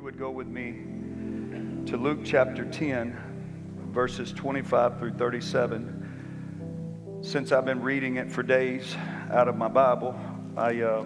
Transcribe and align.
you 0.00 0.04
would 0.04 0.18
go 0.18 0.30
with 0.30 0.46
me 0.46 0.76
to 1.84 1.98
Luke 1.98 2.20
chapter 2.24 2.64
10, 2.64 3.14
verses 3.92 4.32
25 4.32 4.98
through 4.98 5.12
37. 5.12 7.18
Since 7.20 7.52
I've 7.52 7.66
been 7.66 7.82
reading 7.82 8.16
it 8.16 8.32
for 8.32 8.42
days 8.42 8.96
out 9.30 9.46
of 9.46 9.58
my 9.58 9.68
Bible, 9.68 10.18
I, 10.56 10.80
uh, 10.80 11.04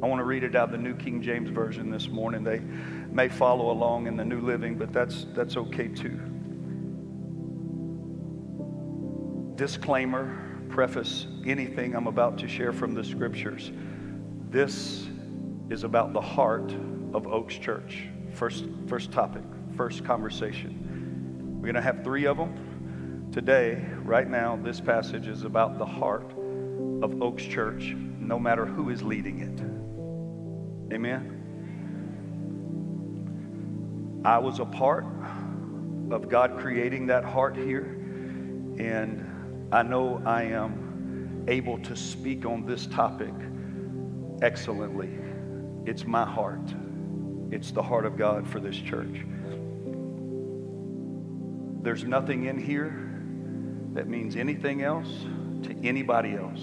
I 0.00 0.06
want 0.06 0.20
to 0.20 0.24
read 0.24 0.44
it 0.44 0.54
out 0.54 0.68
of 0.68 0.70
the 0.70 0.78
New 0.78 0.94
King 0.94 1.20
James 1.20 1.50
Version 1.50 1.90
this 1.90 2.06
morning. 2.06 2.44
They 2.44 2.60
may 2.60 3.28
follow 3.28 3.72
along 3.72 4.06
in 4.06 4.16
the 4.16 4.24
New 4.24 4.42
Living, 4.42 4.78
but 4.78 4.92
that's, 4.92 5.26
that's 5.34 5.56
okay 5.56 5.88
too. 5.88 6.20
Disclaimer, 9.56 10.40
preface 10.68 11.26
anything 11.44 11.96
I'm 11.96 12.06
about 12.06 12.38
to 12.38 12.46
share 12.46 12.72
from 12.72 12.94
the 12.94 13.02
scriptures. 13.02 13.72
This 14.50 15.08
is 15.68 15.82
about 15.82 16.12
the 16.12 16.20
heart 16.20 16.72
of 17.14 17.26
Oaks 17.26 17.56
Church. 17.56 18.08
First, 18.32 18.64
first 18.86 19.10
topic, 19.12 19.42
first 19.76 20.04
conversation. 20.04 21.56
We're 21.56 21.66
going 21.66 21.74
to 21.74 21.82
have 21.82 22.04
three 22.04 22.26
of 22.26 22.36
them. 22.36 23.28
Today, 23.32 23.84
right 24.02 24.28
now, 24.28 24.56
this 24.62 24.80
passage 24.80 25.26
is 25.28 25.44
about 25.44 25.78
the 25.78 25.86
heart 25.86 26.32
of 27.02 27.22
Oaks 27.22 27.44
Church, 27.44 27.94
no 28.18 28.38
matter 28.38 28.66
who 28.66 28.90
is 28.90 29.02
leading 29.02 29.40
it. 29.40 30.94
Amen. 30.94 31.36
I 34.24 34.38
was 34.38 34.58
a 34.58 34.64
part 34.64 35.04
of 36.10 36.28
God 36.28 36.58
creating 36.58 37.06
that 37.06 37.24
heart 37.24 37.56
here, 37.56 37.84
and 38.78 39.68
I 39.72 39.82
know 39.82 40.20
I 40.26 40.42
am 40.42 41.44
able 41.48 41.78
to 41.78 41.96
speak 41.96 42.44
on 42.44 42.66
this 42.66 42.86
topic 42.86 43.32
excellently. 44.42 45.10
It's 45.86 46.04
my 46.04 46.24
heart. 46.24 46.74
It's 47.50 47.72
the 47.72 47.82
heart 47.82 48.06
of 48.06 48.16
God 48.16 48.48
for 48.48 48.60
this 48.60 48.76
church. 48.76 49.24
There's 51.82 52.04
nothing 52.04 52.44
in 52.44 52.58
here 52.58 53.10
that 53.94 54.06
means 54.06 54.36
anything 54.36 54.82
else 54.82 55.08
to 55.62 55.74
anybody 55.82 56.36
else 56.36 56.60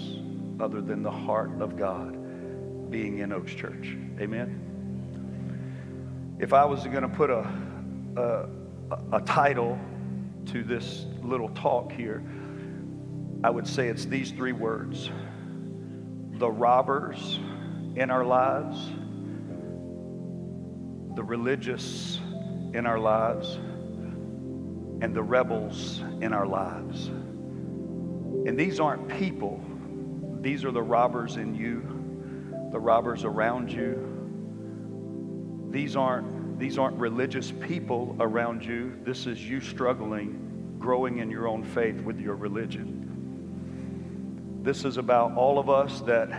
other 0.60 0.80
than 0.80 1.02
the 1.02 1.10
heart 1.10 1.60
of 1.60 1.76
God 1.76 2.90
being 2.90 3.18
in 3.18 3.32
Oaks 3.32 3.52
Church. 3.52 3.96
Amen. 4.18 4.64
If 6.38 6.52
I 6.52 6.64
was 6.64 6.84
going 6.84 7.02
to 7.02 7.08
put 7.08 7.30
a, 7.30 7.46
a, 8.16 8.48
a 9.16 9.20
title 9.20 9.78
to 10.46 10.62
this 10.62 11.04
little 11.22 11.48
talk 11.50 11.92
here, 11.92 12.22
I 13.44 13.50
would 13.50 13.66
say 13.66 13.88
it's 13.88 14.04
these 14.06 14.30
three 14.30 14.52
words 14.52 15.10
the 16.38 16.50
robbers 16.50 17.38
in 17.96 18.10
our 18.10 18.24
lives 18.24 18.78
the 21.18 21.24
religious 21.24 22.20
in 22.74 22.86
our 22.86 23.00
lives 23.00 23.56
and 25.02 25.12
the 25.12 25.20
rebels 25.20 25.98
in 26.20 26.32
our 26.32 26.46
lives. 26.46 27.08
And 27.08 28.56
these 28.56 28.78
aren't 28.78 29.08
people, 29.18 29.60
these 30.40 30.64
are 30.64 30.70
the 30.70 30.80
robbers 30.80 31.34
in 31.34 31.56
you, 31.56 31.80
the 32.70 32.78
robbers 32.78 33.24
around 33.24 33.72
you. 33.72 35.66
These 35.72 35.96
aren't, 35.96 36.56
these 36.56 36.78
aren't 36.78 36.98
religious 36.98 37.52
people 37.66 38.14
around 38.20 38.64
you. 38.64 38.96
This 39.02 39.26
is 39.26 39.42
you 39.42 39.60
struggling, 39.60 40.76
growing 40.78 41.18
in 41.18 41.32
your 41.32 41.48
own 41.48 41.64
faith 41.64 42.00
with 42.00 42.20
your 42.20 42.36
religion. 42.36 44.60
This 44.62 44.84
is 44.84 44.98
about 44.98 45.34
all 45.34 45.58
of 45.58 45.68
us 45.68 46.00
that 46.02 46.30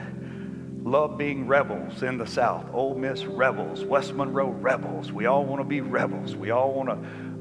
love 0.84 1.18
being 1.18 1.48
rebels 1.48 2.04
in 2.04 2.18
the 2.18 2.28
South. 2.28 2.66
Ole 2.74 2.96
Miss 2.96 3.26
rebels, 3.26 3.84
West 3.84 4.14
Monroe 4.14 4.50
rebels. 4.50 5.12
We 5.12 5.26
all 5.26 5.46
want 5.46 5.60
to 5.60 5.66
be 5.66 5.82
rebels. 5.82 6.36
We 6.36 6.52
all 6.52 6.74
want 6.74 6.90
to 6.90 6.98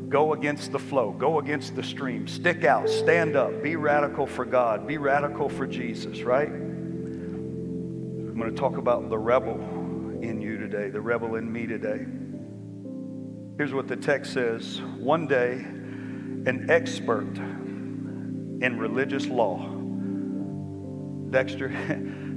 go 0.09 0.33
against 0.33 0.73
the 0.73 0.79
flow, 0.79 1.13
go 1.13 1.39
against 1.39 1.77
the 1.77 1.83
stream, 1.83 2.27
stick 2.27 2.65
out, 2.65 2.89
stand 2.89 3.37
up, 3.37 3.63
be 3.63 3.77
radical 3.77 4.27
for 4.27 4.45
God, 4.45 4.87
be 4.87 4.97
radical 4.97 5.49
for 5.49 5.67
Jesus, 5.67 6.23
right? 6.23 6.49
I'm 6.49 8.35
going 8.39 8.51
to 8.51 8.57
talk 8.57 8.79
about 8.79 9.11
the 9.11 9.19
rebel 9.19 9.61
in 10.23 10.41
you 10.41 10.57
today, 10.59 10.89
the 10.89 11.01
rebel 11.01 11.35
in 11.37 11.53
me 11.53 11.67
today. 11.67 12.07
Here's 13.59 13.75
what 13.75 13.89
the 13.89 13.97
text 13.97 14.33
says 14.33 14.81
One 14.99 15.27
day, 15.27 15.53
an 15.55 16.67
expert 16.71 17.37
in 17.37 18.79
religious 18.79 19.27
law, 19.27 19.75
Dexter, 21.31 21.69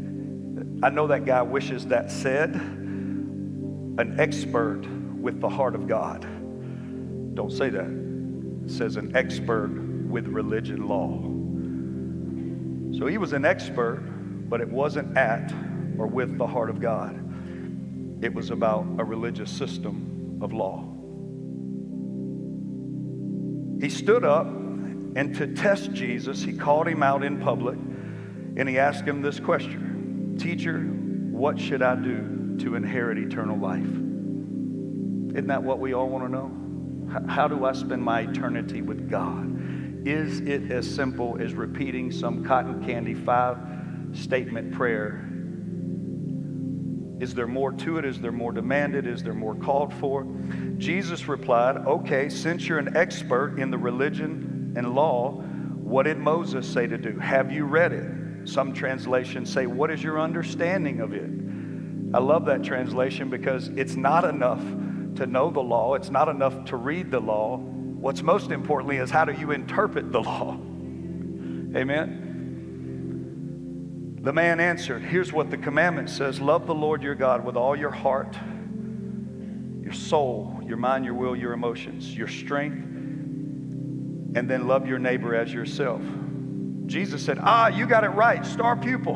I 0.83 0.89
know 0.89 1.07
that 1.07 1.25
guy 1.25 1.41
wishes 1.43 1.87
that 1.87 2.09
said, 2.09 2.55
an 2.55 4.15
expert 4.19 4.81
with 5.19 5.39
the 5.39 5.49
heart 5.49 5.75
of 5.75 5.87
God. 5.87 6.21
Don't 7.35 7.51
say 7.51 7.69
that. 7.69 8.65
It 8.65 8.71
says 8.71 8.95
an 8.95 9.15
expert 9.15 9.69
with 9.69 10.27
religion 10.27 10.87
law. 10.87 11.21
So 12.97 13.05
he 13.05 13.17
was 13.17 13.33
an 13.33 13.45
expert, 13.45 14.01
but 14.49 14.59
it 14.59 14.69
wasn't 14.69 15.15
at 15.15 15.53
or 15.99 16.07
with 16.07 16.37
the 16.37 16.47
heart 16.47 16.69
of 16.69 16.79
God. 16.81 17.15
It 18.23 18.33
was 18.33 18.49
about 18.49 18.85
a 18.97 19.03
religious 19.03 19.51
system 19.51 20.39
of 20.41 20.51
law. 20.51 20.87
He 23.79 23.89
stood 23.89 24.23
up, 24.23 24.47
and 24.47 25.35
to 25.35 25.53
test 25.53 25.91
Jesus, 25.93 26.41
he 26.41 26.53
called 26.53 26.87
him 26.87 27.03
out 27.03 27.23
in 27.23 27.39
public 27.39 27.77
and 28.57 28.67
he 28.67 28.77
asked 28.77 29.05
him 29.05 29.21
this 29.21 29.39
question 29.39 29.90
Teacher, 30.41 30.79
what 30.79 31.59
should 31.59 31.83
I 31.83 31.93
do 31.93 32.57
to 32.61 32.73
inherit 32.73 33.19
eternal 33.19 33.59
life? 33.59 33.85
Isn't 33.85 35.45
that 35.47 35.61
what 35.61 35.77
we 35.77 35.93
all 35.93 36.09
want 36.09 36.23
to 36.23 36.31
know? 36.31 37.27
How 37.29 37.47
do 37.47 37.63
I 37.63 37.73
spend 37.73 38.01
my 38.01 38.21
eternity 38.21 38.81
with 38.81 39.07
God? 39.07 40.07
Is 40.07 40.39
it 40.39 40.71
as 40.71 40.89
simple 40.89 41.37
as 41.39 41.53
repeating 41.53 42.11
some 42.11 42.43
cotton 42.43 42.83
candy 42.83 43.13
five 43.13 43.59
statement 44.13 44.73
prayer? 44.73 45.27
Is 47.23 47.35
there 47.35 47.45
more 47.45 47.71
to 47.73 47.99
it? 47.99 48.05
Is 48.05 48.19
there 48.19 48.31
more 48.31 48.51
demanded? 48.51 49.05
Is 49.05 49.21
there 49.21 49.35
more 49.35 49.53
called 49.53 49.93
for? 49.93 50.25
Jesus 50.79 51.27
replied, 51.27 51.77
Okay, 51.85 52.29
since 52.29 52.67
you're 52.67 52.79
an 52.79 52.97
expert 52.97 53.59
in 53.59 53.69
the 53.69 53.77
religion 53.77 54.73
and 54.75 54.95
law, 54.95 55.33
what 55.33 56.07
did 56.07 56.17
Moses 56.17 56.67
say 56.67 56.87
to 56.87 56.97
do? 56.97 57.19
Have 57.19 57.51
you 57.51 57.65
read 57.65 57.91
it? 57.91 58.20
Some 58.45 58.73
translations 58.73 59.51
say, 59.51 59.65
What 59.65 59.91
is 59.91 60.03
your 60.03 60.19
understanding 60.19 60.99
of 60.99 61.13
it? 61.13 61.29
I 62.13 62.19
love 62.19 62.45
that 62.45 62.63
translation 62.63 63.29
because 63.29 63.69
it's 63.69 63.95
not 63.95 64.25
enough 64.25 64.61
to 65.15 65.25
know 65.25 65.49
the 65.49 65.61
law, 65.61 65.95
it's 65.95 66.09
not 66.09 66.27
enough 66.27 66.65
to 66.65 66.75
read 66.75 67.11
the 67.11 67.19
law. 67.19 67.57
What's 67.57 68.21
most 68.21 68.51
importantly 68.51 68.97
is 68.97 69.09
how 69.09 69.25
do 69.25 69.33
you 69.33 69.51
interpret 69.51 70.11
the 70.11 70.21
law? 70.21 70.53
Amen. 71.75 72.29
The 74.21 74.33
man 74.33 74.59
answered, 74.59 75.01
Here's 75.03 75.31
what 75.33 75.49
the 75.49 75.57
commandment 75.57 76.09
says 76.09 76.39
Love 76.39 76.67
the 76.67 76.75
Lord 76.75 77.01
your 77.01 77.15
God 77.15 77.45
with 77.45 77.55
all 77.55 77.75
your 77.75 77.91
heart, 77.91 78.37
your 79.81 79.93
soul, 79.93 80.59
your 80.65 80.77
mind, 80.77 81.05
your 81.05 81.13
will, 81.13 81.35
your 81.35 81.53
emotions, 81.53 82.15
your 82.15 82.27
strength, 82.27 82.83
and 84.35 84.49
then 84.49 84.67
love 84.67 84.87
your 84.87 84.99
neighbor 84.99 85.35
as 85.35 85.53
yourself. 85.53 86.01
Jesus 86.91 87.23
said, 87.23 87.39
Ah, 87.41 87.69
you 87.69 87.87
got 87.87 88.03
it 88.03 88.09
right, 88.09 88.45
star 88.45 88.75
pupil. 88.75 89.15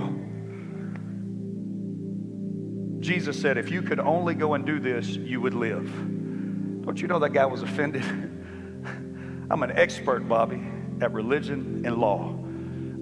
Jesus 3.01 3.39
said, 3.39 3.57
If 3.57 3.69
you 3.69 3.81
could 3.81 3.99
only 3.99 4.33
go 4.33 4.53
and 4.53 4.65
do 4.65 4.79
this, 4.79 5.07
you 5.09 5.41
would 5.41 5.53
live. 5.53 5.85
Don't 6.85 7.01
you 7.01 7.09
know 7.09 7.19
that 7.19 7.33
guy 7.33 7.45
was 7.45 7.63
offended? 7.63 8.03
I'm 9.51 9.61
an 9.61 9.71
expert, 9.71 10.21
Bobby, 10.29 10.65
at 11.01 11.11
religion 11.11 11.85
and 11.85 11.97
law. 11.97 12.33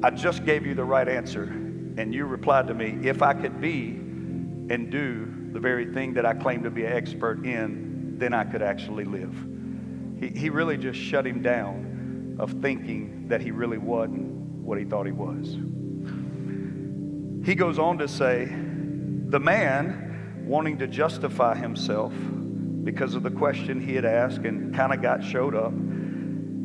I 0.02 0.10
just 0.10 0.44
gave 0.44 0.66
you 0.66 0.74
the 0.74 0.84
right 0.84 1.08
answer, 1.08 1.44
and 1.44 2.12
you 2.12 2.26
replied 2.26 2.68
to 2.68 2.74
me, 2.74 2.98
If 3.04 3.22
I 3.22 3.36
could 3.36 3.62
be 3.62 3.90
and 3.90 4.90
do 4.90 5.52
the 5.52 5.60
very 5.60 5.94
thing 5.94 6.16
that 6.16 6.26
I 6.26 6.34
claim 6.34 6.64
to 6.64 6.72
be 6.72 6.84
an 6.84 6.94
expert 6.94 7.46
in, 7.46 8.18
then 8.18 8.34
I 8.34 8.44
could 8.44 8.64
actually 8.64 9.06
live. 9.06 9.36
He, 10.20 10.30
he 10.30 10.50
really 10.50 10.78
just 10.78 10.98
shut 11.00 11.28
him 11.28 11.44
down 11.44 12.38
of 12.40 12.54
thinking 12.54 13.28
that 13.28 13.40
he 13.40 13.52
really 13.52 13.78
wasn't 13.78 14.33
what 14.64 14.78
he 14.78 14.86
thought 14.86 15.06
he 15.06 15.12
was. 15.12 15.58
He 17.46 17.56
goes 17.56 17.78
on 17.78 17.98
to 17.98 18.08
say, 18.08 18.46
the 18.46 19.40
man 19.40 20.46
wanting 20.46 20.78
to 20.80 20.88
justify 20.88 21.56
himself 21.56 22.14
because 22.84 23.16
of 23.16 23.24
the 23.24 23.32
question 23.32 23.80
he 23.80 23.96
had 23.96 24.06
asked 24.06 24.40
and 24.40 24.74
kind 24.76 24.94
of 24.94 25.02
got 25.02 25.24
showed 25.24 25.56
up, 25.56 25.74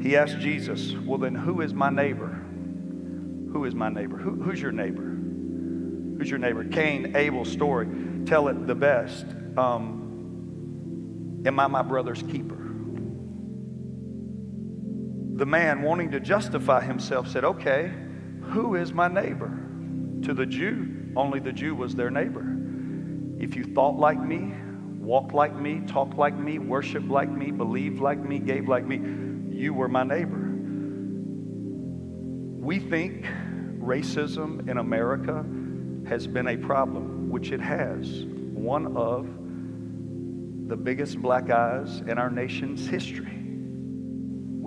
he 0.01 0.17
asked 0.17 0.39
Jesus, 0.39 0.95
Well, 0.95 1.19
then 1.19 1.35
who 1.35 1.61
is 1.61 1.75
my 1.75 1.91
neighbor? 1.91 2.29
Who 3.53 3.65
is 3.65 3.75
my 3.75 3.89
neighbor? 3.89 4.17
Who, 4.17 4.43
who's 4.43 4.61
your 4.61 4.73
neighbor? 4.73 5.03
Who's 6.19 6.31
your 6.31 6.39
neighbor? 6.39 6.65
Cain, 6.65 7.17
Abel's 7.17 7.51
story. 7.51 7.89
Tell 8.27 8.49
it 8.49 8.67
the 8.67 8.75
best. 8.75 9.25
Um, 9.57 11.43
am 11.47 11.59
I 11.59 11.67
my 11.67 11.83
brother's 11.83 12.23
keeper? 12.23 12.68
The 15.39 15.47
man 15.47 15.83
wanting 15.83 16.11
to 16.11 16.19
justify 16.19 16.85
himself 16.85 17.29
said, 17.29 17.45
Okay, 17.45 17.93
who 18.43 18.75
is 18.75 18.93
my 18.93 19.07
neighbor? 19.07 19.57
To 20.23 20.35
the 20.35 20.45
Jew, 20.45 21.13
only 21.15 21.39
the 21.39 21.53
Jew 21.53 21.77
was 21.77 21.95
their 21.95 22.11
neighbor. 22.11 22.45
If 23.39 23.55
you 23.55 23.63
thought 23.63 23.97
like 23.97 24.21
me, 24.21 24.53
walked 24.99 25.33
like 25.33 25.55
me, 25.55 25.83
talked 25.87 26.17
like 26.17 26.37
me, 26.37 26.59
worshiped 26.59 27.07
like 27.07 27.31
me, 27.31 27.53
believed 27.53 28.01
like 28.01 28.19
me, 28.19 28.41
gave 28.41 28.69
like 28.69 28.85
me, 28.85 29.01
you 29.57 29.73
were 29.73 29.87
my 29.87 30.03
neighbor. 30.03 30.45
We 32.61 32.81
think 32.81 33.25
racism 33.79 34.69
in 34.69 34.79
America 34.79 35.47
has 36.09 36.27
been 36.27 36.49
a 36.49 36.57
problem, 36.57 37.31
which 37.31 37.53
it 37.53 37.61
has. 37.61 38.25
One 38.25 38.97
of 38.97 39.29
the 40.69 40.77
biggest 40.77 41.23
black 41.23 41.49
eyes 41.49 42.01
in 42.01 42.19
our 42.19 42.29
nation's 42.29 42.89
history. 42.89 43.38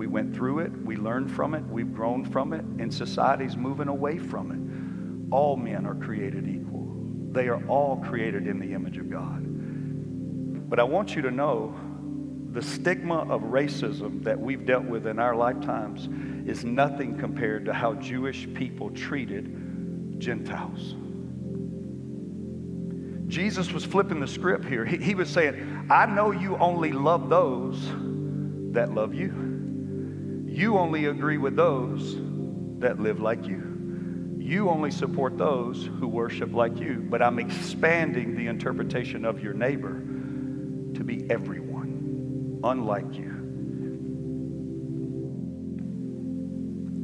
We 0.02 0.08
went 0.08 0.36
through 0.36 0.62
it, 0.62 0.72
we 0.84 0.96
learned 0.96 1.30
from 1.30 1.54
it, 1.54 1.64
we've 1.68 1.94
grown 1.94 2.26
from 2.26 2.54
it, 2.54 2.66
and 2.80 2.92
society's 2.92 3.56
moving 3.56 3.88
away 3.88 4.18
from 4.18 4.52
it. 4.52 5.32
All 5.32 5.56
men 5.56 5.86
are 5.86 5.94
created 5.94 6.48
equal, 6.48 6.92
they 7.32 7.48
are 7.50 7.64
all 7.68 7.98
created 7.98 8.48
in 8.48 8.58
the 8.58 8.74
image 8.74 8.98
of 8.98 9.12
God. 9.12 9.44
But 10.68 10.80
I 10.80 10.84
want 10.86 11.16
you 11.16 11.22
to 11.22 11.30
know 11.30 11.76
the 12.52 12.64
stigma 12.64 13.32
of 13.32 13.44
racism 13.44 14.24
that 14.24 14.40
we've 14.40 14.66
dealt 14.66 14.86
with 14.86 15.06
in 15.06 15.20
our 15.20 15.36
lifetimes 15.36 16.10
is 16.50 16.66
nothing 16.66 17.20
compared 17.20 17.66
to 17.66 17.74
how 17.74 17.94
Jewish 17.94 18.52
people 18.56 18.90
treated 18.90 20.16
Gentiles. 20.18 20.96
Jesus 23.28 23.72
was 23.72 23.86
flipping 23.86 24.20
the 24.20 24.28
script 24.28 24.66
here. 24.66 24.84
He, 24.84 24.98
he 24.98 25.14
was 25.14 25.30
saying, 25.30 25.86
I 25.92 26.08
know 26.08 26.32
you 26.32 26.58
only 26.58 26.92
love 26.92 27.30
those 27.30 27.80
that 28.74 28.96
love 28.96 29.14
you. 29.14 29.51
You 30.62 30.78
only 30.78 31.06
agree 31.06 31.40
with 31.40 31.56
those 31.56 32.18
that 32.82 33.00
live 33.00 33.20
like 33.20 33.48
you. 33.48 34.38
You 34.38 34.70
only 34.70 34.92
support 34.92 35.36
those 35.36 35.88
who 36.00 36.08
worship 36.08 36.54
like 36.54 36.78
you. 36.78 37.04
But 37.10 37.24
I'm 37.24 37.40
expanding 37.40 38.36
the 38.36 38.46
interpretation 38.46 39.26
of 39.26 39.42
your 39.42 39.56
neighbor 39.56 39.94
to 40.94 41.04
be 41.04 41.26
everyone, 41.32 42.60
unlike 42.64 43.12
you. 43.16 43.32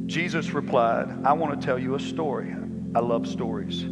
Jesus 0.06 0.50
replied, 0.50 1.26
I 1.26 1.32
want 1.32 1.60
to 1.60 1.66
tell 1.66 1.80
you 1.80 1.96
a 1.96 2.00
story. 2.00 2.54
I 2.94 3.00
love 3.00 3.26
stories. 3.26 3.84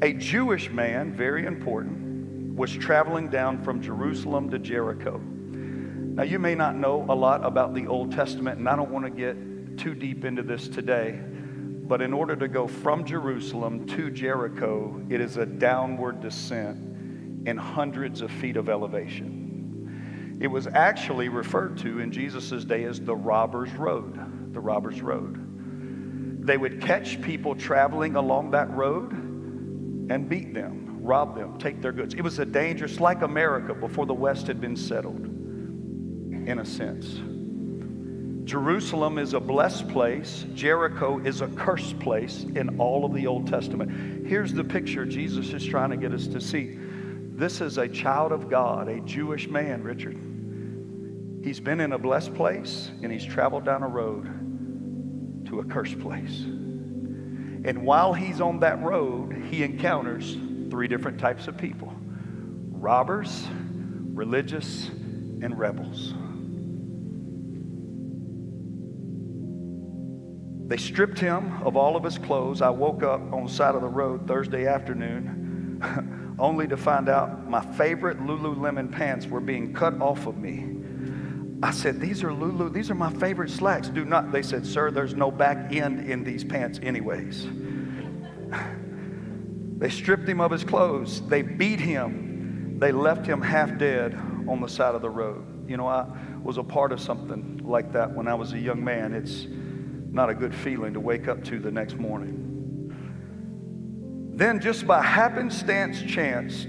A 0.00 0.12
Jewish 0.12 0.70
man, 0.70 1.12
very 1.12 1.44
important, 1.44 2.54
was 2.54 2.70
traveling 2.70 3.30
down 3.30 3.64
from 3.64 3.82
Jerusalem 3.82 4.48
to 4.50 4.60
Jericho. 4.60 5.20
Now, 6.14 6.24
you 6.24 6.38
may 6.38 6.54
not 6.54 6.76
know 6.76 7.06
a 7.08 7.14
lot 7.14 7.44
about 7.44 7.74
the 7.74 7.86
Old 7.86 8.12
Testament, 8.12 8.58
and 8.58 8.68
I 8.68 8.76
don't 8.76 8.90
want 8.90 9.04
to 9.04 9.10
get 9.10 9.78
too 9.78 9.94
deep 9.94 10.24
into 10.24 10.42
this 10.42 10.68
today, 10.68 11.18
but 11.22 12.02
in 12.02 12.12
order 12.12 12.36
to 12.36 12.48
go 12.48 12.66
from 12.66 13.04
Jerusalem 13.04 13.86
to 13.86 14.10
Jericho, 14.10 15.02
it 15.08 15.20
is 15.20 15.36
a 15.36 15.46
downward 15.46 16.20
descent 16.20 17.46
in 17.46 17.56
hundreds 17.56 18.20
of 18.20 18.30
feet 18.30 18.56
of 18.56 18.68
elevation. 18.68 20.38
It 20.40 20.48
was 20.48 20.66
actually 20.66 21.28
referred 21.28 21.78
to 21.78 22.00
in 22.00 22.12
Jesus' 22.12 22.64
day 22.64 22.84
as 22.84 23.00
the 23.00 23.14
Robber's 23.14 23.72
Road. 23.72 24.52
The 24.52 24.60
Robber's 24.60 25.00
Road. 25.00 26.44
They 26.44 26.56
would 26.56 26.80
catch 26.80 27.20
people 27.22 27.54
traveling 27.54 28.16
along 28.16 28.50
that 28.50 28.70
road 28.70 29.12
and 29.12 30.28
beat 30.28 30.52
them, 30.54 30.98
rob 31.02 31.36
them, 31.36 31.58
take 31.58 31.80
their 31.80 31.92
goods. 31.92 32.14
It 32.14 32.22
was 32.22 32.38
a 32.38 32.44
dangerous, 32.44 32.98
like 32.98 33.22
America 33.22 33.74
before 33.74 34.06
the 34.06 34.14
West 34.14 34.46
had 34.48 34.60
been 34.60 34.76
settled, 34.76 35.28
in 36.46 36.58
a 36.58 36.64
sense. 36.64 37.20
Jerusalem 38.44 39.18
is 39.18 39.34
a 39.34 39.40
blessed 39.40 39.88
place. 39.88 40.44
Jericho 40.54 41.18
is 41.20 41.40
a 41.40 41.46
cursed 41.48 41.98
place 42.00 42.44
in 42.56 42.80
all 42.80 43.04
of 43.04 43.14
the 43.14 43.26
Old 43.26 43.46
Testament. 43.46 44.26
Here's 44.26 44.52
the 44.52 44.64
picture 44.64 45.04
Jesus 45.04 45.52
is 45.52 45.64
trying 45.64 45.90
to 45.90 45.96
get 45.96 46.12
us 46.12 46.26
to 46.28 46.40
see. 46.40 46.76
This 47.40 47.60
is 47.60 47.78
a 47.78 47.88
child 47.88 48.32
of 48.32 48.50
God, 48.50 48.88
a 48.88 49.00
Jewish 49.02 49.48
man, 49.48 49.82
Richard. 49.82 50.18
He's 51.42 51.60
been 51.60 51.80
in 51.80 51.92
a 51.92 51.98
blessed 51.98 52.34
place 52.34 52.90
and 53.02 53.12
he's 53.12 53.24
traveled 53.24 53.64
down 53.64 53.82
a 53.82 53.88
road 53.88 55.46
to 55.46 55.60
a 55.60 55.64
cursed 55.64 56.00
place. 56.00 56.42
And 56.42 57.82
while 57.82 58.12
he's 58.12 58.40
on 58.40 58.60
that 58.60 58.82
road, 58.82 59.32
he 59.50 59.62
encounters 59.62 60.36
three 60.70 60.88
different 60.88 61.18
types 61.18 61.46
of 61.46 61.56
people 61.56 61.94
robbers, 62.72 63.46
religious, 64.12 64.88
and 64.88 65.58
rebels. 65.58 66.14
They 70.70 70.76
stripped 70.76 71.18
him 71.18 71.60
of 71.64 71.76
all 71.76 71.96
of 71.96 72.04
his 72.04 72.16
clothes. 72.16 72.62
I 72.62 72.70
woke 72.70 73.02
up 73.02 73.20
on 73.32 73.46
the 73.46 73.50
side 73.50 73.74
of 73.74 73.80
the 73.80 73.88
road 73.88 74.28
Thursday 74.28 74.68
afternoon 74.68 76.36
only 76.38 76.68
to 76.68 76.76
find 76.76 77.08
out 77.08 77.50
my 77.50 77.60
favorite 77.74 78.20
Lululemon 78.20 78.92
pants 78.92 79.26
were 79.26 79.40
being 79.40 79.74
cut 79.74 80.00
off 80.00 80.28
of 80.28 80.36
me. 80.36 80.76
I 81.60 81.72
said, 81.72 82.00
These 82.00 82.22
are 82.22 82.32
Lulu, 82.32 82.70
these 82.70 82.88
are 82.88 82.94
my 82.94 83.12
favorite 83.14 83.50
slacks. 83.50 83.88
Do 83.88 84.04
not, 84.04 84.30
they 84.30 84.42
said, 84.42 84.64
Sir, 84.64 84.92
there's 84.92 85.12
no 85.12 85.32
back 85.32 85.74
end 85.74 86.08
in 86.08 86.22
these 86.22 86.44
pants, 86.44 86.78
anyways. 86.84 87.48
they 89.78 89.90
stripped 89.90 90.28
him 90.28 90.40
of 90.40 90.52
his 90.52 90.62
clothes, 90.62 91.20
they 91.26 91.42
beat 91.42 91.80
him, 91.80 92.78
they 92.78 92.92
left 92.92 93.26
him 93.26 93.42
half 93.42 93.76
dead 93.76 94.14
on 94.48 94.60
the 94.60 94.68
side 94.68 94.94
of 94.94 95.02
the 95.02 95.10
road. 95.10 95.68
You 95.68 95.78
know, 95.78 95.88
I 95.88 96.06
was 96.44 96.58
a 96.58 96.62
part 96.62 96.92
of 96.92 97.00
something 97.00 97.60
like 97.64 97.90
that 97.90 98.14
when 98.14 98.28
I 98.28 98.34
was 98.34 98.52
a 98.52 98.58
young 98.58 98.84
man. 98.84 99.14
It's 99.14 99.48
not 100.12 100.30
a 100.30 100.34
good 100.34 100.54
feeling 100.54 100.92
to 100.94 101.00
wake 101.00 101.28
up 101.28 101.44
to 101.44 101.58
the 101.58 101.70
next 101.70 101.96
morning. 101.96 102.46
Then, 104.34 104.60
just 104.60 104.86
by 104.86 105.02
happenstance, 105.02 106.00
chanced 106.02 106.68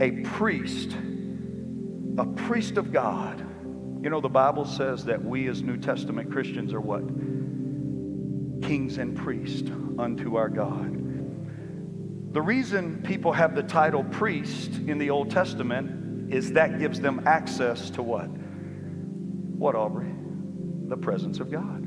a 0.00 0.12
priest, 0.22 0.96
a 2.18 2.24
priest 2.24 2.76
of 2.76 2.92
God, 2.92 3.44
you 4.02 4.10
know, 4.10 4.20
the 4.20 4.28
Bible 4.28 4.64
says 4.64 5.04
that 5.06 5.22
we 5.22 5.48
as 5.48 5.60
New 5.62 5.76
Testament 5.76 6.30
Christians 6.30 6.72
are 6.72 6.80
what? 6.80 7.02
Kings 8.62 8.98
and 8.98 9.16
priests 9.16 9.68
unto 9.98 10.36
our 10.36 10.48
God. 10.48 10.94
The 12.32 12.42
reason 12.42 13.02
people 13.02 13.32
have 13.32 13.54
the 13.56 13.62
title 13.62 14.04
priest 14.04 14.72
in 14.86 14.98
the 14.98 15.10
Old 15.10 15.30
Testament 15.30 16.32
is 16.32 16.52
that 16.52 16.78
gives 16.78 17.00
them 17.00 17.22
access 17.26 17.90
to 17.90 18.02
what? 18.02 18.28
What, 18.28 19.74
Aubrey? 19.74 20.12
The 20.86 20.96
presence 20.96 21.40
of 21.40 21.50
God. 21.50 21.77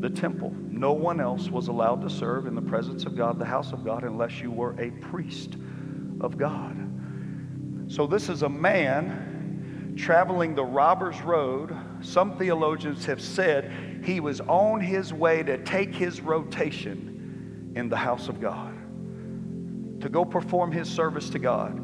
The 0.00 0.10
temple. 0.10 0.54
No 0.68 0.92
one 0.92 1.20
else 1.20 1.50
was 1.50 1.68
allowed 1.68 2.00
to 2.02 2.10
serve 2.10 2.46
in 2.46 2.54
the 2.54 2.62
presence 2.62 3.04
of 3.04 3.16
God, 3.16 3.38
the 3.38 3.44
house 3.44 3.72
of 3.72 3.84
God, 3.84 4.02
unless 4.02 4.40
you 4.40 4.50
were 4.50 4.74
a 4.80 4.90
priest 4.90 5.56
of 6.20 6.38
God. 6.38 6.76
So, 7.86 8.06
this 8.06 8.28
is 8.28 8.42
a 8.42 8.48
man 8.48 9.94
traveling 9.98 10.54
the 10.54 10.64
robber's 10.64 11.20
road. 11.20 11.76
Some 12.00 12.38
theologians 12.38 13.04
have 13.04 13.20
said 13.20 14.02
he 14.04 14.20
was 14.20 14.40
on 14.40 14.80
his 14.80 15.12
way 15.12 15.42
to 15.42 15.58
take 15.64 15.94
his 15.94 16.20
rotation 16.20 17.72
in 17.76 17.88
the 17.88 17.96
house 17.96 18.28
of 18.28 18.40
God, 18.40 18.72
to 20.00 20.08
go 20.08 20.24
perform 20.24 20.72
his 20.72 20.88
service 20.88 21.28
to 21.30 21.38
God. 21.38 21.76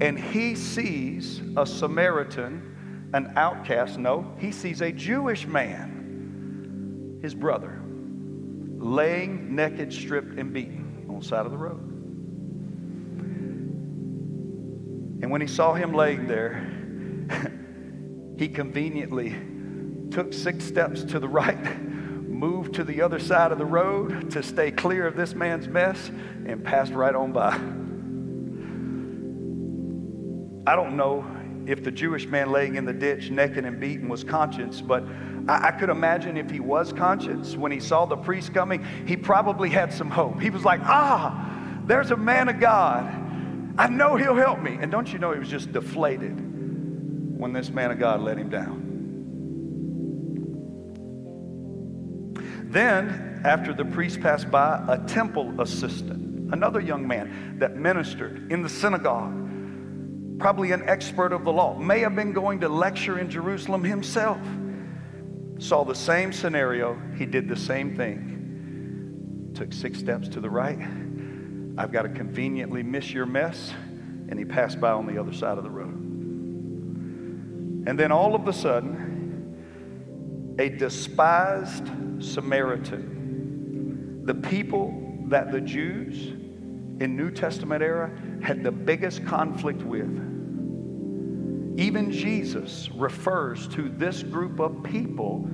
And 0.00 0.18
he 0.18 0.54
sees 0.54 1.42
a 1.56 1.66
Samaritan, 1.66 3.10
an 3.12 3.32
outcast. 3.36 3.98
No, 3.98 4.34
he 4.38 4.50
sees 4.52 4.80
a 4.80 4.90
Jewish 4.90 5.46
man, 5.46 5.91
his 7.22 7.34
brother, 7.34 7.80
laying 8.76 9.54
naked, 9.54 9.92
stripped, 9.92 10.38
and 10.38 10.52
beaten 10.52 11.06
on 11.08 11.20
the 11.20 11.24
side 11.24 11.46
of 11.46 11.52
the 11.52 11.58
road. 11.58 11.80
And 15.22 15.30
when 15.30 15.40
he 15.40 15.46
saw 15.46 15.72
him 15.74 15.94
laying 15.94 16.26
there, 16.26 16.68
he 18.36 18.48
conveniently 18.48 19.36
took 20.10 20.32
six 20.32 20.64
steps 20.64 21.04
to 21.04 21.20
the 21.20 21.28
right, 21.28 21.80
moved 21.88 22.74
to 22.74 22.84
the 22.84 23.00
other 23.00 23.20
side 23.20 23.52
of 23.52 23.58
the 23.58 23.64
road 23.64 24.32
to 24.32 24.42
stay 24.42 24.72
clear 24.72 25.06
of 25.06 25.14
this 25.16 25.34
man's 25.34 25.68
mess, 25.68 26.10
and 26.44 26.64
passed 26.64 26.92
right 26.92 27.14
on 27.14 27.32
by. 27.32 27.54
I 30.64 30.76
don't 30.76 30.96
know 30.96 31.24
if 31.66 31.84
the 31.84 31.90
Jewish 31.90 32.26
man 32.26 32.50
laying 32.50 32.76
in 32.76 32.84
the 32.84 32.92
ditch, 32.92 33.30
naked 33.30 33.64
and 33.64 33.78
beaten, 33.78 34.08
was 34.08 34.24
conscious, 34.24 34.80
but 34.80 35.04
I, 35.48 35.68
I, 35.68 35.70
could 35.72 35.90
imagine 35.90 36.36
if 36.36 36.50
he 36.50 36.60
was 36.60 36.92
conscious, 36.92 37.56
when 37.56 37.72
he 37.72 37.80
saw 37.80 38.04
the 38.06 38.16
priest 38.16 38.52
coming, 38.52 38.84
he 39.06 39.16
probably 39.16 39.70
had 39.70 39.92
some 39.92 40.10
hope. 40.10 40.40
He 40.40 40.50
was 40.50 40.64
like, 40.64 40.80
ah, 40.82 41.80
there's 41.86 42.10
a 42.10 42.16
man 42.16 42.48
of 42.48 42.60
God. 42.60 43.06
I 43.78 43.88
know 43.88 44.16
he'll 44.16 44.34
help 44.34 44.60
me. 44.60 44.78
And 44.80 44.90
don't 44.90 45.12
you 45.12 45.18
know 45.18 45.32
he 45.32 45.38
was 45.38 45.48
just 45.48 45.72
deflated 45.72 46.36
when 47.38 47.52
this 47.52 47.70
man 47.70 47.90
of 47.90 47.98
God 47.98 48.20
let 48.20 48.38
him 48.38 48.50
down. 48.50 48.82
Then, 52.64 53.42
after 53.44 53.74
the 53.74 53.84
priest 53.84 54.20
passed 54.20 54.50
by, 54.50 54.82
a 54.88 54.98
temple 55.06 55.60
assistant, 55.60 56.52
another 56.54 56.80
young 56.80 57.06
man 57.06 57.56
that 57.58 57.76
ministered 57.76 58.50
in 58.50 58.62
the 58.62 58.68
synagogue, 58.68 59.42
probably 60.42 60.72
an 60.72 60.88
expert 60.88 61.32
of 61.32 61.44
the 61.44 61.52
law, 61.52 61.78
may 61.78 62.00
have 62.00 62.16
been 62.16 62.32
going 62.32 62.58
to 62.58 62.68
lecture 62.68 63.20
in 63.20 63.30
Jerusalem 63.30 63.84
himself, 63.84 64.40
saw 65.60 65.84
the 65.84 65.94
same 65.94 66.32
scenario. 66.32 67.00
He 67.16 67.26
did 67.26 67.48
the 67.48 67.54
same 67.54 67.94
thing. 67.94 69.52
Took 69.54 69.72
six 69.72 70.00
steps 70.00 70.26
to 70.30 70.40
the 70.40 70.50
right. 70.50 70.80
I've 71.78 71.92
got 71.92 72.02
to 72.02 72.08
conveniently 72.08 72.82
miss 72.82 73.12
your 73.12 73.24
mess 73.24 73.72
and 74.28 74.36
he 74.36 74.44
passed 74.44 74.80
by 74.80 74.90
on 74.90 75.06
the 75.06 75.16
other 75.16 75.32
side 75.32 75.58
of 75.58 75.64
the 75.64 75.70
road. 75.70 75.94
And 77.86 77.96
then 77.96 78.10
all 78.10 78.34
of 78.34 78.48
a 78.48 78.52
sudden, 78.52 80.56
a 80.58 80.70
despised 80.70 81.86
Samaritan, 82.18 84.24
the 84.24 84.34
people 84.34 85.24
that 85.28 85.52
the 85.52 85.60
Jews 85.60 86.30
in 87.00 87.16
New 87.16 87.30
Testament 87.30 87.80
era 87.80 88.10
had 88.42 88.64
the 88.64 88.72
biggest 88.72 89.24
conflict 89.24 89.82
with. 89.82 90.31
Even 91.76 92.10
Jesus 92.10 92.90
refers 92.94 93.66
to 93.68 93.88
this 93.88 94.22
group 94.22 94.60
of 94.60 94.82
people 94.82 95.48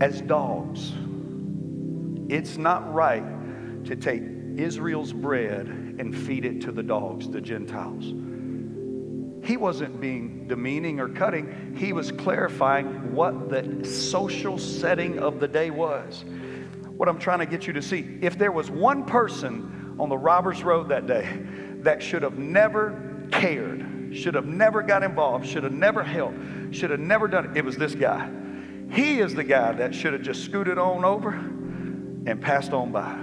as 0.00 0.20
dogs. 0.20 0.92
It's 2.28 2.56
not 2.58 2.92
right 2.92 3.84
to 3.86 3.96
take 3.96 4.22
Israel's 4.56 5.12
bread 5.12 5.66
and 5.66 6.16
feed 6.16 6.44
it 6.44 6.60
to 6.62 6.72
the 6.72 6.82
dogs, 6.82 7.28
the 7.28 7.40
Gentiles. 7.40 8.04
He 9.46 9.56
wasn't 9.56 10.00
being 10.00 10.48
demeaning 10.48 10.98
or 10.98 11.08
cutting, 11.08 11.74
he 11.76 11.92
was 11.92 12.10
clarifying 12.10 13.14
what 13.14 13.48
the 13.48 13.84
social 13.84 14.58
setting 14.58 15.18
of 15.18 15.40
the 15.40 15.48
day 15.48 15.70
was. 15.70 16.24
What 16.96 17.08
I'm 17.08 17.18
trying 17.18 17.38
to 17.40 17.46
get 17.46 17.66
you 17.66 17.72
to 17.74 17.82
see 17.82 18.18
if 18.22 18.36
there 18.38 18.52
was 18.52 18.70
one 18.70 19.04
person 19.04 19.94
on 19.98 20.08
the 20.08 20.18
Robbers 20.18 20.62
Road 20.62 20.88
that 20.88 21.06
day 21.06 21.28
that 21.80 22.02
should 22.02 22.22
have 22.22 22.38
never 22.38 23.28
cared, 23.30 23.86
should 24.12 24.34
have 24.34 24.46
never 24.46 24.82
got 24.82 25.02
involved, 25.02 25.46
should 25.46 25.64
have 25.64 25.72
never 25.72 26.02
helped, 26.02 26.38
should 26.72 26.90
have 26.90 27.00
never 27.00 27.28
done 27.28 27.50
it, 27.50 27.56
it 27.58 27.64
was 27.64 27.76
this 27.76 27.94
guy. 27.94 28.30
He 28.90 29.20
is 29.20 29.34
the 29.34 29.44
guy 29.44 29.72
that 29.72 29.94
should 29.94 30.12
have 30.12 30.22
just 30.22 30.44
scooted 30.44 30.78
on 30.78 31.04
over 31.04 31.30
and 31.30 32.40
passed 32.40 32.72
on 32.72 32.92
by. 32.92 33.16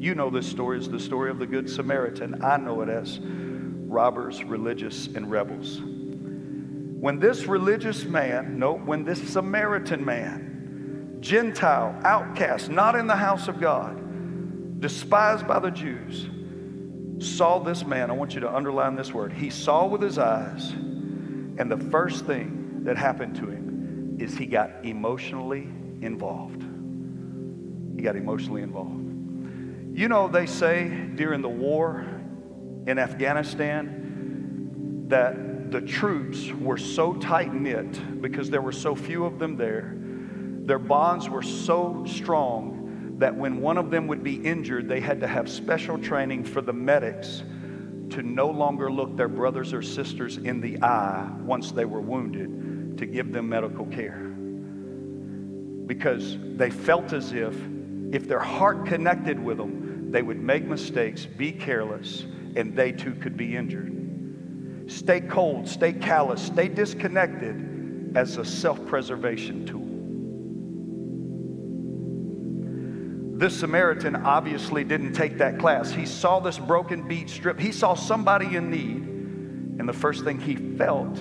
You 0.00 0.14
know 0.14 0.30
this 0.30 0.46
story 0.46 0.78
is 0.78 0.88
the 0.88 1.00
story 1.00 1.30
of 1.30 1.38
the 1.38 1.46
Good 1.46 1.68
Samaritan. 1.68 2.44
I 2.44 2.56
know 2.56 2.82
it 2.82 2.88
as 2.88 3.20
robbers, 3.22 4.44
religious, 4.44 5.08
and 5.08 5.30
rebels. 5.30 5.80
When 5.80 7.18
this 7.18 7.46
religious 7.46 8.04
man, 8.04 8.58
no, 8.58 8.74
when 8.74 9.04
this 9.04 9.20
Samaritan 9.32 10.04
man, 10.04 11.18
Gentile, 11.20 11.98
outcast, 12.04 12.70
not 12.70 12.94
in 12.94 13.06
the 13.06 13.16
house 13.16 13.48
of 13.48 13.60
God, 13.60 14.80
despised 14.80 15.46
by 15.46 15.58
the 15.58 15.70
Jews, 15.70 16.28
saw 17.18 17.58
this 17.58 17.84
man, 17.84 18.10
I 18.10 18.14
want 18.14 18.34
you 18.34 18.40
to 18.40 18.54
underline 18.54 18.94
this 18.94 19.12
word. 19.12 19.32
He 19.32 19.50
saw 19.50 19.86
with 19.86 20.02
his 20.02 20.18
eyes, 20.18 20.72
and 20.72 21.70
the 21.70 21.78
first 21.90 22.26
thing 22.26 22.84
that 22.84 22.96
happened 22.96 23.36
to 23.36 23.46
him 23.46 24.16
is 24.20 24.36
he 24.36 24.46
got 24.46 24.84
emotionally 24.84 25.68
involved. 26.00 26.62
He 27.96 28.02
got 28.02 28.16
emotionally 28.16 28.62
involved. 28.62 29.96
You 29.96 30.08
know, 30.08 30.28
they 30.28 30.46
say 30.46 30.88
during 30.88 31.42
the 31.42 31.48
war 31.48 32.06
in 32.86 32.98
Afghanistan 32.98 35.06
that 35.08 35.70
the 35.70 35.80
troops 35.80 36.50
were 36.52 36.78
so 36.78 37.14
tight 37.14 37.52
knit 37.52 38.22
because 38.22 38.48
there 38.48 38.62
were 38.62 38.72
so 38.72 38.94
few 38.94 39.24
of 39.24 39.38
them 39.38 39.56
there. 39.56 39.94
Their 39.96 40.78
bonds 40.78 41.28
were 41.28 41.42
so 41.42 42.04
strong 42.06 42.77
that 43.18 43.34
when 43.36 43.60
one 43.60 43.76
of 43.76 43.90
them 43.90 44.06
would 44.06 44.22
be 44.22 44.36
injured, 44.36 44.88
they 44.88 45.00
had 45.00 45.20
to 45.20 45.26
have 45.26 45.48
special 45.48 45.98
training 45.98 46.44
for 46.44 46.60
the 46.60 46.72
medics 46.72 47.42
to 48.10 48.22
no 48.22 48.48
longer 48.48 48.90
look 48.90 49.16
their 49.16 49.28
brothers 49.28 49.72
or 49.72 49.82
sisters 49.82 50.38
in 50.38 50.60
the 50.60 50.80
eye 50.82 51.28
once 51.40 51.72
they 51.72 51.84
were 51.84 52.00
wounded 52.00 52.96
to 52.96 53.06
give 53.06 53.32
them 53.32 53.48
medical 53.48 53.86
care. 53.86 54.18
Because 55.86 56.36
they 56.56 56.70
felt 56.70 57.12
as 57.12 57.32
if, 57.32 57.54
if 58.12 58.28
their 58.28 58.40
heart 58.40 58.86
connected 58.86 59.38
with 59.38 59.58
them, 59.58 60.10
they 60.10 60.22
would 60.22 60.40
make 60.40 60.64
mistakes, 60.64 61.26
be 61.26 61.52
careless, 61.52 62.24
and 62.56 62.74
they 62.74 62.92
too 62.92 63.14
could 63.14 63.36
be 63.36 63.56
injured. 63.56 63.94
Stay 64.90 65.20
cold, 65.20 65.68
stay 65.68 65.92
callous, 65.92 66.40
stay 66.42 66.68
disconnected 66.68 68.16
as 68.16 68.38
a 68.38 68.44
self 68.44 68.84
preservation 68.86 69.66
tool. 69.66 69.87
This 73.38 73.60
Samaritan 73.60 74.16
obviously 74.16 74.82
didn't 74.82 75.12
take 75.12 75.38
that 75.38 75.60
class. 75.60 75.92
He 75.92 76.06
saw 76.06 76.40
this 76.40 76.58
broken, 76.58 77.06
beat, 77.06 77.30
strip. 77.30 77.60
He 77.60 77.70
saw 77.70 77.94
somebody 77.94 78.56
in 78.56 78.68
need, 78.68 78.96
and 79.78 79.88
the 79.88 79.92
first 79.92 80.24
thing 80.24 80.40
he 80.40 80.56
felt 80.56 81.16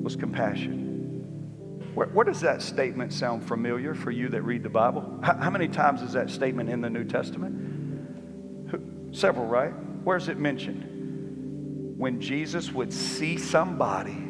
was 0.00 0.14
compassion. 0.14 1.90
Where, 1.94 2.06
where 2.06 2.24
does 2.24 2.40
that 2.42 2.62
statement 2.62 3.12
sound 3.12 3.44
familiar 3.44 3.92
for 3.92 4.12
you 4.12 4.28
that 4.28 4.42
read 4.42 4.62
the 4.62 4.68
Bible? 4.68 5.18
How, 5.24 5.36
how 5.36 5.50
many 5.50 5.66
times 5.66 6.02
is 6.02 6.12
that 6.12 6.30
statement 6.30 6.70
in 6.70 6.80
the 6.80 6.88
New 6.88 7.02
Testament? 7.02 9.10
Several, 9.10 9.46
right? 9.46 9.72
Where's 10.04 10.28
it 10.28 10.38
mentioned? 10.38 11.98
When 11.98 12.20
Jesus 12.20 12.70
would 12.70 12.92
see 12.92 13.36
somebody 13.36 14.28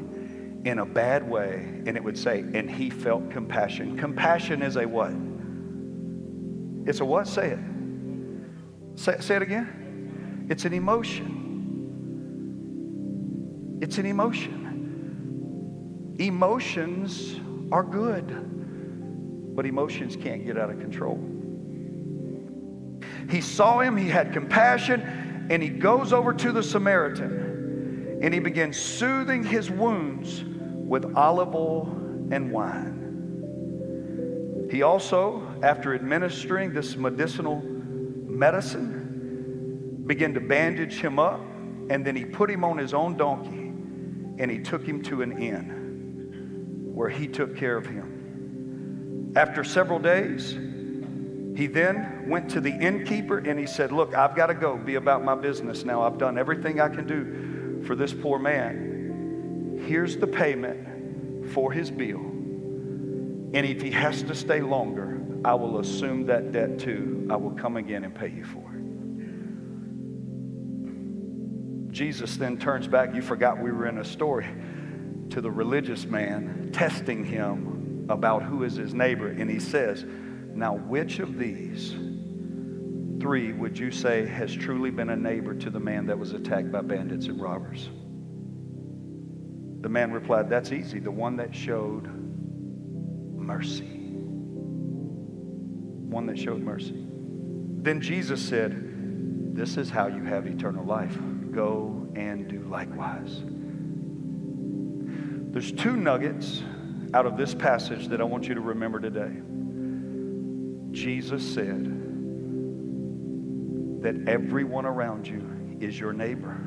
in 0.65 0.79
a 0.79 0.87
bad 0.87 1.29
way, 1.29 1.83
and 1.87 1.95
it 1.95 2.03
would 2.03 2.17
say, 2.17 2.41
and 2.41 2.71
he 2.71 2.89
felt 2.89 3.31
compassion. 3.31 3.99
Compassion 3.99 4.63
is 4.63 4.77
a 4.77 4.87
what? 4.87 5.13
It's 6.87 7.01
a 7.01 7.05
what? 7.05 7.29
Say 7.29 7.51
it. 7.51 7.59
Say, 8.95 9.17
say 9.21 9.37
it 9.37 9.43
again. 9.43 10.47
It's 10.49 10.65
an 10.65 10.73
emotion. 10.73 11.41
It's 13.81 13.99
an 13.99 14.07
emotion. 14.07 16.15
Emotions 16.19 17.39
are 17.73 17.83
good, 17.83 19.57
but 19.57 19.67
emotions 19.67 20.17
can't 20.17 20.45
get 20.45 20.59
out 20.59 20.71
of 20.71 20.79
control. 20.79 21.19
He 23.31 23.41
saw 23.41 23.81
him, 23.81 23.97
he 23.97 24.09
had 24.09 24.33
compassion, 24.33 25.01
and 25.51 25.61
he 25.63 25.69
goes 25.69 26.13
over 26.13 26.33
to 26.35 26.53
the 26.53 26.63
Samaritan 26.63 27.53
and 28.23 28.33
he 28.33 28.41
begins 28.41 28.79
soothing 28.79 29.43
his 29.43 29.69
wounds 29.69 30.45
with 30.45 31.17
olive 31.17 31.57
oil 31.57 31.89
and 32.31 32.53
wine. 32.53 33.01
He 34.71 34.83
also, 34.83 35.52
after 35.63 35.95
administering 35.95 36.73
this 36.73 36.97
medicinal 36.97 37.63
medicine, 37.63 40.03
began 40.07 40.35
to 40.35 40.41
bandage 40.41 41.01
him 41.01 41.19
up, 41.19 41.41
and 41.89 42.05
then 42.05 42.17
he 42.17 42.25
put 42.25 42.51
him 42.51 42.65
on 42.65 42.79
his 42.79 42.93
own 42.93 43.17
donkey 43.17 43.73
and 44.39 44.51
he 44.51 44.59
took 44.59 44.85
him 44.85 45.03
to 45.03 45.23
an 45.23 45.39
inn 45.39 46.91
where 46.95 47.09
he 47.09 47.29
took 47.29 47.57
care 47.57 47.77
of 47.77 47.87
him. 47.87 49.33
After 49.37 49.63
several 49.63 49.99
days, 49.99 50.53
he 51.57 51.67
then 51.67 52.29
went 52.29 52.51
to 52.51 52.61
the 52.61 52.71
innkeeper 52.71 53.39
and 53.39 53.59
he 53.59 53.67
said, 53.67 53.93
Look, 53.93 54.15
I've 54.15 54.35
got 54.35 54.47
to 54.47 54.55
go 54.55 54.77
be 54.77 54.97
about 54.97 55.25
my 55.25 55.35
business 55.35 55.85
now. 55.85 56.03
I've 56.03 56.19
done 56.19 56.39
everything 56.39 56.81
I 56.81 56.89
can 56.89 57.07
do 57.07 57.83
for 57.87 57.95
this 57.95 58.13
poor 58.13 58.39
man. 58.39 59.85
Here's 59.87 60.17
the 60.17 60.27
payment 60.27 61.51
for 61.53 61.73
his 61.73 61.91
bill. 61.91 62.21
And 62.21 63.67
if 63.67 63.83
he 63.83 63.91
has 63.91 64.23
to 64.25 64.35
stay 64.35 64.61
longer, 64.61 65.22
I 65.45 65.55
will 65.55 65.81
assume 65.81 66.27
that 66.27 66.53
debt 66.53 66.79
too. 66.79 67.27
I 67.31 67.37
will 67.37 67.51
come 67.51 67.77
again 67.77 68.05
and 68.05 68.15
pay 68.15 68.29
you 68.29 68.45
for 68.45 68.61
it. 68.75 68.83
Jesus 71.93 72.37
then 72.37 72.59
turns 72.59 72.87
back. 72.87 73.15
You 73.15 73.23
forgot 73.23 73.59
we 73.59 73.71
were 73.73 73.87
in 73.87 73.99
a 73.99 74.05
story 74.05 74.47
to 75.31 75.41
the 75.41 75.51
religious 75.51 76.05
man, 76.05 76.71
testing 76.73 77.25
him 77.25 78.07
about 78.09 78.43
who 78.43 78.65
is 78.65 78.77
his 78.77 78.95
neighbor. 78.95 79.29
And 79.29 79.51
he 79.51 79.59
says, 79.59 80.05
Now, 80.55 80.77
which 80.77 81.19
of 81.19 81.39
these 81.39 81.91
three 83.21 83.53
would 83.53 83.79
you 83.79 83.91
say 83.91 84.27
has 84.27 84.55
truly 84.55 84.91
been 84.91 85.11
a 85.11 85.17
neighbor 85.17 85.55
to 85.55 85.71
the 85.71 85.81
man 85.81 86.07
that 86.07 86.19
was 86.19 86.33
attacked 86.33 86.71
by 86.71 86.83
bandits 86.83 87.27
and 87.27 87.41
robbers? 87.41 87.91
The 89.81 89.89
man 89.89 90.13
replied, 90.13 90.49
That's 90.49 90.71
easy. 90.73 90.99
The 90.99 91.11
one 91.11 91.37
that 91.37 91.55
showed 91.55 92.07
mercy. 93.37 94.02
One 96.13 96.27
that 96.27 96.39
showed 96.39 96.61
mercy. 96.61 96.95
Then 96.95 98.01
Jesus 98.03 98.41
said, 98.41 99.57
This 99.57 99.79
is 99.79 99.89
how 99.89 100.09
you 100.09 100.23
have 100.25 100.47
eternal 100.47 100.85
life. 100.85 101.17
Go 101.51 102.07
and 102.15 102.47
do 102.49 102.61
likewise. 102.69 103.43
There's 105.53 105.73
two 105.73 105.97
nuggets 105.97 106.63
out 107.15 107.25
of 107.25 107.39
this 107.39 107.55
passage 107.55 108.09
that 108.09 108.21
I 108.21 108.25
want 108.25 108.47
you 108.47 108.55
to 108.55 108.61
remember 108.61 109.01
today. 109.01 109.33
Jesus 110.93 111.43
said 111.55 111.85
that 114.03 114.29
everyone 114.29 114.85
around 114.85 115.27
you 115.27 115.79
is 115.81 115.99
your 115.99 116.13
neighbor. 116.13 116.61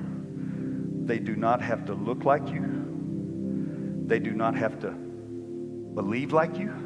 They 1.06 1.20
do 1.20 1.36
not 1.36 1.62
have 1.62 1.86
to 1.86 1.94
look 1.94 2.26
like 2.26 2.50
you. 2.50 4.04
They 4.08 4.18
do 4.20 4.32
not 4.32 4.56
have 4.56 4.80
to 4.80 4.90
believe 4.90 6.34
like 6.34 6.58
you. 6.58 6.85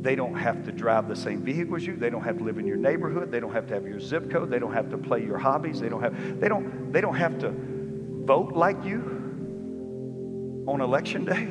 They 0.00 0.14
don't 0.14 0.34
have 0.34 0.64
to 0.64 0.72
drive 0.72 1.08
the 1.08 1.16
same 1.16 1.42
vehicle 1.42 1.74
as 1.76 1.84
you. 1.84 1.96
They 1.96 2.10
don't 2.10 2.22
have 2.22 2.38
to 2.38 2.44
live 2.44 2.58
in 2.58 2.66
your 2.66 2.76
neighborhood. 2.76 3.32
They 3.32 3.40
don't 3.40 3.52
have 3.52 3.66
to 3.68 3.74
have 3.74 3.84
your 3.84 3.98
zip 3.98 4.30
code. 4.30 4.48
They 4.50 4.60
don't 4.60 4.72
have 4.72 4.90
to 4.90 4.98
play 4.98 5.24
your 5.24 5.38
hobbies. 5.38 5.80
They 5.80 5.88
don't 5.88 6.02
have 6.02 6.40
they 6.40 6.48
don't 6.48 6.92
they 6.92 7.00
don't 7.00 7.16
have 7.16 7.38
to 7.40 7.52
vote 8.24 8.52
like 8.52 8.84
you 8.84 10.64
on 10.68 10.80
election 10.80 11.24
day. 11.24 11.48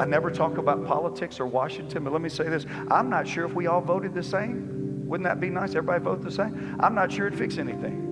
I 0.00 0.06
never 0.06 0.30
talk 0.30 0.58
about 0.58 0.84
politics 0.86 1.40
or 1.40 1.46
Washington, 1.46 2.04
but 2.04 2.12
let 2.12 2.22
me 2.22 2.28
say 2.28 2.48
this. 2.48 2.66
I'm 2.90 3.10
not 3.10 3.26
sure 3.26 3.44
if 3.44 3.52
we 3.52 3.66
all 3.66 3.80
voted 3.80 4.14
the 4.14 4.22
same. 4.22 5.06
Wouldn't 5.06 5.26
that 5.26 5.40
be 5.40 5.50
nice? 5.50 5.70
Everybody 5.70 6.04
vote 6.04 6.22
the 6.22 6.30
same? 6.30 6.76
I'm 6.80 6.94
not 6.94 7.10
sure 7.12 7.26
it'd 7.26 7.38
fix 7.38 7.58
anything. 7.58 8.04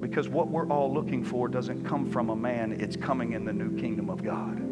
Because 0.00 0.28
what 0.28 0.48
we're 0.48 0.68
all 0.68 0.92
looking 0.92 1.24
for 1.24 1.48
doesn't 1.48 1.84
come 1.84 2.10
from 2.10 2.30
a 2.30 2.36
man, 2.36 2.72
it's 2.72 2.96
coming 2.96 3.32
in 3.32 3.44
the 3.44 3.52
new 3.52 3.76
kingdom 3.78 4.10
of 4.10 4.22
God. 4.22 4.67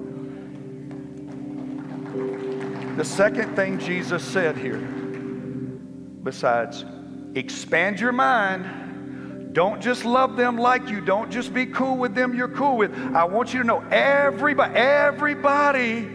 The 2.97 3.05
second 3.05 3.57
thing 3.57 3.79
Jesus 3.79 4.25
said 4.25 4.57
here, 4.57 4.79
besides 4.79 6.87
expand 7.35 8.00
your 8.00 8.12
mind, 8.12 9.53
don't 9.53 9.83
just 9.83 10.07
love 10.07 10.37
them 10.37 10.57
like 10.57 10.88
you, 10.88 11.03
don't 11.03 11.31
just 11.31 11.53
be 11.53 11.67
cool 11.67 11.99
with 11.99 12.15
them 12.15 12.35
you're 12.35 12.49
cool 12.49 12.79
with. 12.79 12.95
I 13.15 13.25
want 13.25 13.53
you 13.53 13.61
to 13.61 13.67
know 13.67 13.85
everybody, 13.91 14.75
everybody 14.76 16.09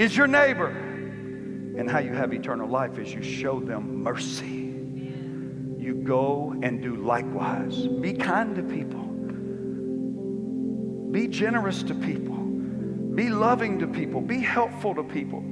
is 0.00 0.16
your 0.16 0.28
neighbor. 0.28 0.68
And 0.68 1.90
how 1.90 1.98
you 1.98 2.12
have 2.12 2.32
eternal 2.32 2.68
life 2.68 3.00
is 3.00 3.12
you 3.12 3.24
show 3.24 3.58
them 3.58 4.04
mercy. 4.04 4.46
You 4.46 6.02
go 6.04 6.54
and 6.62 6.80
do 6.80 6.94
likewise. 6.94 7.88
Be 7.88 8.12
kind 8.12 8.54
to 8.54 8.62
people. 8.62 9.02
Be 11.10 11.26
generous 11.26 11.82
to 11.82 11.96
people. 11.96 12.36
Be 12.36 13.28
loving 13.28 13.80
to 13.80 13.88
people. 13.88 14.20
Be 14.20 14.38
helpful 14.38 14.94
to 14.94 15.02
people. 15.02 15.42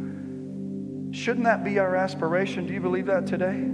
Shouldn't 1.12 1.44
that 1.44 1.62
be 1.62 1.78
our 1.78 1.94
aspiration? 1.94 2.66
Do 2.66 2.72
you 2.72 2.80
believe 2.80 3.04
that 3.06 3.26
today? 3.26 3.68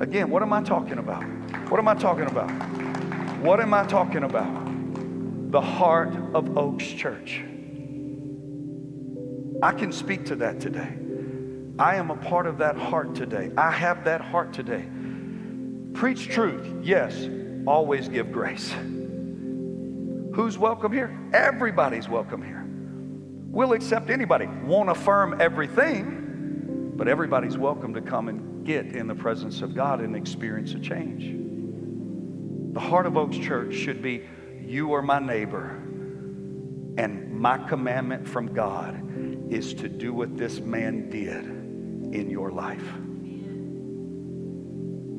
Again, 0.00 0.30
what 0.30 0.42
am 0.42 0.52
I 0.52 0.62
talking 0.62 0.98
about? 0.98 1.22
What 1.70 1.78
am 1.78 1.86
I 1.86 1.94
talking 1.94 2.26
about? 2.26 2.50
What 3.40 3.60
am 3.60 3.72
I 3.72 3.86
talking 3.86 4.24
about? 4.24 5.52
The 5.52 5.60
heart 5.60 6.12
of 6.34 6.58
Oaks 6.58 6.84
Church. 6.84 7.40
I 9.62 9.70
can 9.70 9.92
speak 9.92 10.24
to 10.26 10.36
that 10.36 10.58
today. 10.58 10.92
I 11.78 11.94
am 11.94 12.10
a 12.10 12.16
part 12.16 12.48
of 12.48 12.58
that 12.58 12.76
heart 12.76 13.14
today. 13.14 13.52
I 13.56 13.70
have 13.70 14.04
that 14.04 14.20
heart 14.20 14.52
today. 14.52 14.84
Preach 15.94 16.28
truth, 16.28 16.66
yes. 16.82 17.28
Always 17.64 18.08
give 18.08 18.32
grace. 18.32 18.72
Who's 20.34 20.58
welcome 20.58 20.90
here? 20.90 21.16
Everybody's 21.32 22.08
welcome 22.08 22.42
here. 22.42 22.66
We'll 23.52 23.72
accept 23.72 24.10
anybody. 24.10 24.46
Won't 24.64 24.90
affirm 24.90 25.40
everything, 25.40 26.21
but 26.94 27.08
everybody's 27.08 27.56
welcome 27.56 27.94
to 27.94 28.00
come 28.00 28.28
and 28.28 28.64
get 28.66 28.94
in 28.94 29.06
the 29.06 29.14
presence 29.14 29.62
of 29.62 29.74
God 29.74 30.00
and 30.00 30.14
experience 30.14 30.74
a 30.74 30.78
change. 30.78 31.38
The 32.74 32.80
heart 32.80 33.06
of 33.06 33.16
Oaks 33.16 33.38
Church 33.38 33.74
should 33.74 34.02
be 34.02 34.24
you 34.60 34.94
are 34.94 35.02
my 35.02 35.18
neighbor, 35.18 35.70
and 36.96 37.32
my 37.32 37.58
commandment 37.58 38.28
from 38.28 38.54
God 38.54 39.52
is 39.52 39.74
to 39.74 39.88
do 39.88 40.14
what 40.14 40.36
this 40.36 40.60
man 40.60 41.10
did 41.10 41.44
in 42.14 42.30
your 42.30 42.50
life. 42.50 42.84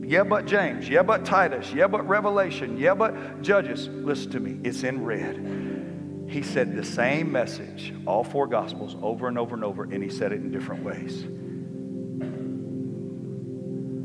Yeah, 0.05 0.23
but 0.23 0.45
James. 0.45 0.89
Yeah, 0.89 1.03
but 1.03 1.25
Titus. 1.25 1.71
Yeah, 1.73 1.87
but 1.87 2.07
Revelation. 2.07 2.77
Yeah, 2.77 2.93
but 2.93 3.41
Judges. 3.41 3.87
Listen 3.87 4.31
to 4.31 4.39
me, 4.39 4.59
it's 4.63 4.83
in 4.83 5.03
red. 5.03 6.25
He 6.29 6.41
said 6.41 6.75
the 6.75 6.83
same 6.83 7.31
message, 7.31 7.93
all 8.05 8.23
four 8.23 8.47
Gospels, 8.47 8.95
over 9.01 9.27
and 9.27 9.37
over 9.37 9.55
and 9.55 9.63
over, 9.63 9.83
and 9.83 10.03
he 10.03 10.09
said 10.09 10.31
it 10.31 10.35
in 10.35 10.51
different 10.51 10.83
ways. 10.83 11.25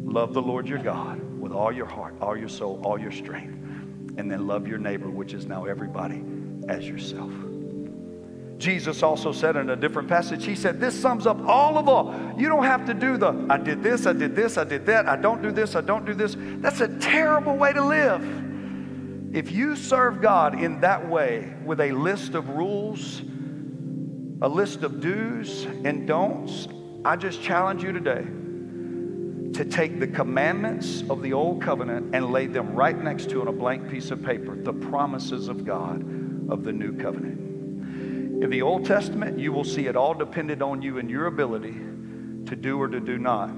Love 0.09 0.33
the 0.33 0.41
Lord 0.41 0.67
your 0.67 0.79
God 0.79 1.21
with 1.39 1.53
all 1.53 1.71
your 1.71 1.85
heart, 1.85 2.15
all 2.23 2.35
your 2.35 2.49
soul, 2.49 2.81
all 2.83 2.99
your 2.99 3.13
strength, 3.13 3.53
and 4.17 4.31
then 4.31 4.47
love 4.47 4.67
your 4.67 4.79
neighbor, 4.79 5.11
which 5.11 5.35
is 5.35 5.45
now 5.45 5.67
everybody, 5.67 6.25
as 6.67 6.89
yourself. 6.89 7.31
Jesus 8.57 9.03
also 9.03 9.33
said 9.33 9.55
in 9.57 9.69
a 9.69 9.77
different 9.77 10.09
passage, 10.09 10.47
He 10.47 10.57
said, 10.57 10.81
This 10.81 10.99
sums 10.99 11.27
up 11.27 11.39
all 11.47 11.77
of 11.77 11.91
all. 11.91 12.15
You 12.39 12.49
don't 12.49 12.65
have 12.65 12.87
to 12.87 12.95
do 12.95 13.19
the, 13.19 13.47
I 13.51 13.59
did 13.59 13.83
this, 13.83 14.07
I 14.07 14.15
did 14.15 14.35
this, 14.35 14.57
I 14.57 14.65
did 14.65 14.87
that, 14.87 15.07
I 15.07 15.15
don't 15.15 15.43
do 15.43 15.53
this, 15.53 15.77
I 15.77 15.83
don't 15.83 16.07
do 16.07 16.15
this. 16.15 16.37
That's 16.39 16.81
a 16.81 16.89
terrible 16.99 17.57
way 17.57 17.75
to 17.75 17.85
live. 17.85 18.23
If 19.37 19.53
you 19.53 19.77
serve 19.77 20.23
God 20.23 20.59
in 20.59 20.81
that 20.81 21.07
way 21.07 21.53
with 21.67 21.83
a 21.83 21.93
list 21.93 22.35
of 22.35 22.49
rules, 22.49 23.21
a 24.41 24.49
list 24.49 24.85
of 24.85 25.03
do's 25.03 25.65
and 25.85 26.09
don'ts, 26.09 26.67
I 27.05 27.15
just 27.17 27.43
challenge 27.43 27.83
you 27.83 27.93
today 27.93 28.27
to 29.55 29.65
take 29.65 29.99
the 29.99 30.07
commandments 30.07 31.03
of 31.11 31.23
the 31.23 31.33
old 31.33 31.63
covenant 31.63 32.15
and 32.15 32.31
lay 32.31 32.47
them 32.47 32.75
right 32.75 32.97
next 32.97 33.31
to 33.31 33.41
on 33.41 33.49
a 33.49 33.53
blank 33.53 33.91
piece 33.91 34.11
of 34.11 34.23
paper 34.23 34.55
the 34.57 34.73
promises 34.73 35.49
of 35.49 35.65
God 35.65 36.03
of 36.51 36.65
the 36.65 36.73
new 36.73 36.97
covenant. 36.97 38.43
In 38.43 38.51
the 38.51 38.63
Old 38.63 38.87
Testament, 38.87 39.39
you 39.39 39.53
will 39.53 39.65
see 39.65 39.87
it 39.87 39.97
all 39.97 40.15
depended 40.15 40.63
on 40.63 40.81
you 40.81 40.99
and 40.99 41.11
your 41.11 41.27
ability 41.27 41.75
to 42.47 42.57
do 42.57 42.81
or 42.81 42.87
to 42.89 43.01
do 43.01 43.19
not. 43.19 43.51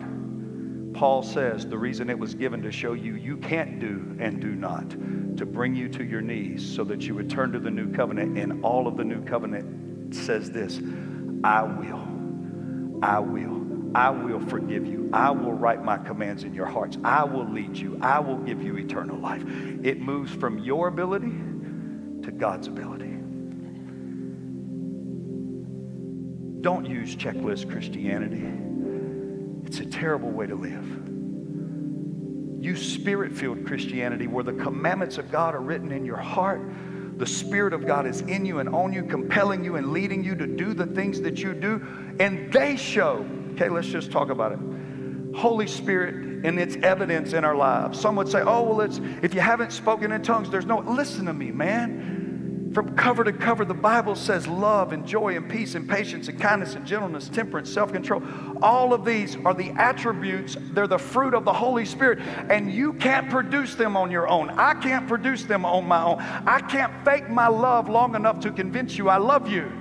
Paul 0.95 1.23
says 1.23 1.67
the 1.67 1.79
reason 1.79 2.11
it 2.11 2.19
was 2.19 2.35
given 2.35 2.63
to 2.63 2.73
show 2.73 2.95
you 2.95 3.15
you 3.15 3.37
can't 3.37 3.79
do 3.79 4.17
and 4.19 4.41
do 4.41 4.55
not, 4.55 4.91
to 5.37 5.47
bring 5.47 5.75
you 5.75 5.89
to 5.91 6.05
your 6.05 6.21
knees 6.21 6.75
so 6.75 6.83
that 6.85 7.03
you 7.03 7.15
would 7.15 7.31
turn 7.31 7.53
to 7.53 7.59
the 7.59 7.71
new 7.71 7.93
covenant. 7.93 8.39
And 8.39 8.65
all 8.65 8.87
of 8.87 8.97
the 8.97 9.05
new 9.05 9.23
covenant 9.25 10.15
says 10.15 10.51
this 10.51 10.81
I 11.45 11.63
will, 11.63 13.01
I 13.03 13.19
will, 13.19 13.70
I 13.95 14.11
will 14.11 14.41
forgive 14.41 14.87
you. 14.87 15.11
I 15.13 15.31
will 15.31 15.53
write 15.53 15.83
my 15.85 15.99
commands 15.99 16.45
in 16.45 16.55
your 16.55 16.67
hearts. 16.67 16.97
I 17.03 17.25
will 17.25 17.49
lead 17.49 17.77
you. 17.77 17.99
I 18.01 18.21
will 18.21 18.39
give 18.39 18.63
you 18.63 18.77
eternal 18.77 19.19
life. 19.19 19.43
It 19.83 20.01
moves 20.01 20.33
from 20.33 20.59
your 20.59 20.89
ability 20.89 21.33
to 22.23 22.31
God's 22.31 22.69
ability. 22.69 23.17
Don't 26.61 26.87
use 26.87 27.17
checklist 27.17 27.71
Christianity. 27.71 28.47
It's 29.67 29.81
a 29.81 29.87
terrible 29.87 30.31
way 30.31 30.47
to 30.47 30.55
live. 30.55 30.85
Use 32.63 32.93
spirit 32.93 33.33
filled 33.33 33.65
Christianity 33.67 34.27
where 34.27 34.45
the 34.45 34.53
commandments 34.53 35.17
of 35.17 35.33
God 35.33 35.55
are 35.55 35.61
written 35.61 35.91
in 35.91 36.05
your 36.05 36.19
heart. 36.19 36.61
The 37.17 37.27
Spirit 37.27 37.73
of 37.73 37.87
God 37.87 38.07
is 38.07 38.23
in 38.23 38.47
you 38.47 38.61
and 38.61 38.69
on 38.71 38.93
you, 38.93 39.03
compelling 39.05 39.63
you 39.63 39.77
and 39.77 39.93
leading 39.93 40.25
you 40.25 40.35
to 40.35 40.47
do 40.47 40.73
the 40.73 40.87
things 40.87 41.21
that 41.21 41.39
you 41.39 41.55
do. 41.55 41.87
And 42.19 42.53
they 42.53 42.77
show, 42.77 43.27
okay, 43.61 43.69
let's 43.69 43.89
just 43.89 44.11
talk 44.11 44.31
about 44.31 44.53
it. 44.53 44.59
Holy 45.37 45.67
Spirit 45.67 46.45
and 46.45 46.59
its 46.59 46.77
evidence 46.77 47.35
in 47.35 47.45
our 47.45 47.55
lives. 47.55 48.01
Some 48.01 48.17
would 48.17 48.29
say, 48.29 48.41
oh, 48.41 48.63
well, 48.63 48.81
it's, 48.81 49.01
if 49.23 49.35
you 49.35 49.41
haven't 49.41 49.73
spoken 49.73 50.13
in 50.13 50.23
tongues, 50.23 50.51
there's 50.51 50.67
no, 50.67 50.79
listen 50.79 51.27
to 51.27 51.33
me, 51.33 51.51
man. 51.53 52.71
From 52.73 52.97
cover 52.97 53.25
to 53.25 53.33
cover, 53.33 53.65
the 53.65 53.75
Bible 53.75 54.15
says 54.15 54.47
love 54.47 54.93
and 54.93 55.05
joy 55.05 55.37
and 55.37 55.51
peace 55.51 55.75
and 55.75 55.89
patience 55.89 56.29
and 56.29 56.41
kindness 56.41 56.75
and 56.77 56.87
gentleness, 56.87 57.29
temperance, 57.29 57.71
self 57.71 57.93
control. 57.93 58.23
All 58.63 58.95
of 58.95 59.05
these 59.05 59.37
are 59.45 59.53
the 59.53 59.71
attributes, 59.71 60.57
they're 60.73 60.87
the 60.87 60.99
fruit 60.99 61.35
of 61.35 61.45
the 61.45 61.53
Holy 61.53 61.85
Spirit, 61.85 62.21
and 62.49 62.73
you 62.73 62.93
can't 62.93 63.29
produce 63.29 63.75
them 63.75 63.97
on 63.97 64.11
your 64.11 64.29
own. 64.29 64.51
I 64.51 64.75
can't 64.75 65.09
produce 65.09 65.43
them 65.43 65.65
on 65.65 65.85
my 65.87 66.03
own. 66.05 66.21
I 66.21 66.61
can't 66.61 66.93
fake 67.05 67.29
my 67.29 67.49
love 67.49 67.89
long 67.89 68.15
enough 68.15 68.39
to 68.41 68.53
convince 68.53 68.97
you 68.97 69.09
I 69.09 69.17
love 69.17 69.49
you. 69.49 69.80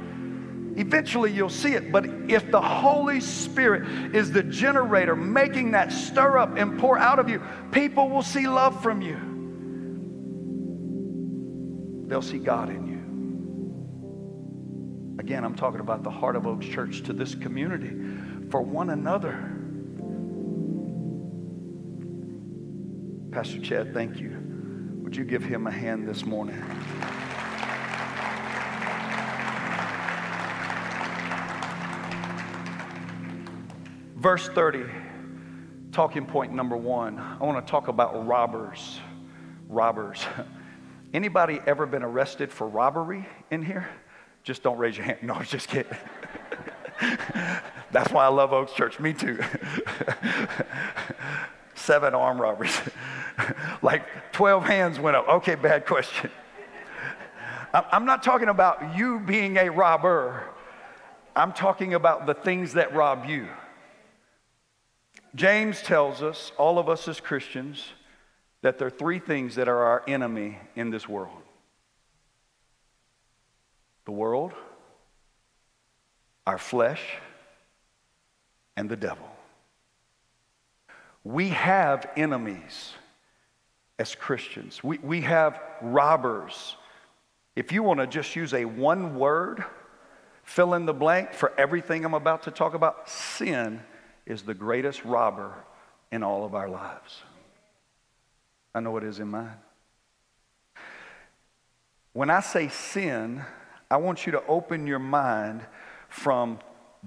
Eventually, 0.80 1.32
you'll 1.32 1.50
see 1.50 1.74
it. 1.74 1.92
But 1.92 2.06
if 2.30 2.50
the 2.50 2.62
Holy 2.62 3.20
Spirit 3.20 4.16
is 4.16 4.32
the 4.32 4.44
generator 4.44 5.16
making 5.16 5.72
that 5.72 5.92
stir 5.92 6.38
up 6.38 6.56
and 6.58 6.80
pour 6.80 6.98
out 6.98 7.20
of 7.20 7.30
you, 7.30 7.42
people 7.72 8.10
will 8.10 8.24
see 8.24 8.48
love 8.48 8.82
from 8.82 9.02
you 9.02 9.30
they'll 12.10 12.22
see 12.22 12.40
God 12.40 12.70
in 12.70 12.88
you. 12.88 13.00
Again, 15.20 15.46
I'm 15.46 15.56
talking 15.56 15.80
about 15.80 16.04
the 16.04 16.10
heart 16.10 16.36
of 16.36 16.48
Oaks 16.48 16.66
Church 16.66 17.04
to 17.04 17.14
this 17.14 17.36
community 17.36 17.94
for 18.50 18.62
one 18.62 18.90
another. 18.90 19.56
Pastor 23.32 23.60
Chad, 23.60 23.94
thank 23.94 24.20
you. 24.20 24.36
Would 25.04 25.16
you 25.16 25.24
give 25.24 25.44
him 25.44 25.68
a 25.68 25.72
hand 25.72 26.08
this 26.08 26.26
morning? 26.26 26.60
Verse 34.20 34.50
30, 34.50 34.84
talking 35.94 36.26
point 36.26 36.54
number 36.54 36.76
one. 36.76 37.18
I 37.18 37.42
want 37.42 37.66
to 37.66 37.72
talk 37.72 37.88
about 37.88 38.28
robbers. 38.28 39.00
Robbers. 39.70 40.26
Anybody 41.14 41.62
ever 41.66 41.86
been 41.86 42.04
arrested 42.04 42.52
for 42.52 42.68
robbery 42.68 43.26
in 43.50 43.64
here? 43.64 43.88
Just 44.44 44.62
don't 44.62 44.78
raise 44.78 44.98
your 44.98 45.06
hand. 45.06 45.20
No, 45.24 45.36
I 45.36 45.40
was 45.40 45.50
just 45.50 45.70
kidding. 45.70 45.96
That's 47.92 48.12
why 48.12 48.26
I 48.26 48.28
love 48.28 48.52
Oaks 48.52 48.74
Church. 48.74 49.00
Me 49.00 49.14
too. 49.14 49.40
Seven 51.76 52.14
armed 52.14 52.42
robberies. 52.42 52.78
like 53.82 54.34
12 54.34 54.66
hands 54.66 55.00
went 55.00 55.16
up. 55.16 55.30
Okay, 55.30 55.56
bad 55.56 55.86
question. 55.86 56.30
I'm 57.74 58.04
not 58.04 58.22
talking 58.22 58.50
about 58.50 58.98
you 58.98 59.22
being 59.22 59.56
a 59.56 59.70
robber. 59.70 60.44
I'm 61.38 61.54
talking 61.54 61.94
about 61.94 62.26
the 62.26 62.34
things 62.34 62.74
that 62.74 62.94
rob 62.94 63.26
you. 63.26 63.48
James 65.36 65.82
tells 65.82 66.24
us, 66.24 66.52
all 66.58 66.80
of 66.80 66.90
us 66.90 67.08
as 67.08 67.20
Christians, 67.20 67.86
that 68.62 68.78
there 68.78 68.88
are 68.88 68.92
three 68.92 69.20
things 69.20 69.56
that 69.56 69.68
are 69.68 69.84
our 69.84 70.04
enemy 70.08 70.58
in 70.76 70.90
this 70.90 71.08
world 71.08 71.42
the 74.06 74.12
world, 74.12 74.54
our 76.48 76.58
flesh, 76.58 77.02
and 78.76 78.90
the 78.90 78.96
devil. 78.96 79.30
We 81.24 81.50
have 81.50 82.10
enemies 82.18 82.94
as 84.00 84.16
Christians, 84.16 84.84
we, 84.84 84.98
we 84.98 85.22
have 85.22 85.62
robbers. 85.82 86.76
If 87.56 87.72
you 87.72 87.84
want 87.84 88.00
to 88.00 88.08
just 88.08 88.36
use 88.36 88.54
a 88.54 88.66
one 88.66 89.16
word, 89.16 89.64
fill 90.44 90.74
in 90.74 90.86
the 90.88 90.94
blank 90.94 91.34
for 91.34 91.54
everything 91.56 92.04
I'm 92.04 92.14
about 92.16 92.44
to 92.44 92.52
talk 92.52 92.74
about, 92.74 93.10
sin 93.10 93.82
is 94.30 94.44
the 94.44 94.54
greatest 94.54 95.04
robber 95.04 95.54
in 96.12 96.24
all 96.24 96.46
of 96.46 96.56
our 96.56 96.70
lives. 96.70 97.24
I 98.74 98.80
know 98.80 98.96
it 98.96 99.04
is 99.04 99.20
in 99.20 99.28
mine. 99.28 99.58
When 102.14 102.30
I 102.30 102.40
say 102.40 102.70
sin, 102.70 103.44
I 103.92 103.98
want 103.98 104.26
you 104.26 104.32
to 104.34 104.46
open 104.46 104.88
your 104.88 105.00
mind 105.00 105.62
from 106.08 106.60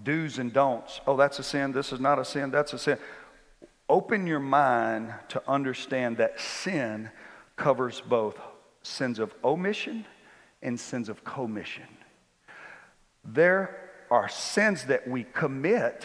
do's 0.03 0.39
and 0.39 0.53
don'ts. 0.53 1.01
Oh, 1.07 1.17
that's 1.17 1.39
a 1.39 1.43
sin. 1.43 1.73
This 1.73 1.93
is 1.93 2.01
not 2.01 2.19
a 2.19 2.25
sin. 2.25 2.51
That's 2.51 2.73
a 2.73 2.79
sin. 2.79 2.99
Open 3.89 4.27
your 4.27 4.41
mind 4.41 5.13
to 5.29 5.43
understand 5.49 6.17
that 6.17 6.41
sin 6.41 7.11
covers 7.57 8.01
both 8.01 8.39
sins 8.83 9.19
of 9.19 9.35
omission 9.45 10.05
and 10.63 10.79
sins 10.79 11.09
of 11.09 11.25
commission. 11.25 11.87
There 13.25 13.91
are 14.11 14.29
sins 14.29 14.85
that 14.85 15.07
we 15.07 15.25
commit, 15.25 16.05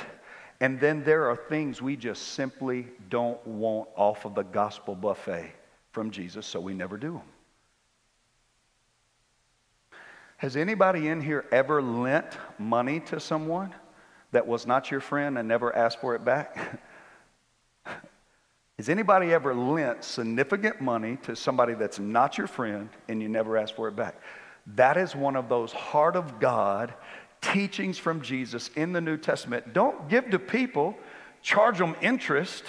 and 0.59 0.79
then 0.79 1.03
there 1.03 1.29
are 1.29 1.35
things 1.35 1.81
we 1.81 1.95
just 1.95 2.29
simply 2.29 2.87
don't 3.09 3.45
want 3.45 3.89
off 3.95 4.25
of 4.25 4.33
the 4.33 4.43
gospel 4.43 4.95
buffet 4.95 5.53
from 5.91 6.09
Jesus, 6.11 6.45
so 6.45 6.59
we 6.59 6.73
never 6.73 6.97
do 6.97 7.13
them. 7.13 7.21
Has 10.37 10.55
anybody 10.55 11.07
in 11.07 11.21
here 11.21 11.45
ever 11.51 11.81
lent 11.81 12.37
money 12.59 12.99
to 13.01 13.19
someone 13.19 13.73
that 14.31 14.45
was 14.45 14.67
not 14.67 14.91
your 14.91 14.99
friend 14.99 15.37
and 15.37 15.47
never 15.47 15.75
asked 15.75 15.99
for 15.99 16.15
it 16.15 16.23
back? 16.23 16.81
Has 18.77 18.89
anybody 18.89 19.33
ever 19.33 19.55
lent 19.55 20.03
significant 20.03 20.79
money 20.79 21.17
to 21.23 21.35
somebody 21.35 21.73
that's 21.73 21.97
not 21.97 22.37
your 22.37 22.45
friend 22.45 22.89
and 23.07 23.19
you 23.19 23.27
never 23.27 23.57
asked 23.57 23.75
for 23.75 23.87
it 23.87 23.95
back? 23.95 24.21
That 24.75 24.97
is 24.97 25.15
one 25.15 25.35
of 25.35 25.49
those 25.49 25.71
heart 25.71 26.15
of 26.15 26.39
God 26.39 26.93
teachings 27.41 27.97
from 27.97 28.21
Jesus 28.21 28.69
in 28.75 28.93
the 28.93 29.01
New 29.01 29.17
Testament. 29.17 29.73
Don't 29.73 30.07
give 30.09 30.29
to 30.31 30.39
people, 30.39 30.97
charge 31.41 31.77
them 31.77 31.95
interest 32.01 32.63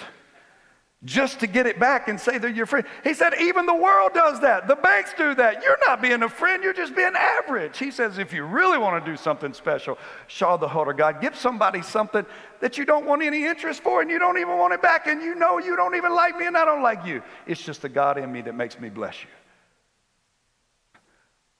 just 1.05 1.39
to 1.39 1.47
get 1.47 1.65
it 1.65 1.79
back 1.79 2.09
and 2.09 2.19
say 2.19 2.37
they're 2.37 2.49
your 2.49 2.65
friend. 2.65 2.85
He 3.05 3.13
said, 3.13 3.33
even 3.39 3.65
the 3.65 3.73
world 3.73 4.11
does 4.13 4.41
that. 4.41 4.67
The 4.67 4.75
banks 4.75 5.13
do 5.17 5.33
that. 5.35 5.63
You're 5.63 5.77
not 5.87 6.01
being 6.01 6.23
a 6.23 6.29
friend, 6.29 6.61
you're 6.61 6.73
just 6.73 6.93
being 6.93 7.13
average. 7.15 7.77
He 7.77 7.89
says, 7.89 8.17
if 8.17 8.33
you 8.33 8.43
really 8.43 8.77
want 8.77 9.03
to 9.03 9.11
do 9.11 9.15
something 9.15 9.53
special, 9.53 9.97
show 10.27 10.57
the 10.57 10.67
of 10.67 10.97
God. 10.97 11.21
Give 11.21 11.35
somebody 11.37 11.81
something 11.81 12.25
that 12.59 12.77
you 12.77 12.83
don't 12.83 13.05
want 13.05 13.21
any 13.21 13.45
interest 13.45 13.81
for 13.81 14.01
and 14.01 14.11
you 14.11 14.19
don't 14.19 14.37
even 14.37 14.57
want 14.57 14.73
it 14.73 14.81
back 14.81 15.07
and 15.07 15.21
you 15.21 15.35
know 15.35 15.57
you 15.57 15.77
don't 15.77 15.95
even 15.95 16.13
like 16.13 16.37
me 16.37 16.47
and 16.47 16.57
I 16.57 16.65
don't 16.65 16.83
like 16.83 17.05
you. 17.05 17.23
It's 17.47 17.61
just 17.63 17.81
the 17.81 17.89
God 17.89 18.17
in 18.17 18.29
me 18.29 18.41
that 18.41 18.55
makes 18.55 18.77
me 18.77 18.89
bless 18.89 19.15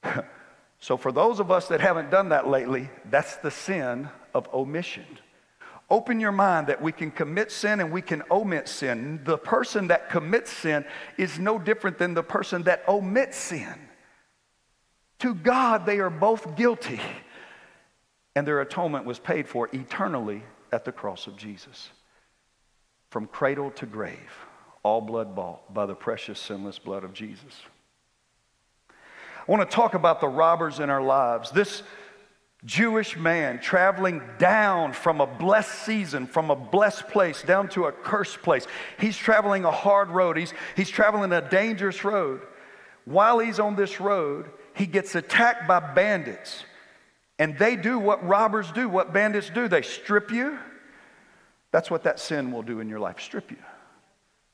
you. 0.04 0.24
so, 0.80 0.96
for 0.96 1.12
those 1.12 1.40
of 1.40 1.52
us 1.52 1.68
that 1.68 1.82
haven't 1.82 2.10
done 2.10 2.30
that 2.30 2.48
lately, 2.48 2.90
that's 3.10 3.36
the 3.38 3.52
sin 3.52 4.10
of 4.34 4.48
omission. 4.54 5.06
Open 5.90 6.20
your 6.20 6.32
mind 6.32 6.68
that 6.68 6.82
we 6.82 6.92
can 6.92 7.12
commit 7.12 7.52
sin 7.52 7.80
and 7.80 7.92
we 7.92 8.02
can 8.02 8.24
omit 8.32 8.70
sin. 8.70 9.22
The 9.24 9.38
person 9.38 9.88
that 9.88 10.10
commits 10.10 10.52
sin 10.52 10.86
is 11.18 11.38
no 11.38 11.60
different 11.60 11.98
than 11.98 12.14
the 12.14 12.24
person 12.24 12.64
that 12.64 12.88
omits 12.88 13.38
sin. 13.38 13.74
To 15.20 15.34
God, 15.34 15.86
they 15.86 16.00
are 16.00 16.10
both 16.10 16.56
guilty, 16.56 17.02
and 18.36 18.48
their 18.48 18.62
atonement 18.62 19.04
was 19.04 19.20
paid 19.20 19.50
for 19.50 19.68
eternally 19.74 20.44
at 20.72 20.86
the 20.86 20.94
cross 20.94 21.28
of 21.28 21.36
Jesus. 21.36 21.90
From 23.10 23.26
cradle 23.26 23.72
to 23.72 23.86
grave, 23.86 24.46
all 24.84 25.02
blood 25.02 25.36
bought 25.36 25.74
by 25.74 25.86
the 25.88 25.96
precious, 25.96 26.40
sinless 26.40 26.80
blood 26.80 27.04
of 27.04 27.12
Jesus. 27.12 27.64
I 29.50 29.52
want 29.52 29.68
to 29.68 29.76
talk 29.76 29.96
about 29.96 30.22
the 30.22 30.28
robbers 30.28 30.80
in 30.80 30.92
our 30.92 31.02
lives. 31.02 31.50
This 31.50 31.82
Jewish 32.66 33.18
man 33.18 33.60
traveling 33.60 34.22
down 34.38 34.94
from 34.94 35.22
a 35.22 35.26
blessed 35.26 35.86
season, 35.86 36.28
from 36.28 36.52
a 36.52 36.56
blessed 36.56 37.08
place 37.08 37.42
down 37.42 37.68
to 37.70 37.86
a 37.86 37.92
cursed 37.92 38.44
place. 38.44 38.68
He's 39.00 39.18
traveling 39.18 39.66
a 39.66 39.72
hard 39.72 40.10
road, 40.10 40.38
he's, 40.38 40.54
he's 40.76 40.92
traveling 40.92 41.34
a 41.34 41.42
dangerous 41.42 42.04
road. 42.04 42.42
While 43.06 43.40
he's 43.40 43.60
on 43.60 43.76
this 43.76 44.00
road, 44.00 44.52
he 44.76 44.86
gets 44.86 45.16
attacked 45.16 45.68
by 45.68 45.80
bandits. 45.80 46.64
And 47.40 47.58
they 47.58 47.76
do 47.76 47.98
what 47.98 48.24
robbers 48.24 48.72
do, 48.72 48.88
what 48.88 49.14
bandits 49.14 49.50
do. 49.50 49.68
They 49.68 49.82
strip 49.82 50.30
you. 50.30 50.60
That's 51.72 51.90
what 51.90 52.04
that 52.04 52.20
sin 52.20 52.52
will 52.52 52.62
do 52.62 52.82
in 52.82 52.88
your 52.88 53.00
life 53.00 53.20
strip 53.20 53.50
you. 53.50 53.58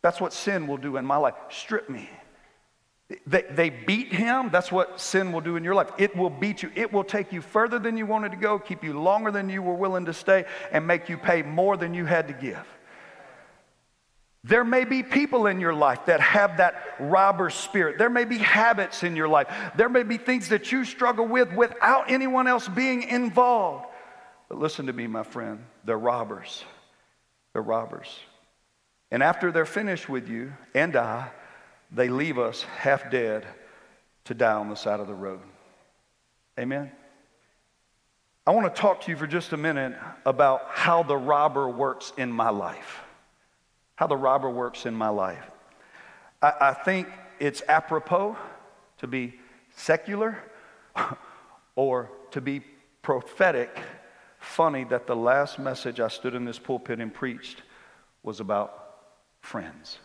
That's 0.01 0.21
what 0.21 0.31
sin 0.31 0.67
will 0.67 0.77
do 0.77 0.95
in 0.95 1.05
my 1.05 1.17
life 1.17 1.35
strip 1.49 1.89
me. 1.89 2.09
They, 3.27 3.43
they 3.51 3.69
beat 3.69 4.11
him. 4.13 4.49
That's 4.49 4.71
what 4.71 4.99
sin 4.99 5.31
will 5.31 5.41
do 5.41 5.57
in 5.57 5.63
your 5.63 5.75
life. 5.75 5.91
It 5.99 6.15
will 6.15 6.31
beat 6.31 6.63
you. 6.63 6.71
It 6.75 6.91
will 6.91 7.03
take 7.03 7.31
you 7.31 7.41
further 7.41 7.77
than 7.77 7.97
you 7.97 8.05
wanted 8.05 8.31
to 8.31 8.37
go, 8.37 8.57
keep 8.57 8.83
you 8.83 8.99
longer 8.99 9.29
than 9.29 9.47
you 9.47 9.61
were 9.61 9.75
willing 9.75 10.05
to 10.05 10.13
stay, 10.13 10.45
and 10.71 10.87
make 10.87 11.07
you 11.07 11.17
pay 11.17 11.43
more 11.43 11.77
than 11.77 11.93
you 11.93 12.05
had 12.05 12.27
to 12.29 12.33
give. 12.33 12.65
There 14.43 14.63
may 14.63 14.85
be 14.85 15.01
people 15.01 15.47
in 15.47 15.59
your 15.59 15.73
life 15.73 16.05
that 16.05 16.19
have 16.19 16.57
that 16.57 16.95
robber 16.99 17.49
spirit. 17.49 17.97
There 17.97 18.11
may 18.11 18.25
be 18.25 18.37
habits 18.37 19.03
in 19.03 19.15
your 19.15 19.27
life. 19.27 19.47
There 19.75 19.89
may 19.89 20.03
be 20.03 20.17
things 20.17 20.49
that 20.49 20.71
you 20.71 20.85
struggle 20.85 21.27
with 21.27 21.51
without 21.53 22.11
anyone 22.11 22.47
else 22.47 22.67
being 22.67 23.03
involved. 23.03 23.85
But 24.49 24.59
listen 24.59 24.85
to 24.85 24.93
me, 24.93 25.07
my 25.07 25.23
friend. 25.23 25.63
They're 25.83 25.97
robbers. 25.97 26.63
They're 27.53 27.61
robbers. 27.63 28.19
And 29.09 29.23
after 29.23 29.51
they're 29.51 29.65
finished 29.65 30.09
with 30.09 30.29
you 30.29 30.53
and 30.75 30.95
I, 30.95 31.31
they 31.95 32.09
leave 32.09 32.37
us 32.37 32.63
half 32.63 33.09
dead 33.09 33.45
to 34.25 34.33
die 34.33 34.53
on 34.53 34.69
the 34.69 34.75
side 34.75 34.99
of 34.99 35.07
the 35.07 35.13
road. 35.13 35.41
Amen? 36.59 36.91
I 38.45 38.51
want 38.51 38.73
to 38.73 38.81
talk 38.81 39.01
to 39.01 39.11
you 39.11 39.17
for 39.17 39.25
just 39.25 39.53
a 39.53 39.57
minute 39.57 39.97
about 40.25 40.61
how 40.69 41.03
the 41.03 41.17
robber 41.17 41.67
works 41.69 42.13
in 42.17 42.31
my 42.31 42.49
life. 42.49 43.01
How 43.95 44.07
the 44.07 44.17
robber 44.17 44.49
works 44.49 44.85
in 44.85 44.93
my 44.93 45.09
life. 45.09 45.49
I, 46.41 46.53
I 46.61 46.73
think 46.73 47.07
it's 47.39 47.63
apropos 47.67 48.37
to 48.99 49.07
be 49.07 49.39
secular 49.75 50.37
or 51.75 52.11
to 52.31 52.41
be 52.41 52.61
prophetic 53.01 53.79
funny 54.39 54.83
that 54.85 55.07
the 55.07 55.15
last 55.15 55.57
message 55.57 55.99
I 55.99 56.07
stood 56.07 56.35
in 56.35 56.45
this 56.45 56.59
pulpit 56.59 56.99
and 56.99 57.13
preached 57.13 57.63
was 58.21 58.39
about 58.39 58.97
friends. 59.41 59.99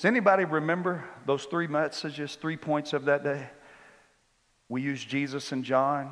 Does 0.00 0.06
anybody 0.06 0.46
remember 0.46 1.04
those 1.26 1.44
three 1.44 1.66
messages, 1.66 2.34
three 2.34 2.56
points 2.56 2.94
of 2.94 3.04
that 3.04 3.22
day? 3.22 3.46
We 4.70 4.80
used 4.80 5.06
Jesus 5.06 5.52
and 5.52 5.62
John. 5.62 6.10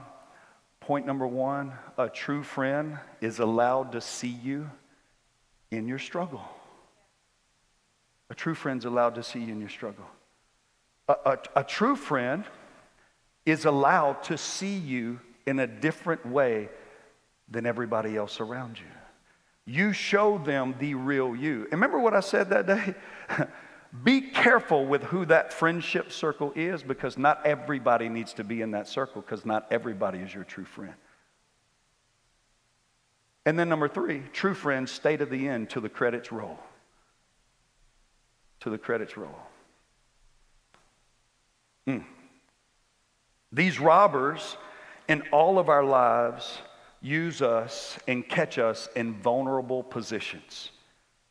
Point 0.78 1.06
number 1.06 1.26
one 1.26 1.72
a 1.96 2.10
true 2.10 2.42
friend 2.42 2.98
is 3.22 3.38
allowed 3.38 3.92
to 3.92 4.02
see 4.02 4.28
you 4.28 4.70
in 5.70 5.88
your 5.88 5.98
struggle. 5.98 6.42
A 8.28 8.34
true 8.34 8.54
friend's 8.54 8.84
allowed 8.84 9.14
to 9.14 9.22
see 9.22 9.40
you 9.40 9.54
in 9.54 9.58
your 9.58 9.70
struggle. 9.70 10.04
A, 11.08 11.14
a, 11.24 11.38
a 11.56 11.64
true 11.64 11.96
friend 11.96 12.44
is 13.46 13.64
allowed 13.64 14.22
to 14.24 14.36
see 14.36 14.76
you 14.76 15.18
in 15.46 15.60
a 15.60 15.66
different 15.66 16.26
way 16.26 16.68
than 17.48 17.64
everybody 17.64 18.18
else 18.18 18.38
around 18.38 18.78
you. 18.78 18.84
You 19.64 19.94
show 19.94 20.36
them 20.36 20.74
the 20.78 20.94
real 20.94 21.34
you. 21.34 21.62
And 21.62 21.72
remember 21.72 21.98
what 21.98 22.12
I 22.12 22.20
said 22.20 22.50
that 22.50 22.66
day? 22.66 22.94
Be 24.04 24.20
careful 24.20 24.84
with 24.84 25.02
who 25.04 25.24
that 25.26 25.52
friendship 25.52 26.12
circle 26.12 26.52
is 26.54 26.82
because 26.82 27.16
not 27.16 27.44
everybody 27.46 28.08
needs 28.08 28.34
to 28.34 28.44
be 28.44 28.60
in 28.60 28.72
that 28.72 28.86
circle 28.86 29.22
because 29.22 29.46
not 29.46 29.66
everybody 29.70 30.18
is 30.18 30.34
your 30.34 30.44
true 30.44 30.66
friend. 30.66 30.94
And 33.46 33.58
then, 33.58 33.70
number 33.70 33.88
three, 33.88 34.22
true 34.34 34.52
friends 34.52 34.90
stay 34.90 35.16
to 35.16 35.24
the 35.24 35.48
end 35.48 35.70
till 35.70 35.80
the 35.80 35.88
credits 35.88 36.30
roll. 36.30 36.58
To 38.60 38.70
the 38.70 38.76
credits 38.76 39.16
roll. 39.16 39.38
Mm. 41.86 42.04
These 43.50 43.80
robbers 43.80 44.58
in 45.08 45.22
all 45.32 45.58
of 45.58 45.70
our 45.70 45.84
lives 45.84 46.58
use 47.00 47.40
us 47.40 47.98
and 48.06 48.28
catch 48.28 48.58
us 48.58 48.90
in 48.94 49.14
vulnerable 49.14 49.82
positions. 49.82 50.70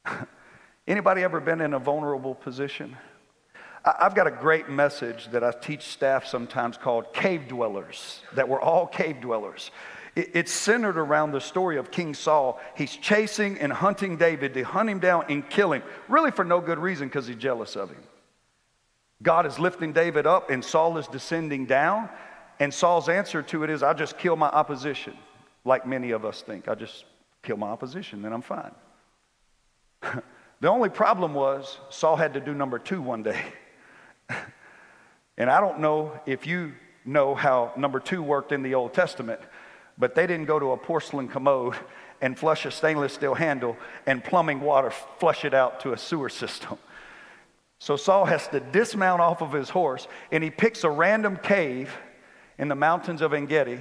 Anybody 0.88 1.21
ever 1.23 1.41
been 1.41 1.60
in 1.60 1.73
a 1.73 1.80
vulnerable 1.80 2.34
position? 2.34 2.95
I've 3.84 4.15
got 4.15 4.28
a 4.28 4.32
great 4.32 4.69
message 4.69 5.28
that 5.32 5.43
I 5.43 5.52
teach 5.52 5.84
staff 5.84 6.26
sometimes 6.26 6.78
called 6.78 7.13
Cave 7.13 7.47
Dwellers, 7.47 8.21
that 8.36 8.47
we're 8.47 8.62
all 8.62 8.88
cave 8.88 9.21
dwellers. 9.21 9.71
It's 10.15 10.52
centered 10.52 10.97
around 10.97 11.32
the 11.32 11.39
story 11.39 11.78
of 11.78 11.91
King 11.91 12.13
Saul. 12.13 12.60
He's 12.76 12.95
chasing 12.95 13.60
and 13.60 13.71
hunting 13.71 14.17
David 14.17 14.54
to 14.56 14.63
hunt 14.63 14.89
him 14.89 15.00
down 15.00 15.26
and 15.30 15.47
kill 15.47 15.73
him, 15.73 15.84
really 16.08 16.32
for 16.32 16.43
no 16.43 16.60
good 16.60 16.80
reason 16.80 17.08
because 17.08 17.28
he's 17.28 17.38
jealous 17.38 17.76
of 17.76 17.89
him. 17.89 18.02
God 19.21 19.45
is 19.45 19.60
lifting 19.60 19.93
David 19.93 20.26
up 20.26 20.50
and 20.50 20.63
Saul 20.63 20.97
is 20.97 21.08
descending 21.08 21.65
down. 21.65 22.10
And 22.60 22.73
Saul's 22.73 23.10
answer 23.10 23.43
to 23.43 23.63
it 23.63 23.69
is, 23.69 23.84
I'll 23.84 23.93
just 23.93 24.17
kill 24.17 24.36
my 24.36 24.47
opposition, 24.47 25.15
like 25.63 25.86
many 25.86 26.12
of 26.12 26.26
us 26.26 26.41
think. 26.41 26.67
i 26.67 26.73
just 26.73 27.06
kill 27.43 27.58
my 27.58 27.67
opposition, 27.67 28.23
then 28.23 28.34
I'm 28.34 28.41
fine. 28.41 28.71
the 30.60 30.70
only 30.70 30.89
problem 30.89 31.34
was 31.34 31.78
Saul 31.89 32.15
had 32.15 32.34
to 32.34 32.39
do 32.39 32.54
number 32.54 32.80
two 32.80 33.02
one 33.02 33.24
day. 33.24 33.41
and 35.38 35.50
I 35.50 35.60
don't 35.60 35.80
know 35.80 36.20
if 36.26 36.48
you 36.48 36.74
know 37.06 37.36
how 37.36 37.72
number 37.78 38.00
two 38.00 38.22
worked 38.22 38.52
in 38.52 38.63
the 38.63 38.76
Old 38.76 38.93
Testament, 38.93 39.39
but 39.98 40.15
they 40.15 40.28
didn't 40.28 40.46
go 40.46 40.60
to 40.60 40.72
a 40.72 40.78
porcelain 40.78 41.28
commode 41.28 41.76
and 42.22 42.38
flush 42.38 42.65
a 42.65 42.72
stainless 42.72 43.13
steel 43.13 43.36
handle 43.36 43.78
and 44.06 44.24
plumbing 44.24 44.60
water 44.60 44.91
flush 45.20 45.46
it 45.46 45.54
out 45.54 45.80
to 45.82 45.93
a 45.93 45.98
sewer 45.98 46.30
system. 46.30 46.78
So 47.80 47.96
Saul 47.96 48.26
has 48.26 48.48
to 48.50 48.60
dismount 48.60 49.22
off 49.22 49.41
of 49.41 49.52
his 49.52 49.70
horse 49.70 50.08
and 50.32 50.43
he 50.43 50.50
picks 50.50 50.84
a 50.84 50.89
random 50.89 51.38
cave 51.38 51.96
in 52.58 52.67
the 52.67 52.76
mountains 52.76 53.22
of 53.22 53.34
Engedi 53.34 53.80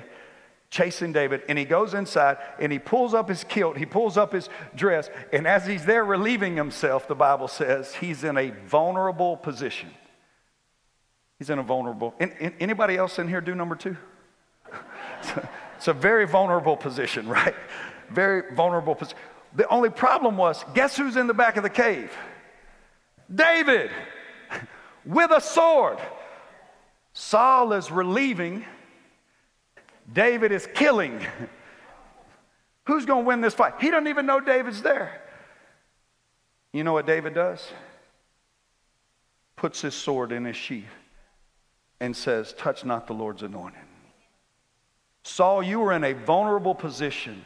chasing 0.76 1.10
David, 1.10 1.42
and 1.48 1.58
he 1.58 1.64
goes 1.64 1.94
inside 1.94 2.36
and 2.58 2.70
he 2.70 2.78
pulls 2.78 3.14
up 3.14 3.30
his 3.30 3.44
kilt, 3.44 3.78
he 3.78 3.86
pulls 3.86 4.18
up 4.18 4.34
his 4.34 4.50
dress, 4.74 5.08
and 5.32 5.46
as 5.46 5.66
he's 5.66 5.86
there 5.86 6.04
relieving 6.04 6.54
himself, 6.54 7.08
the 7.08 7.14
Bible 7.14 7.48
says 7.48 7.94
he's 7.94 8.24
in 8.24 8.36
a 8.36 8.50
vulnerable 8.66 9.38
position. 9.38 9.88
He's 11.38 11.48
in 11.48 11.58
a 11.58 11.62
vulnerable. 11.62 12.14
anybody 12.60 12.96
else 12.96 13.18
in 13.18 13.26
here 13.26 13.40
do 13.40 13.54
number 13.54 13.74
two? 13.74 13.96
it's 15.76 15.88
a 15.88 15.94
very 15.94 16.26
vulnerable 16.26 16.76
position, 16.76 17.26
right? 17.26 17.54
Very 18.10 18.54
vulnerable 18.54 18.94
position. 18.94 19.18
The 19.54 19.66
only 19.68 19.90
problem 19.90 20.36
was, 20.36 20.62
guess 20.74 20.94
who's 20.96 21.16
in 21.16 21.26
the 21.26 21.34
back 21.34 21.56
of 21.56 21.62
the 21.62 21.70
cave? 21.70 22.12
David 23.34 23.90
with 25.06 25.30
a 25.30 25.40
sword. 25.40 25.98
Saul 27.14 27.72
is 27.72 27.90
relieving 27.90 28.66
David 30.12 30.52
is 30.52 30.68
killing. 30.74 31.20
Who's 32.84 33.04
going 33.04 33.24
to 33.24 33.26
win 33.26 33.40
this 33.40 33.54
fight? 33.54 33.74
He 33.80 33.90
doesn't 33.90 34.08
even 34.08 34.26
know 34.26 34.40
David's 34.40 34.82
there. 34.82 35.20
You 36.72 36.84
know 36.84 36.92
what 36.92 37.06
David 37.06 37.34
does? 37.34 37.66
Puts 39.56 39.80
his 39.80 39.94
sword 39.94 40.32
in 40.32 40.44
his 40.44 40.56
sheath 40.56 40.84
and 42.00 42.16
says, 42.16 42.52
Touch 42.52 42.84
not 42.84 43.06
the 43.06 43.14
Lord's 43.14 43.42
anointed. 43.42 43.80
Saul, 45.22 45.62
you 45.62 45.82
are 45.82 45.92
in 45.92 46.04
a 46.04 46.12
vulnerable 46.12 46.74
position, 46.74 47.44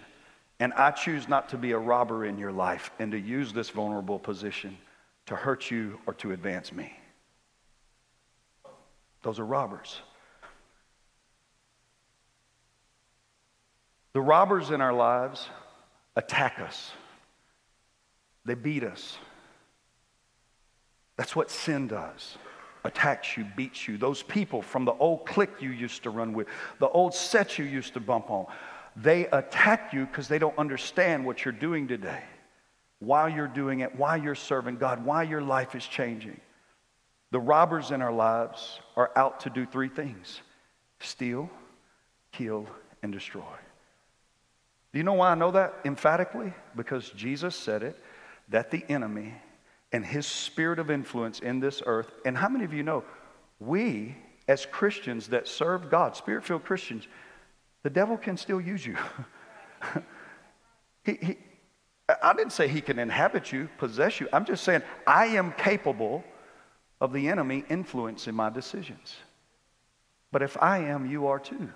and 0.59 0.73
I 0.75 0.91
choose 0.91 1.29
not 1.29 1.49
to 1.51 1.57
be 1.57 1.73
a 1.73 1.79
robber 1.79 2.27
in 2.27 2.37
your 2.37 2.53
life 2.53 2.91
and 2.99 3.13
to 3.13 3.19
use 3.19 3.53
this 3.53 3.71
vulnerable 3.71 4.19
position 4.19 4.77
to 5.27 5.37
hurt 5.37 5.71
you 5.71 5.99
or 6.07 6.15
to 6.15 6.33
advance 6.33 6.73
me. 6.73 6.93
Those 9.23 9.39
are 9.39 9.47
robbers. 9.47 10.01
The 14.13 14.21
robbers 14.21 14.71
in 14.71 14.81
our 14.81 14.93
lives 14.93 15.49
attack 16.17 16.59
us, 16.59 16.91
they 18.45 18.55
beat 18.55 18.85
us. 18.85 19.19
That's 21.17 21.37
what 21.37 21.51
sin 21.51 21.87
does 21.87 22.37
attacks 22.85 23.37
you, 23.37 23.47
beats 23.57 23.87
you. 23.87 23.99
Those 23.99 24.23
people 24.23 24.63
from 24.63 24.85
the 24.85 24.95
old 24.95 25.27
clique 25.27 25.61
you 25.61 25.71
used 25.71 26.03
to 26.05 26.11
run 26.11 26.33
with, 26.33 26.47
the 26.79 26.89
old 26.89 27.15
set 27.15 27.59
you 27.59 27.65
used 27.65 27.95
to 27.95 28.01
bump 28.01 28.31
on, 28.31 28.47
they 28.97 29.27
attack 29.27 29.93
you 29.93 30.07
because 30.07 30.29
they 30.29 30.39
don't 30.39 30.57
understand 30.59 31.25
what 31.25 31.45
you're 31.45 31.53
doing 31.53 31.87
today, 31.87 32.23
why 32.99 33.29
you're 33.29 33.49
doing 33.49 33.81
it, 33.81 33.95
why 33.97 34.17
you're 34.17 34.35
serving 34.35 34.77
God, 34.77 35.05
why 35.05 35.23
your 35.23 35.43
life 35.43 35.75
is 35.75 35.87
changing. 35.87 36.41
The 37.31 37.41
robbers 37.41 37.93
in 37.93 38.03
our 38.03 38.13
lives 38.13 38.81
are 38.97 39.11
out 39.15 39.41
to 39.41 39.51
do 39.51 39.65
three 39.67 39.89
things 39.89 40.41
steal, 41.01 41.49
kill, 42.33 42.67
and 43.03 43.13
destroy. 43.13 43.43
Do 44.93 44.99
you 44.99 45.05
know 45.05 45.15
why 45.15 45.31
I 45.31 45.35
know 45.35 45.51
that 45.53 45.75
emphatically? 45.85 46.53
Because 46.75 47.11
Jesus 47.11 47.55
said 47.55 47.83
it 47.83 48.03
that 48.49 48.71
the 48.71 48.85
enemy 48.89 49.35
and 49.93 50.05
his 50.05 50.27
spirit 50.27 50.79
of 50.79 50.91
influence 50.91 51.41
in 51.41 51.61
this 51.61 51.83
earth, 51.87 52.11
and 52.25 52.37
how 52.37 52.49
many 52.49 52.65
of 52.65 52.73
you 52.73 52.83
know 52.83 53.05
we 53.59 54.17
as 54.49 54.67
Christians 54.67 55.29
that 55.29 55.47
serve 55.47 55.91
God, 55.91 56.17
spirit 56.17 56.45
filled 56.45 56.65
Christians, 56.65 57.07
the 57.83 57.91
devil 57.91 58.17
can 58.17 58.37
still 58.37 58.61
use 58.61 58.85
you. 58.85 58.97
he, 61.05 61.15
he, 61.15 61.37
I 62.23 62.33
didn't 62.35 62.53
say 62.53 62.67
he 62.67 62.81
can 62.81 62.99
inhabit 62.99 63.53
you, 63.53 63.69
possess 63.79 64.21
you. 64.21 64.29
I'm 64.33 64.45
just 64.45 64.65
saying 64.65 64.83
I 65.07 65.27
am 65.27 65.53
capable 65.53 66.25
of 67.01 67.13
the 67.13 67.29
enemy 67.29 67.65
influencing 67.71 68.35
my 68.35 68.51
decisions. 68.51 69.17
But 70.33 70.43
if 70.43 70.61
I 70.61 70.79
am, 70.79 71.11
you 71.11 71.29
are 71.29 71.39
too. 71.39 71.71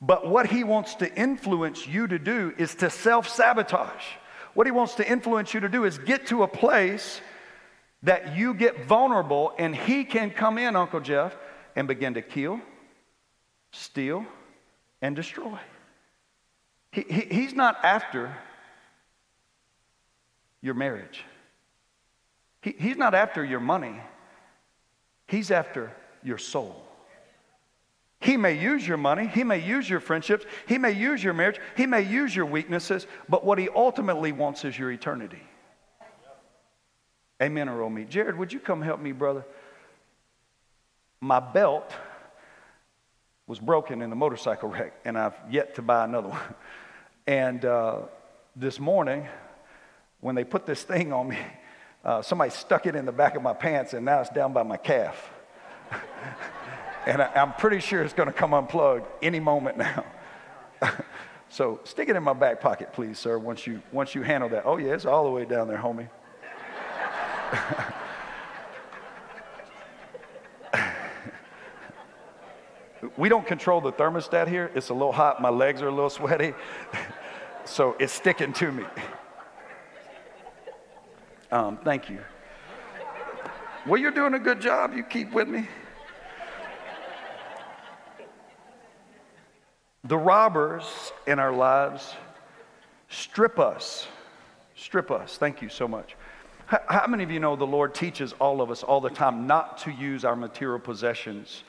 But 0.00 0.28
what 0.28 0.46
he 0.46 0.62
wants 0.64 0.96
to 0.96 1.14
influence 1.14 1.86
you 1.86 2.06
to 2.06 2.18
do 2.18 2.52
is 2.58 2.74
to 2.76 2.90
self 2.90 3.28
sabotage. 3.28 4.04
What 4.54 4.66
he 4.66 4.70
wants 4.70 4.94
to 4.94 5.08
influence 5.08 5.54
you 5.54 5.60
to 5.60 5.68
do 5.68 5.84
is 5.84 5.98
get 5.98 6.26
to 6.28 6.42
a 6.42 6.48
place 6.48 7.20
that 8.02 8.36
you 8.36 8.54
get 8.54 8.86
vulnerable 8.86 9.52
and 9.58 9.74
he 9.74 10.04
can 10.04 10.30
come 10.30 10.58
in, 10.58 10.76
Uncle 10.76 11.00
Jeff, 11.00 11.36
and 11.74 11.88
begin 11.88 12.14
to 12.14 12.22
kill, 12.22 12.60
steal, 13.72 14.24
and 15.02 15.16
destroy. 15.16 15.58
He, 16.92 17.02
he, 17.02 17.20
he's 17.20 17.52
not 17.52 17.84
after 17.84 18.34
your 20.62 20.74
marriage, 20.74 21.24
he, 22.62 22.74
he's 22.78 22.96
not 22.96 23.14
after 23.14 23.44
your 23.44 23.60
money, 23.60 24.00
he's 25.28 25.50
after 25.50 25.92
your 26.22 26.38
soul. 26.38 26.85
He 28.20 28.36
may 28.36 28.58
use 28.58 28.86
your 28.86 28.96
money, 28.96 29.26
he 29.26 29.44
may 29.44 29.58
use 29.58 29.88
your 29.88 30.00
friendships, 30.00 30.46
he 30.66 30.78
may 30.78 30.92
use 30.92 31.22
your 31.22 31.34
marriage, 31.34 31.60
he 31.76 31.86
may 31.86 32.02
use 32.02 32.34
your 32.34 32.46
weaknesses, 32.46 33.06
but 33.28 33.44
what 33.44 33.58
he 33.58 33.68
ultimately 33.68 34.32
wants 34.32 34.64
is 34.64 34.78
your 34.78 34.90
eternity. 34.90 35.42
Amen 37.42 37.68
or 37.68 37.82
oh 37.82 37.90
me. 37.90 38.04
Jared, 38.04 38.38
would 38.38 38.52
you 38.52 38.58
come 38.58 38.80
help 38.80 39.00
me, 39.00 39.12
brother? 39.12 39.44
My 41.20 41.40
belt 41.40 41.92
was 43.46 43.58
broken 43.58 44.00
in 44.00 44.10
a 44.10 44.16
motorcycle 44.16 44.70
wreck, 44.70 44.94
and 45.04 45.18
I've 45.18 45.36
yet 45.50 45.74
to 45.74 45.82
buy 45.82 46.04
another 46.04 46.28
one. 46.28 46.40
And 47.28 47.64
uh, 47.64 48.02
this 48.54 48.78
morning, 48.78 49.26
when 50.20 50.36
they 50.36 50.44
put 50.44 50.64
this 50.64 50.84
thing 50.84 51.12
on 51.12 51.26
me, 51.26 51.38
uh, 52.04 52.22
somebody 52.22 52.52
stuck 52.52 52.86
it 52.86 52.94
in 52.94 53.04
the 53.04 53.10
back 53.10 53.34
of 53.34 53.42
my 53.42 53.52
pants, 53.52 53.94
and 53.94 54.04
now 54.04 54.20
it's 54.20 54.30
down 54.30 54.52
by 54.52 54.62
my 54.62 54.76
calf. 54.76 55.28
and 57.06 57.22
I, 57.22 57.30
am 57.36 57.54
pretty 57.54 57.78
sure 57.78 58.02
it's 58.02 58.12
going 58.12 58.26
to 58.26 58.32
come 58.32 58.52
unplugged 58.52 59.06
any 59.22 59.38
moment 59.40 59.78
now. 59.78 60.04
so 61.48 61.80
stick 61.84 62.08
it 62.08 62.16
in 62.16 62.22
my 62.22 62.32
back 62.32 62.60
pocket, 62.60 62.92
please, 62.92 63.18
sir, 63.18 63.38
once 63.38 63.66
you, 63.66 63.80
once 63.92 64.14
you 64.14 64.22
handle 64.22 64.48
that. 64.50 64.64
Oh, 64.66 64.76
yeah, 64.76 64.92
it's 64.92 65.06
all 65.06 65.24
the 65.24 65.30
way 65.30 65.44
down 65.44 65.68
there, 65.68 65.78
homie. 65.78 66.08
we 73.16 73.28
don't 73.28 73.46
control 73.46 73.80
the 73.80 73.92
thermostat 73.92 74.48
here. 74.48 74.72
It's 74.74 74.88
a 74.88 74.94
little 74.94 75.12
hot. 75.12 75.40
My 75.40 75.50
legs 75.50 75.80
are 75.82 75.88
a 75.88 75.92
little 75.92 76.10
sweaty. 76.10 76.54
so 77.64 77.94
it's 78.00 78.12
sticking 78.12 78.52
to 78.54 78.72
me. 78.72 78.84
Um, 81.52 81.78
thank 81.84 82.10
you. 82.10 82.18
Well, 83.86 84.00
you're 84.00 84.10
doing 84.10 84.34
a 84.34 84.40
good 84.40 84.60
job. 84.60 84.92
You 84.94 85.04
keep 85.04 85.32
with 85.32 85.46
me. 85.46 85.68
The 90.08 90.16
robbers 90.16 91.12
in 91.26 91.38
our 91.38 91.52
lives 91.52 92.14
strip 93.08 93.58
us. 93.58 94.06
Strip 94.76 95.10
us. 95.10 95.36
Thank 95.36 95.62
you 95.62 95.68
so 95.68 95.88
much. 95.88 96.16
How 96.66 97.06
many 97.06 97.22
of 97.22 97.30
you 97.30 97.40
know 97.40 97.54
the 97.56 97.66
Lord 97.66 97.94
teaches 97.94 98.32
all 98.34 98.60
of 98.60 98.70
us 98.70 98.82
all 98.82 99.00
the 99.00 99.10
time 99.10 99.46
not 99.46 99.78
to 99.78 99.92
use 99.92 100.24
our 100.24 100.34
material 100.34 100.80
possessions 100.80 101.62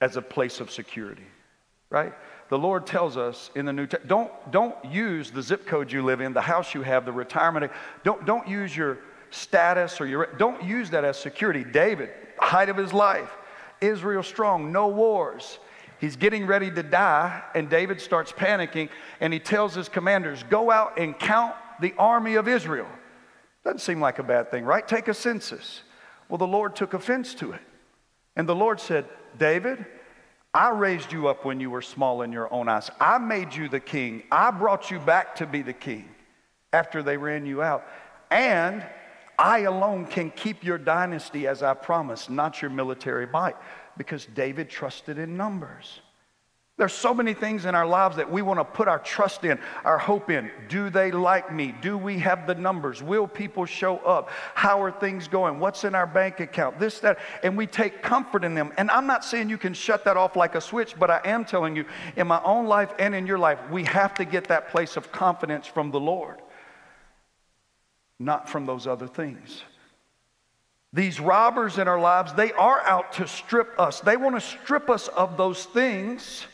as 0.00 0.16
a 0.16 0.22
place 0.22 0.60
of 0.60 0.70
security? 0.70 1.26
Right? 1.90 2.12
The 2.48 2.58
Lord 2.58 2.86
tells 2.86 3.16
us 3.16 3.50
in 3.54 3.66
the 3.66 3.72
New 3.72 3.86
Testament, 3.86 4.08
don't, 4.08 4.50
don't 4.50 4.84
use 4.84 5.30
the 5.30 5.42
zip 5.42 5.66
code 5.66 5.90
you 5.90 6.02
live 6.02 6.20
in, 6.20 6.32
the 6.32 6.40
house 6.40 6.74
you 6.74 6.82
have, 6.82 7.04
the 7.04 7.12
retirement. 7.12 7.70
Don't, 8.04 8.26
don't 8.26 8.46
use 8.46 8.76
your 8.76 8.98
status 9.30 10.00
or 10.00 10.06
your, 10.06 10.26
don't 10.38 10.62
use 10.62 10.90
that 10.90 11.04
as 11.04 11.18
security. 11.18 11.64
David, 11.64 12.10
height 12.38 12.68
of 12.68 12.76
his 12.76 12.92
life, 12.92 13.30
Israel 13.80 14.22
strong, 14.22 14.70
no 14.72 14.88
wars. 14.88 15.58
He's 16.02 16.16
getting 16.16 16.46
ready 16.48 16.68
to 16.68 16.82
die, 16.82 17.44
and 17.54 17.70
David 17.70 18.00
starts 18.00 18.32
panicking, 18.32 18.88
and 19.20 19.32
he 19.32 19.38
tells 19.38 19.72
his 19.72 19.88
commanders, 19.88 20.42
Go 20.50 20.68
out 20.68 20.98
and 20.98 21.16
count 21.16 21.54
the 21.80 21.94
army 21.96 22.34
of 22.34 22.48
Israel. 22.48 22.88
Doesn't 23.62 23.78
seem 23.78 24.00
like 24.00 24.18
a 24.18 24.24
bad 24.24 24.50
thing, 24.50 24.64
right? 24.64 24.86
Take 24.86 25.06
a 25.06 25.14
census. 25.14 25.82
Well, 26.28 26.38
the 26.38 26.46
Lord 26.46 26.74
took 26.74 26.92
offense 26.92 27.34
to 27.34 27.52
it. 27.52 27.60
And 28.34 28.48
the 28.48 28.54
Lord 28.56 28.80
said, 28.80 29.04
David, 29.38 29.86
I 30.52 30.70
raised 30.70 31.12
you 31.12 31.28
up 31.28 31.44
when 31.44 31.60
you 31.60 31.70
were 31.70 31.82
small 31.82 32.22
in 32.22 32.32
your 32.32 32.52
own 32.52 32.68
eyes. 32.68 32.90
I 32.98 33.18
made 33.18 33.54
you 33.54 33.68
the 33.68 33.78
king. 33.78 34.24
I 34.32 34.50
brought 34.50 34.90
you 34.90 34.98
back 34.98 35.36
to 35.36 35.46
be 35.46 35.62
the 35.62 35.72
king 35.72 36.08
after 36.72 37.04
they 37.04 37.16
ran 37.16 37.46
you 37.46 37.62
out. 37.62 37.86
And 38.28 38.84
I 39.38 39.60
alone 39.60 40.06
can 40.06 40.32
keep 40.32 40.64
your 40.64 40.78
dynasty 40.78 41.46
as 41.46 41.62
I 41.62 41.74
promised, 41.74 42.28
not 42.28 42.60
your 42.60 42.72
military 42.72 43.28
might 43.28 43.54
because 43.96 44.26
David 44.26 44.70
trusted 44.70 45.18
in 45.18 45.36
numbers. 45.36 46.00
There's 46.78 46.94
so 46.94 47.12
many 47.12 47.34
things 47.34 47.66
in 47.66 47.74
our 47.74 47.86
lives 47.86 48.16
that 48.16 48.30
we 48.30 48.40
want 48.40 48.58
to 48.58 48.64
put 48.64 48.88
our 48.88 48.98
trust 48.98 49.44
in, 49.44 49.58
our 49.84 49.98
hope 49.98 50.30
in. 50.30 50.50
Do 50.68 50.88
they 50.88 51.12
like 51.12 51.52
me? 51.52 51.74
Do 51.82 51.98
we 51.98 52.18
have 52.20 52.46
the 52.46 52.54
numbers? 52.54 53.02
Will 53.02 53.28
people 53.28 53.66
show 53.66 53.98
up? 53.98 54.30
How 54.54 54.82
are 54.82 54.90
things 54.90 55.28
going? 55.28 55.58
What's 55.60 55.84
in 55.84 55.94
our 55.94 56.06
bank 56.06 56.40
account? 56.40 56.80
This, 56.80 56.98
that. 57.00 57.18
And 57.42 57.58
we 57.58 57.66
take 57.66 58.02
comfort 58.02 58.42
in 58.42 58.54
them. 58.54 58.72
And 58.78 58.90
I'm 58.90 59.06
not 59.06 59.22
saying 59.22 59.50
you 59.50 59.58
can 59.58 59.74
shut 59.74 60.04
that 60.06 60.16
off 60.16 60.34
like 60.34 60.54
a 60.54 60.62
switch, 60.62 60.98
but 60.98 61.10
I 61.10 61.20
am 61.24 61.44
telling 61.44 61.76
you, 61.76 61.84
in 62.16 62.26
my 62.26 62.42
own 62.42 62.66
life 62.66 62.92
and 62.98 63.14
in 63.14 63.26
your 63.26 63.38
life, 63.38 63.58
we 63.70 63.84
have 63.84 64.14
to 64.14 64.24
get 64.24 64.48
that 64.48 64.70
place 64.70 64.96
of 64.96 65.12
confidence 65.12 65.66
from 65.66 65.90
the 65.90 66.00
Lord, 66.00 66.40
not 68.18 68.48
from 68.48 68.64
those 68.64 68.86
other 68.86 69.06
things. 69.06 69.62
These 70.92 71.20
robbers 71.20 71.78
in 71.78 71.88
our 71.88 72.00
lives, 72.00 72.34
they 72.34 72.52
are 72.52 72.80
out 72.82 73.14
to 73.14 73.26
strip 73.26 73.78
us. 73.78 74.00
They 74.00 74.16
want 74.16 74.34
to 74.36 74.40
strip 74.40 74.90
us 74.90 75.08
of 75.08 75.36
those 75.36 75.64
things 75.64 76.46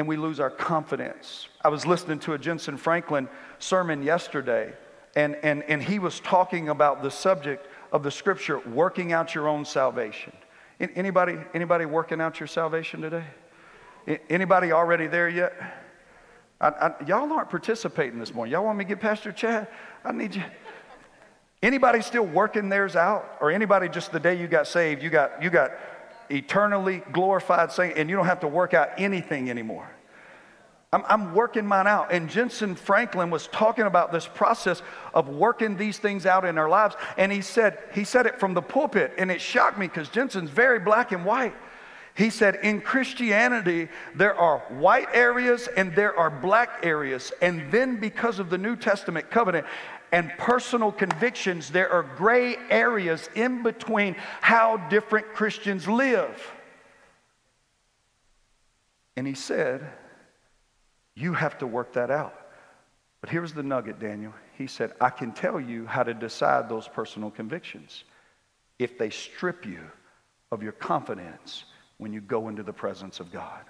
and 0.00 0.08
we 0.08 0.16
lose 0.16 0.40
our 0.40 0.48
confidence. 0.48 1.46
I 1.62 1.68
was 1.68 1.84
listening 1.84 2.20
to 2.20 2.32
a 2.32 2.38
Jentezen 2.38 2.78
Franklin 2.78 3.28
sermon 3.58 4.02
yesterday, 4.02 4.72
and, 5.14 5.36
and, 5.42 5.62
and 5.64 5.82
he 5.82 5.98
was 5.98 6.20
talking 6.20 6.70
about 6.70 7.02
the 7.02 7.10
subject 7.10 7.66
of 7.92 8.02
the 8.02 8.10
scripture, 8.10 8.60
working 8.60 9.12
out 9.12 9.34
your 9.34 9.46
own 9.46 9.66
salvation. 9.66 10.32
Anybody, 10.80 11.36
anybody 11.52 11.84
working 11.84 12.18
out 12.18 12.40
your 12.40 12.46
salvation 12.46 13.02
today? 13.02 13.24
Anybody 14.30 14.72
already 14.72 15.06
there 15.06 15.28
yet? 15.28 15.52
I, 16.62 16.68
I, 16.68 17.04
y'all 17.06 17.30
aren't 17.30 17.50
participating 17.50 18.18
this 18.18 18.32
morning. 18.32 18.52
Y'all 18.52 18.64
want 18.64 18.78
me 18.78 18.84
to 18.84 18.88
get 18.88 19.00
Pastor 19.00 19.32
Chad? 19.32 19.68
I 20.02 20.12
need 20.12 20.34
you. 20.34 20.44
Anybody 21.62 22.00
still 22.00 22.24
working 22.24 22.68
theirs 22.68 22.96
out? 22.96 23.36
Or 23.40 23.50
anybody 23.50 23.88
just 23.88 24.12
the 24.12 24.20
day 24.20 24.40
you 24.40 24.46
got 24.46 24.66
saved, 24.66 25.02
you 25.02 25.10
got, 25.10 25.42
you 25.42 25.50
got 25.50 25.72
eternally 26.30 27.02
glorified 27.12 27.72
saint, 27.72 27.98
and 27.98 28.08
you 28.08 28.16
don't 28.16 28.26
have 28.26 28.40
to 28.40 28.48
work 28.48 28.72
out 28.72 28.90
anything 28.98 29.50
anymore. 29.50 29.88
I'm, 30.92 31.04
I'm, 31.06 31.34
working 31.34 31.66
mine 31.66 31.86
out. 31.86 32.12
And 32.12 32.28
Jentezen 32.28 32.76
Franklin 32.76 33.30
was 33.30 33.46
talking 33.48 33.84
about 33.84 34.10
this 34.10 34.26
process 34.26 34.82
of 35.14 35.28
working 35.28 35.76
these 35.76 35.98
things 35.98 36.26
out 36.26 36.44
in 36.44 36.58
our 36.58 36.68
lives. 36.68 36.96
And 37.16 37.30
he 37.30 37.42
said, 37.42 37.78
he 37.94 38.04
said 38.04 38.26
it 38.26 38.40
from 38.40 38.54
the 38.54 38.62
pulpit, 38.62 39.12
and 39.16 39.30
it 39.30 39.40
shocked 39.40 39.78
me 39.78 39.86
because 39.86 40.08
Jentezen's 40.08 40.50
very 40.50 40.80
black 40.80 41.12
and 41.12 41.24
white. 41.24 41.54
He 42.14 42.28
said, 42.28 42.56
in 42.56 42.80
Christianity, 42.80 43.88
there 44.16 44.34
are 44.34 44.58
white 44.68 45.08
areas 45.12 45.68
and 45.76 45.94
there 45.94 46.14
are 46.18 46.28
black 46.28 46.80
areas. 46.82 47.32
And 47.40 47.70
then, 47.70 48.00
because 48.00 48.40
of 48.40 48.50
the 48.50 48.58
New 48.58 48.74
Testament 48.74 49.30
covenant, 49.30 49.66
and 50.12 50.30
personal 50.38 50.92
convictions, 50.92 51.70
there 51.70 51.90
are 51.90 52.02
gray 52.02 52.56
areas 52.68 53.28
in 53.34 53.62
between 53.62 54.16
how 54.40 54.76
different 54.88 55.34
Christians 55.34 55.86
live. 55.88 56.52
And 59.16 59.26
he 59.26 59.34
said, 59.34 59.88
You 61.14 61.34
have 61.34 61.58
to 61.58 61.66
work 61.66 61.92
that 61.94 62.10
out. 62.10 62.34
But 63.20 63.30
here's 63.30 63.52
the 63.52 63.62
nugget, 63.62 64.00
Daniel. 64.00 64.32
He 64.56 64.66
said, 64.66 64.92
I 65.00 65.10
can 65.10 65.32
tell 65.32 65.60
you 65.60 65.86
how 65.86 66.02
to 66.02 66.14
decide 66.14 66.68
those 66.68 66.88
personal 66.88 67.30
convictions 67.30 68.04
if 68.78 68.96
they 68.96 69.10
strip 69.10 69.66
you 69.66 69.80
of 70.50 70.62
your 70.62 70.72
confidence 70.72 71.64
when 71.98 72.12
you 72.12 72.20
go 72.20 72.48
into 72.48 72.62
the 72.62 72.72
presence 72.72 73.20
of 73.20 73.30
God. 73.30 73.60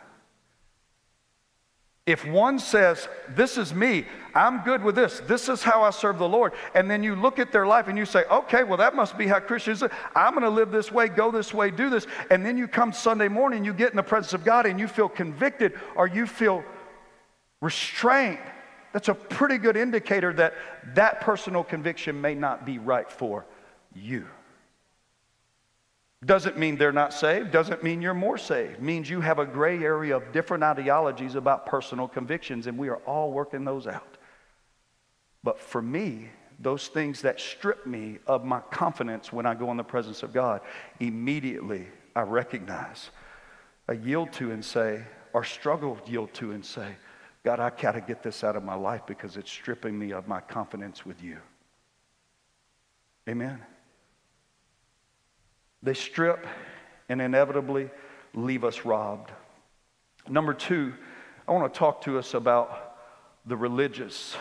If 2.11 2.27
one 2.27 2.59
says, 2.59 3.09
This 3.29 3.57
is 3.57 3.73
me, 3.73 4.05
I'm 4.35 4.65
good 4.65 4.83
with 4.83 4.97
this, 4.97 5.21
this 5.21 5.49
is 5.49 5.63
how 5.63 5.83
I 5.83 5.91
serve 5.91 6.19
the 6.19 6.29
Lord, 6.29 6.53
and 6.75 6.91
then 6.91 7.05
you 7.05 7.15
look 7.15 7.39
at 7.39 7.53
their 7.53 7.67
life 7.67 7.87
and 7.87 7.97
you 7.97 8.05
say, 8.05 8.25
Okay, 8.31 8.65
well, 8.65 8.79
that 8.79 8.97
must 8.97 9.17
be 9.17 9.29
how 9.29 9.39
Christians 9.39 9.83
are. 9.83 9.91
I'm 10.17 10.33
going 10.33 10.43
to 10.43 10.51
live 10.51 10.73
this 10.73 10.91
way, 10.91 11.09
go 11.09 11.31
this 11.31 11.55
way, 11.55 11.71
do 11.71 11.89
this. 11.89 12.09
And 12.31 12.45
then 12.45 12.59
you 12.59 12.67
come 12.67 12.93
Sunday 12.93 13.29
morning, 13.29 13.65
you 13.65 13.73
get 13.73 13.91
in 13.91 13.97
the 13.97 14.03
presence 14.03 14.33
of 14.33 14.45
God 14.45 14.67
and 14.67 14.81
you 14.81 14.89
feel 14.89 15.09
convicted 15.09 15.79
or 15.95 16.09
you 16.09 16.27
feel 16.27 16.65
restrained. 17.61 18.39
That's 18.93 19.09
a 19.09 19.15
pretty 19.15 19.59
good 19.59 19.77
indicator 19.77 20.33
that 20.33 20.55
that 20.95 21.21
personal 21.21 21.63
conviction 21.63 22.21
may 22.21 22.35
not 22.35 22.67
be 22.67 22.79
right 22.79 23.11
for 23.11 23.47
you. 23.95 24.27
Doesn't 26.25 26.59
mean 26.59 26.77
they're 26.77 26.93
not 26.93 27.15
saved, 27.15 27.51
doesn't 27.51 27.83
mean 27.83 28.03
you're 28.03 28.13
more 28.13 28.37
saved. 28.37 28.81
Means 28.81 29.09
you 29.09 29.23
have 29.23 29.39
a 29.39 29.47
gray 29.47 29.83
area 29.83 30.17
of 30.17 30.33
different 30.33 30.63
ideologies 30.63 31.35
about 31.35 31.65
personal 31.65 32.07
convictions, 32.07 32.67
and 32.67 32.77
we 32.77 32.89
are 32.89 32.99
all 33.07 33.33
working 33.33 33.65
those 33.65 33.87
out. 33.87 34.19
But 35.43 35.59
for 35.59 35.81
me, 35.81 36.29
those 36.59 36.89
things 36.89 37.23
that 37.23 37.41
strip 37.41 37.87
me 37.87 38.19
of 38.27 38.45
my 38.45 38.61
confidence 38.61 39.33
when 39.33 39.47
I 39.47 39.55
go 39.55 39.71
in 39.71 39.79
the 39.79 39.83
presence 39.83 40.23
of 40.23 40.35
God, 40.35 40.61
immediately 41.01 41.87
I 42.15 42.21
recognize, 42.23 43.11
I 43.89 43.93
yield 43.93 44.33
to 44.35 44.51
and 44.51 44.63
say, 44.63 45.03
or 45.33 45.43
struggle 45.43 45.99
yield 46.07 46.35
to 46.35 46.53
and 46.53 46.65
say, 46.65 46.97
God, 47.45 47.61
I 47.61 47.71
got 47.71 47.93
to 47.93 48.03
get 48.03 48.23
this 48.23 48.45
out 48.45 48.57
of 48.57 48.63
my 48.63 48.75
life 48.75 49.03
because 49.07 49.39
it's 49.39 49.51
stripping 49.51 49.99
me 49.99 50.13
of 50.13 50.29
my 50.29 50.41
confidence 50.41 51.07
with 51.07 51.23
you. 51.23 51.39
Amen. 53.27 53.61
They 55.83 55.95
strip 55.95 56.47
and 57.09 57.21
inevitably 57.21 57.91
leave 58.35 58.65
us 58.65 58.85
robbed. 58.85 59.31
Number 60.29 60.55
two, 60.55 60.95
I 61.49 61.53
want 61.53 61.73
to 61.73 61.79
talk 61.79 62.03
to 62.03 62.19
us 62.19 62.35
about 62.35 62.97
the 63.47 63.57
religious. 63.57 64.37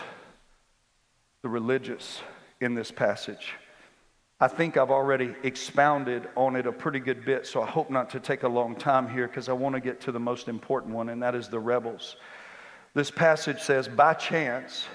The 1.42 1.48
religious 1.48 2.20
in 2.60 2.74
this 2.74 2.90
passage. 2.90 3.54
I 4.42 4.48
think 4.48 4.76
I've 4.76 4.90
already 4.90 5.34
expounded 5.42 6.28
on 6.34 6.56
it 6.56 6.66
a 6.66 6.72
pretty 6.72 6.98
good 6.98 7.24
bit, 7.24 7.46
so 7.46 7.62
I 7.62 7.66
hope 7.66 7.90
not 7.90 8.10
to 8.10 8.20
take 8.20 8.42
a 8.42 8.48
long 8.48 8.74
time 8.74 9.08
here 9.08 9.26
because 9.26 9.48
I 9.48 9.52
want 9.52 9.74
to 9.74 9.80
get 9.80 10.00
to 10.02 10.12
the 10.12 10.20
most 10.20 10.48
important 10.48 10.94
one, 10.94 11.10
and 11.10 11.22
that 11.22 11.34
is 11.34 11.48
the 11.48 11.58
rebels. 11.58 12.16
This 12.94 13.10
passage 13.10 13.60
says, 13.60 13.86
By 13.86 14.14
chance, 14.14 14.86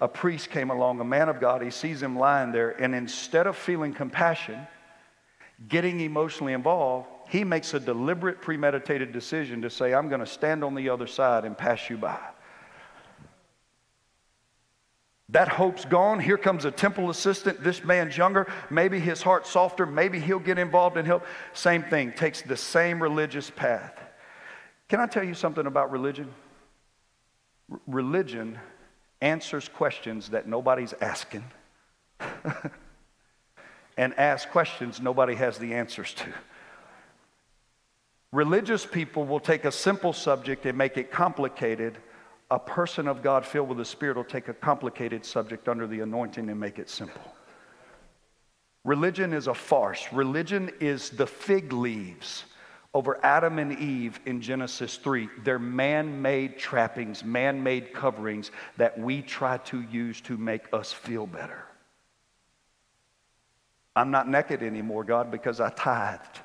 a 0.00 0.06
priest 0.06 0.50
came 0.50 0.70
along, 0.70 1.00
a 1.00 1.04
man 1.04 1.28
of 1.28 1.40
God. 1.40 1.62
He 1.62 1.70
sees 1.70 2.00
him 2.00 2.16
lying 2.16 2.52
there, 2.52 2.70
and 2.80 2.94
instead 2.94 3.46
of 3.46 3.56
feeling 3.56 3.92
compassion, 3.92 4.66
getting 5.68 6.00
emotionally 6.00 6.52
involved, 6.52 7.08
he 7.28 7.44
makes 7.44 7.74
a 7.74 7.80
deliberate, 7.80 8.40
premeditated 8.40 9.12
decision 9.12 9.62
to 9.62 9.70
say, 9.70 9.94
I'm 9.94 10.08
going 10.08 10.20
to 10.20 10.26
stand 10.26 10.62
on 10.62 10.74
the 10.74 10.88
other 10.88 11.06
side 11.06 11.44
and 11.44 11.56
pass 11.56 11.90
you 11.90 11.96
by. 11.96 12.18
That 15.30 15.48
hope's 15.48 15.84
gone. 15.84 16.20
Here 16.20 16.38
comes 16.38 16.64
a 16.64 16.70
temple 16.70 17.10
assistant. 17.10 17.62
This 17.62 17.82
man's 17.82 18.16
younger. 18.16 18.46
Maybe 18.70 19.00
his 19.00 19.22
heart's 19.22 19.50
softer. 19.50 19.84
Maybe 19.84 20.20
he'll 20.20 20.38
get 20.38 20.58
involved 20.58 20.96
and 20.96 21.06
help. 21.06 21.24
Same 21.52 21.82
thing, 21.82 22.12
takes 22.12 22.42
the 22.42 22.56
same 22.56 23.02
religious 23.02 23.50
path. 23.50 23.98
Can 24.88 25.00
I 25.00 25.06
tell 25.06 25.24
you 25.24 25.34
something 25.34 25.66
about 25.66 25.90
religion? 25.90 26.32
R- 27.72 27.80
religion 27.88 28.60
answers 29.20 29.68
questions 29.68 30.28
that 30.28 30.46
nobody's 30.46 30.94
asking. 31.00 31.44
and 33.96 34.18
ask 34.18 34.48
questions 34.50 35.00
nobody 35.00 35.34
has 35.34 35.58
the 35.58 35.74
answers 35.74 36.12
to. 36.14 36.26
Religious 38.32 38.84
people 38.84 39.24
will 39.24 39.40
take 39.40 39.64
a 39.64 39.72
simple 39.72 40.12
subject 40.12 40.66
and 40.66 40.76
make 40.76 40.96
it 40.98 41.10
complicated. 41.10 41.96
A 42.50 42.58
person 42.58 43.08
of 43.08 43.22
God 43.22 43.46
filled 43.46 43.68
with 43.68 43.78
the 43.78 43.84
Spirit 43.84 44.16
will 44.16 44.24
take 44.24 44.48
a 44.48 44.54
complicated 44.54 45.24
subject 45.24 45.68
under 45.68 45.86
the 45.86 46.00
anointing 46.00 46.48
and 46.48 46.60
make 46.60 46.78
it 46.78 46.90
simple. 46.90 47.22
Religion 48.84 49.32
is 49.32 49.48
a 49.48 49.54
farce. 49.54 50.06
Religion 50.12 50.70
is 50.80 51.10
the 51.10 51.26
fig 51.26 51.72
leaves 51.72 52.44
over 52.94 53.22
Adam 53.22 53.58
and 53.58 53.78
Eve 53.78 54.18
in 54.24 54.40
Genesis 54.40 54.96
3. 54.96 55.28
They're 55.44 55.58
man 55.58 56.22
made 56.22 56.56
trappings, 56.56 57.22
man 57.22 57.62
made 57.62 57.92
coverings 57.92 58.50
that 58.78 58.98
we 58.98 59.20
try 59.20 59.58
to 59.58 59.82
use 59.82 60.20
to 60.22 60.38
make 60.38 60.62
us 60.72 60.92
feel 60.94 61.26
better. 61.26 61.65
I'm 63.96 64.10
not 64.10 64.28
naked 64.28 64.62
anymore, 64.62 65.02
God, 65.02 65.30
because 65.30 65.58
I 65.58 65.70
tithed. 65.70 66.40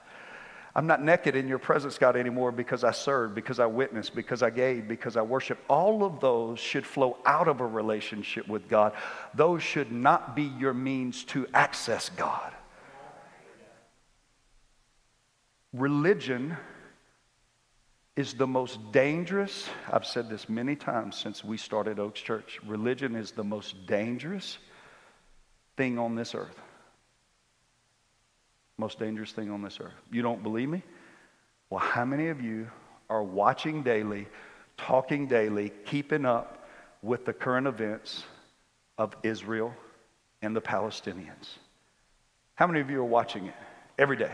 I'm 0.73 0.87
not 0.87 1.03
naked 1.03 1.35
in 1.35 1.49
your 1.49 1.59
presence, 1.59 1.97
God, 1.97 2.15
anymore 2.15 2.53
because 2.53 2.85
I 2.85 2.91
served, 2.91 3.35
because 3.35 3.59
I 3.59 3.65
witnessed, 3.65 4.15
because 4.15 4.41
I 4.41 4.49
gave, 4.49 4.87
because 4.87 5.17
I 5.17 5.21
worshiped. 5.21 5.61
All 5.69 6.05
of 6.05 6.21
those 6.21 6.59
should 6.59 6.85
flow 6.85 7.17
out 7.25 7.49
of 7.49 7.59
a 7.59 7.65
relationship 7.65 8.47
with 8.47 8.69
God. 8.69 8.93
Those 9.35 9.61
should 9.61 9.91
not 9.91 10.33
be 10.33 10.43
your 10.43 10.73
means 10.73 11.25
to 11.25 11.45
access 11.53 12.07
God. 12.07 12.53
Religion 15.73 16.55
is 18.15 18.33
the 18.33 18.47
most 18.47 18.93
dangerous, 18.93 19.69
I've 19.91 20.05
said 20.05 20.29
this 20.29 20.47
many 20.47 20.77
times 20.77 21.17
since 21.17 21.43
we 21.43 21.57
started 21.57 21.99
Oaks 21.99 22.21
Church. 22.21 22.59
Religion 22.65 23.15
is 23.15 23.31
the 23.31 23.43
most 23.43 23.87
dangerous 23.87 24.57
thing 25.75 25.97
on 25.97 26.15
this 26.15 26.35
earth. 26.35 26.59
Most 28.81 28.97
dangerous 28.97 29.31
thing 29.31 29.51
on 29.51 29.61
this 29.61 29.77
earth. 29.79 29.93
You 30.11 30.23
don't 30.23 30.41
believe 30.41 30.67
me? 30.67 30.81
Well, 31.69 31.79
how 31.79 32.03
many 32.03 32.29
of 32.29 32.41
you 32.41 32.67
are 33.11 33.21
watching 33.21 33.83
daily, 33.83 34.27
talking 34.75 35.27
daily, 35.27 35.71
keeping 35.85 36.25
up 36.25 36.67
with 37.03 37.23
the 37.23 37.31
current 37.31 37.67
events 37.67 38.23
of 38.97 39.15
Israel 39.21 39.71
and 40.41 40.55
the 40.55 40.61
Palestinians? 40.61 41.59
How 42.55 42.65
many 42.65 42.79
of 42.79 42.89
you 42.89 42.99
are 42.99 43.05
watching 43.05 43.45
it 43.45 43.53
every 43.99 44.17
day? 44.17 44.31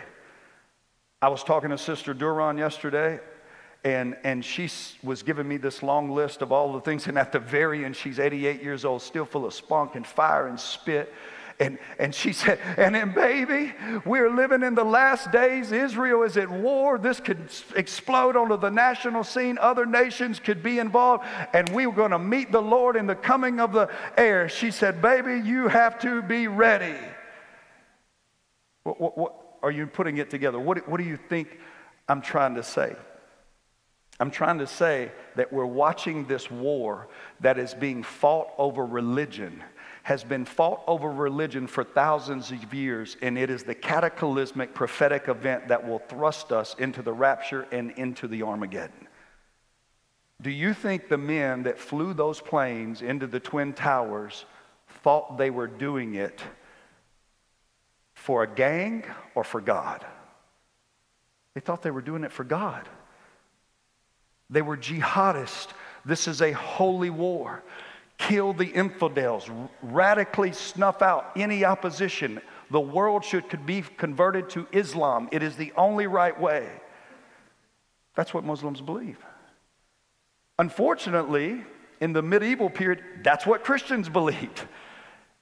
I 1.21 1.27
was 1.27 1.43
talking 1.43 1.71
to 1.71 1.77
Sister 1.77 2.13
Duran 2.13 2.57
yesterday, 2.57 3.19
and, 3.83 4.15
and 4.23 4.45
she 4.45 4.69
was 5.03 5.23
giving 5.23 5.45
me 5.45 5.57
this 5.57 5.83
long 5.83 6.09
list 6.09 6.41
of 6.41 6.53
all 6.53 6.71
the 6.71 6.79
things. 6.79 7.07
And 7.07 7.17
at 7.17 7.33
the 7.33 7.39
very 7.39 7.83
end, 7.83 7.97
she's 7.97 8.17
88 8.17 8.63
years 8.63 8.85
old, 8.85 9.01
still 9.01 9.25
full 9.25 9.45
of 9.45 9.53
spunk 9.53 9.95
and 9.95 10.07
fire 10.07 10.47
and 10.47 10.57
spit. 10.57 11.13
And, 11.60 11.80
and 11.97 12.14
she 12.14 12.34
said, 12.34 12.60
and 12.78 12.93
then, 12.93 13.14
baby, 13.16 13.74
we're 14.05 14.30
living 14.30 14.62
in 14.62 14.76
the 14.76 14.84
last 14.84 15.32
days. 15.32 15.72
Israel 15.72 16.22
is 16.22 16.38
at 16.38 16.51
war. 16.51 16.99
This 16.99 17.20
could 17.20 17.49
explode 17.76 18.36
onto 18.36 18.58
the 18.58 18.70
national 18.70 19.24
scene. 19.24 19.58
Other 19.58 19.88
nations 19.88 20.39
could 20.39 20.62
be 20.62 20.78
involved. 20.78 21.26
And 21.53 21.68
we 21.70 21.88
were 21.88 21.95
going 21.95 22.12
to 22.12 22.20
meet 22.20 22.51
the 22.51 22.62
Lord 22.62 22.95
in 22.95 23.08
the 23.08 23.16
coming 23.16 23.60
of 23.60 23.74
the 23.74 23.89
air. 24.16 24.47
She 24.49 24.70
said, 24.70 25.01
baby, 25.01 25.41
you 25.47 25.68
have 25.68 25.99
to 26.01 26.22
be 26.22 26.47
ready. 26.47 26.95
What, 28.84 29.01
what, 29.01 29.18
what 29.18 29.36
are 29.64 29.72
you 29.72 29.88
putting 29.88 30.18
it 30.18 30.30
together? 30.30 30.60
What, 30.60 30.88
what 30.88 30.97
do 30.99 31.03
you 31.03 31.18
think 31.18 31.58
I'm 32.08 32.22
trying 32.22 32.53
to 32.53 32.64
say? 32.64 32.95
I'm 34.20 34.32
trying 34.32 34.60
to 34.60 34.68
say 34.68 35.12
that 35.36 35.53
we're 35.53 35.66
watching 35.66 36.26
this 36.26 36.49
war 36.49 37.08
that 37.39 37.60
is 37.60 37.74
being 37.74 38.01
fought 38.01 38.47
over 38.58 38.86
religion, 38.86 39.64
has 40.08 40.24
been 40.24 40.45
fought 40.45 40.82
over 40.88 41.12
religion 41.12 41.68
for 41.68 41.84
thousands 41.84 42.49
of 42.49 42.74
years, 42.74 43.18
and 43.22 43.38
it 43.38 43.49
is 43.49 43.64
the 43.64 43.76
cataclysmic 43.76 44.74
prophetic 44.74 45.28
event 45.28 45.68
that 45.68 45.86
will 45.86 45.99
thrust 45.99 46.53
us 46.53 46.78
into 46.80 47.01
the 47.01 47.12
rapture 47.12 47.68
and 47.74 47.91
into 47.97 48.26
the 48.26 48.41
Armageddon. 48.41 49.05
Do 50.41 50.49
you 50.49 50.74
think 50.74 51.10
the 51.10 51.18
men 51.18 51.64
that 51.64 51.78
flew 51.78 52.14
those 52.14 52.39
planes 52.39 53.01
into 53.01 53.28
the 53.28 53.41
Twin 53.41 53.74
Towers 53.74 54.45
thought 55.03 55.38
they 55.38 55.49
were 55.49 55.68
doing 55.68 56.16
it 56.16 56.41
for 58.14 58.43
a 58.43 58.47
gang 58.47 59.03
or 59.36 59.43
for 59.43 59.60
God? 59.60 60.05
They 61.53 61.60
thought 61.60 61.82
they 61.82 61.91
were 61.91 62.01
doing 62.01 62.24
it 62.24 62.32
for 62.32 62.45
God. 62.45 62.88
They 64.49 64.62
were 64.62 64.78
jihadists. 64.78 65.68
This 66.05 66.30
is 66.30 66.41
a 66.41 66.53
holy 66.53 67.10
war. 67.10 67.62
Kill 68.18 68.53
the 68.53 68.65
infidels, 68.65 69.49
radically 69.82 70.51
snuff 70.51 71.01
out 71.01 71.32
any 71.36 71.63
opposition. 71.63 72.41
The 72.72 72.80
world 72.80 73.24
should 73.24 73.65
be 73.65 73.82
converted 73.82 74.49
to 74.51 74.68
Islam. 74.72 75.30
It 75.32 75.43
is 75.43 75.55
the 75.55 75.72
only 75.78 76.07
right 76.07 76.38
way. 76.39 76.68
That's 78.15 78.34
what 78.34 78.43
Muslims 78.43 78.82
believe. 78.82 79.18
Unfortunately, 80.59 81.63
in 82.01 82.13
the 82.13 82.22
medieval 82.22 82.70
period, 82.70 83.03
that's 83.24 83.45
what 83.45 83.63
Christians 83.63 84.09
believed. 84.09 84.63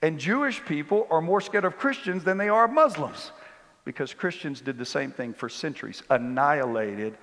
And 0.01 0.19
Jewish 0.19 0.63
people 0.65 1.07
are 1.09 1.21
more 1.21 1.41
scared 1.41 1.65
of 1.65 1.77
Christians 1.77 2.23
than 2.23 2.37
they 2.37 2.49
are 2.49 2.65
of 2.65 2.71
Muslims 2.71 3.31
because 3.85 4.13
Christians 4.13 4.61
did 4.61 4.77
the 4.77 4.85
same 4.85 5.11
thing 5.11 5.33
for 5.33 5.47
centuries, 5.47 6.03
annihilated 6.09 7.17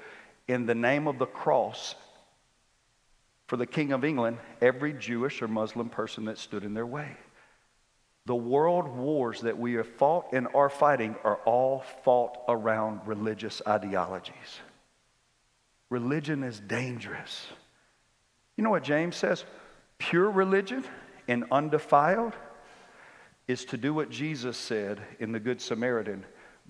in 0.48 0.64
the 0.64 0.74
name 0.74 1.06
of 1.06 1.18
the 1.18 1.26
cross 1.26 1.96
for 3.52 3.58
the 3.58 3.66
King 3.66 3.92
of 3.92 4.02
England 4.02 4.38
every 4.62 4.94
Jewish 4.94 5.42
or 5.42 5.46
Muslim 5.46 5.90
person 5.90 6.24
that 6.24 6.38
stood 6.38 6.64
in 6.64 6.72
their 6.72 6.86
way. 6.86 7.18
The 8.24 8.34
world 8.34 8.88
wars 8.88 9.42
that 9.42 9.58
we 9.58 9.74
have 9.74 9.86
fought 9.96 10.32
and 10.32 10.48
are 10.54 10.70
fighting 10.70 11.16
are 11.22 11.36
all 11.44 11.84
fought 12.02 12.38
around 12.48 13.02
religious 13.04 13.60
ideologies. 13.68 14.34
Religion 15.90 16.42
is 16.42 16.60
dangerous. 16.60 17.46
You 18.56 18.64
know 18.64 18.70
what 18.70 18.84
James 18.84 19.16
says? 19.16 19.44
Pure 19.98 20.30
religion 20.30 20.82
and 21.28 21.44
undefiled 21.52 22.32
is 23.48 23.66
to 23.66 23.76
do 23.76 23.92
what 23.92 24.08
Jesus 24.08 24.56
said 24.56 24.98
in 25.18 25.32
the 25.32 25.40
Good 25.40 25.60
Samaritan 25.60 26.24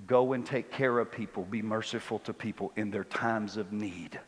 Go 0.04 0.32
and 0.32 0.44
take 0.44 0.72
care 0.72 0.98
of 0.98 1.12
people, 1.12 1.44
be 1.44 1.62
merciful 1.62 2.18
to 2.20 2.32
people 2.32 2.72
in 2.74 2.90
their 2.90 3.04
times 3.04 3.56
of 3.56 3.72
need. 3.72 4.18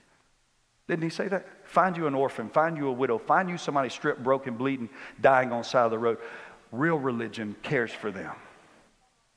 Didn't 0.86 1.02
he 1.02 1.10
say 1.10 1.28
that? 1.28 1.46
Find 1.64 1.96
you 1.96 2.06
an 2.06 2.14
orphan, 2.14 2.50
find 2.50 2.76
you 2.76 2.88
a 2.88 2.92
widow, 2.92 3.18
find 3.18 3.48
you 3.48 3.56
somebody 3.56 3.88
stripped, 3.88 4.22
broken, 4.22 4.56
bleeding, 4.56 4.90
dying 5.20 5.50
on 5.50 5.58
the 5.58 5.64
side 5.64 5.84
of 5.84 5.90
the 5.90 5.98
road. 5.98 6.18
Real 6.72 6.98
religion 6.98 7.56
cares 7.62 7.90
for 7.90 8.10
them, 8.10 8.34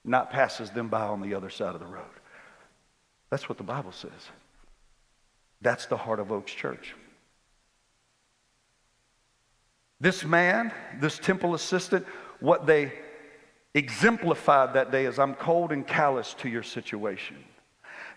not 0.03 0.29
passes 0.29 0.71
them 0.71 0.89
by 0.89 1.03
on 1.03 1.21
the 1.21 1.33
other 1.33 1.49
side 1.49 1.73
of 1.73 1.79
the 1.79 1.85
road. 1.85 2.03
That's 3.29 3.47
what 3.47 3.57
the 3.57 3.63
Bible 3.63 3.91
says. 3.91 4.11
That's 5.61 5.85
the 5.85 5.97
heart 5.97 6.19
of 6.19 6.31
Oaks 6.31 6.51
Church. 6.51 6.95
This 9.99 10.23
man, 10.23 10.71
this 10.99 11.17
temple 11.17 11.55
assistant, 11.55 12.05
what 12.39 12.67
they 12.67 12.93
exemplified 13.73 14.73
that 14.73 14.91
day 14.91 15.05
is 15.05 15.17
I'm 15.17 15.33
cold 15.33 15.71
and 15.71 15.85
callous 15.85 16.33
to 16.35 16.49
your 16.49 16.63
situation. 16.63 17.37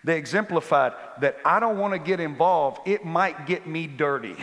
They 0.03 0.17
exemplified 0.17 0.93
that 1.19 1.37
I 1.45 1.59
don't 1.59 1.77
want 1.77 1.93
to 1.93 1.99
get 1.99 2.19
involved, 2.19 2.87
it 2.87 3.05
might 3.05 3.45
get 3.45 3.67
me 3.67 3.87
dirty. 3.87 4.35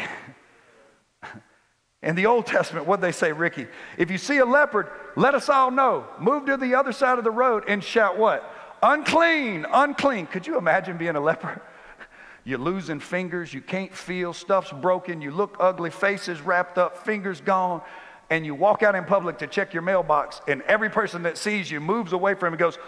In 2.03 2.15
the 2.15 2.27
Old 2.27 2.47
Testament, 2.47 2.87
what 2.87 3.01
they 3.01 3.11
say, 3.11 3.33
Ricky? 3.33 3.67
If 3.97 4.11
you 4.11 4.19
see 4.19 4.39
a 4.39 4.47
leopard, 4.47 4.89
let 5.17 5.35
us 5.35 5.49
all 5.49 5.73
know. 5.73 6.07
Move 6.21 6.47
to 6.47 6.57
the 6.57 6.77
other 6.77 6.93
side 6.93 7.19
of 7.19 7.25
the 7.25 7.31
road 7.31 7.65
and 7.67 7.83
shout 7.83 8.17
what? 8.17 8.49
Unclean, 8.83 9.67
unclean. 9.73 10.27
Could 10.27 10.47
you 10.47 10.59
imagine 10.59 10.97
being 10.97 11.17
a 11.17 11.21
leper? 11.21 11.61
You're 12.45 12.59
losing 12.59 13.01
fingers, 13.01 13.53
you 13.53 13.61
can't 13.61 13.93
feel, 13.93 14.33
stuff's 14.33 14.73
broken, 14.73 15.21
you 15.21 15.33
look 15.33 15.57
ugly, 15.59 15.91
faces 15.91 16.41
wrapped 16.41 16.79
up, 16.79 17.05
fingers 17.05 17.41
gone 17.41 17.83
and 18.31 18.45
you 18.45 18.55
walk 18.55 18.83
out 18.83 18.95
in 18.95 19.05
public 19.05 19.39
to 19.39 19.47
check 19.47 19.73
your 19.73 19.83
mailbox, 19.83 20.41
and 20.47 20.63
every 20.63 20.91
person 20.91 21.23
that 21.23 21.39
sees 21.39 21.71
you 21.71 21.81
moves 21.81 22.13
away 22.13 22.35
from 22.35 22.49
him 22.49 22.53
and 22.55 22.61
goes, 22.61 22.79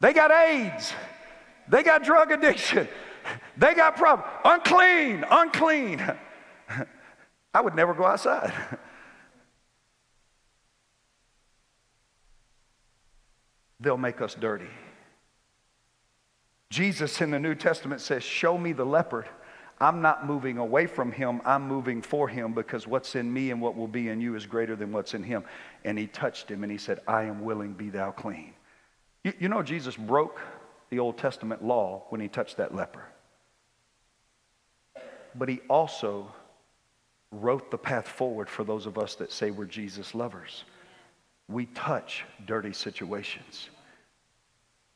They 0.00 0.12
got 0.12 0.30
AIDS. 0.30 0.92
They 1.68 1.82
got 1.82 2.04
drug 2.04 2.30
addiction. 2.32 2.88
They 3.56 3.74
got 3.74 3.96
problems. 3.96 4.30
Unclean, 4.44 5.24
unclean. 5.28 6.00
I 7.54 7.60
would 7.60 7.74
never 7.74 7.92
go 7.92 8.04
outside. 8.04 8.52
They'll 13.80 13.96
make 13.96 14.20
us 14.20 14.34
dirty. 14.34 14.68
Jesus 16.70 17.20
in 17.20 17.30
the 17.30 17.40
New 17.40 17.54
Testament 17.54 18.00
says, 18.00 18.22
Show 18.22 18.56
me 18.56 18.72
the 18.72 18.86
leopard 18.86 19.26
I'm 19.78 20.00
not 20.00 20.26
moving 20.26 20.56
away 20.56 20.86
from 20.86 21.12
him, 21.12 21.42
I'm 21.44 21.68
moving 21.68 22.00
for 22.00 22.28
him 22.28 22.54
because 22.54 22.86
what's 22.86 23.14
in 23.14 23.30
me 23.30 23.50
and 23.50 23.60
what 23.60 23.76
will 23.76 23.88
be 23.88 24.08
in 24.08 24.20
you 24.20 24.34
is 24.34 24.46
greater 24.46 24.74
than 24.74 24.90
what's 24.90 25.12
in 25.12 25.22
him. 25.22 25.44
And 25.84 25.98
he 25.98 26.06
touched 26.06 26.50
him 26.50 26.62
and 26.62 26.72
he 26.72 26.78
said, 26.78 27.00
I 27.06 27.24
am 27.24 27.44
willing, 27.44 27.74
be 27.74 27.90
thou 27.90 28.10
clean. 28.10 28.54
You, 29.22 29.34
you 29.38 29.48
know, 29.48 29.62
Jesus 29.62 29.94
broke 29.94 30.40
the 30.90 30.98
Old 30.98 31.18
Testament 31.18 31.64
law 31.64 32.04
when 32.10 32.20
he 32.20 32.28
touched 32.28 32.56
that 32.58 32.74
leper. 32.74 33.04
But 35.34 35.48
he 35.48 35.60
also 35.68 36.32
wrote 37.30 37.70
the 37.70 37.78
path 37.78 38.08
forward 38.08 38.48
for 38.48 38.64
those 38.64 38.86
of 38.86 38.98
us 38.98 39.16
that 39.16 39.32
say 39.32 39.50
we're 39.50 39.64
Jesus 39.64 40.14
lovers. 40.14 40.64
We 41.48 41.66
touch 41.66 42.24
dirty 42.46 42.72
situations 42.72 43.68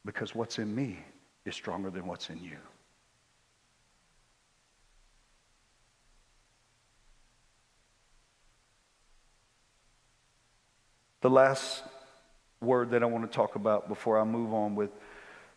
because 0.05 0.35
what's 0.35 0.59
in 0.59 0.75
me 0.75 0.99
is 1.45 1.55
stronger 1.55 1.91
than 1.91 2.07
what's 2.07 2.31
in 2.31 2.43
you. 2.43 2.57
The 11.21 11.31
last 11.31 11.83
word 12.63 12.91
that 12.91 13.03
I 13.03 13.07
want 13.07 13.31
to 13.31 13.37
talk 13.37 13.55
about 13.57 13.89
before 13.89 14.19
I 14.19 14.25
move 14.25 14.55
on 14.55 14.75
with 14.75 14.91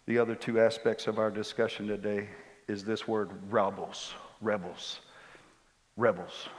the 0.06 0.18
other 0.18 0.36
two 0.36 0.60
aspects 0.60 1.08
of 1.08 1.18
our 1.18 1.32
discussion 1.32 1.88
today 1.88 2.30
is 2.68 2.84
this 2.84 3.08
word 3.08 3.30
rebels. 3.50 4.14
Rebels. 4.42 5.00
Rebels. 5.96 6.50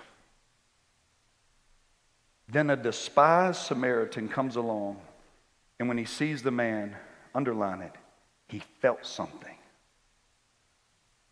Then 2.48 2.70
a 2.70 2.76
despised 2.76 3.60
Samaritan 3.60 4.28
comes 4.28 4.56
along, 4.56 5.00
and 5.78 5.88
when 5.88 5.98
he 5.98 6.04
sees 6.04 6.42
the 6.42 6.50
man, 6.50 6.94
underline 7.34 7.80
it, 7.80 7.92
he 8.48 8.60
felt 8.80 9.04
something. 9.04 9.56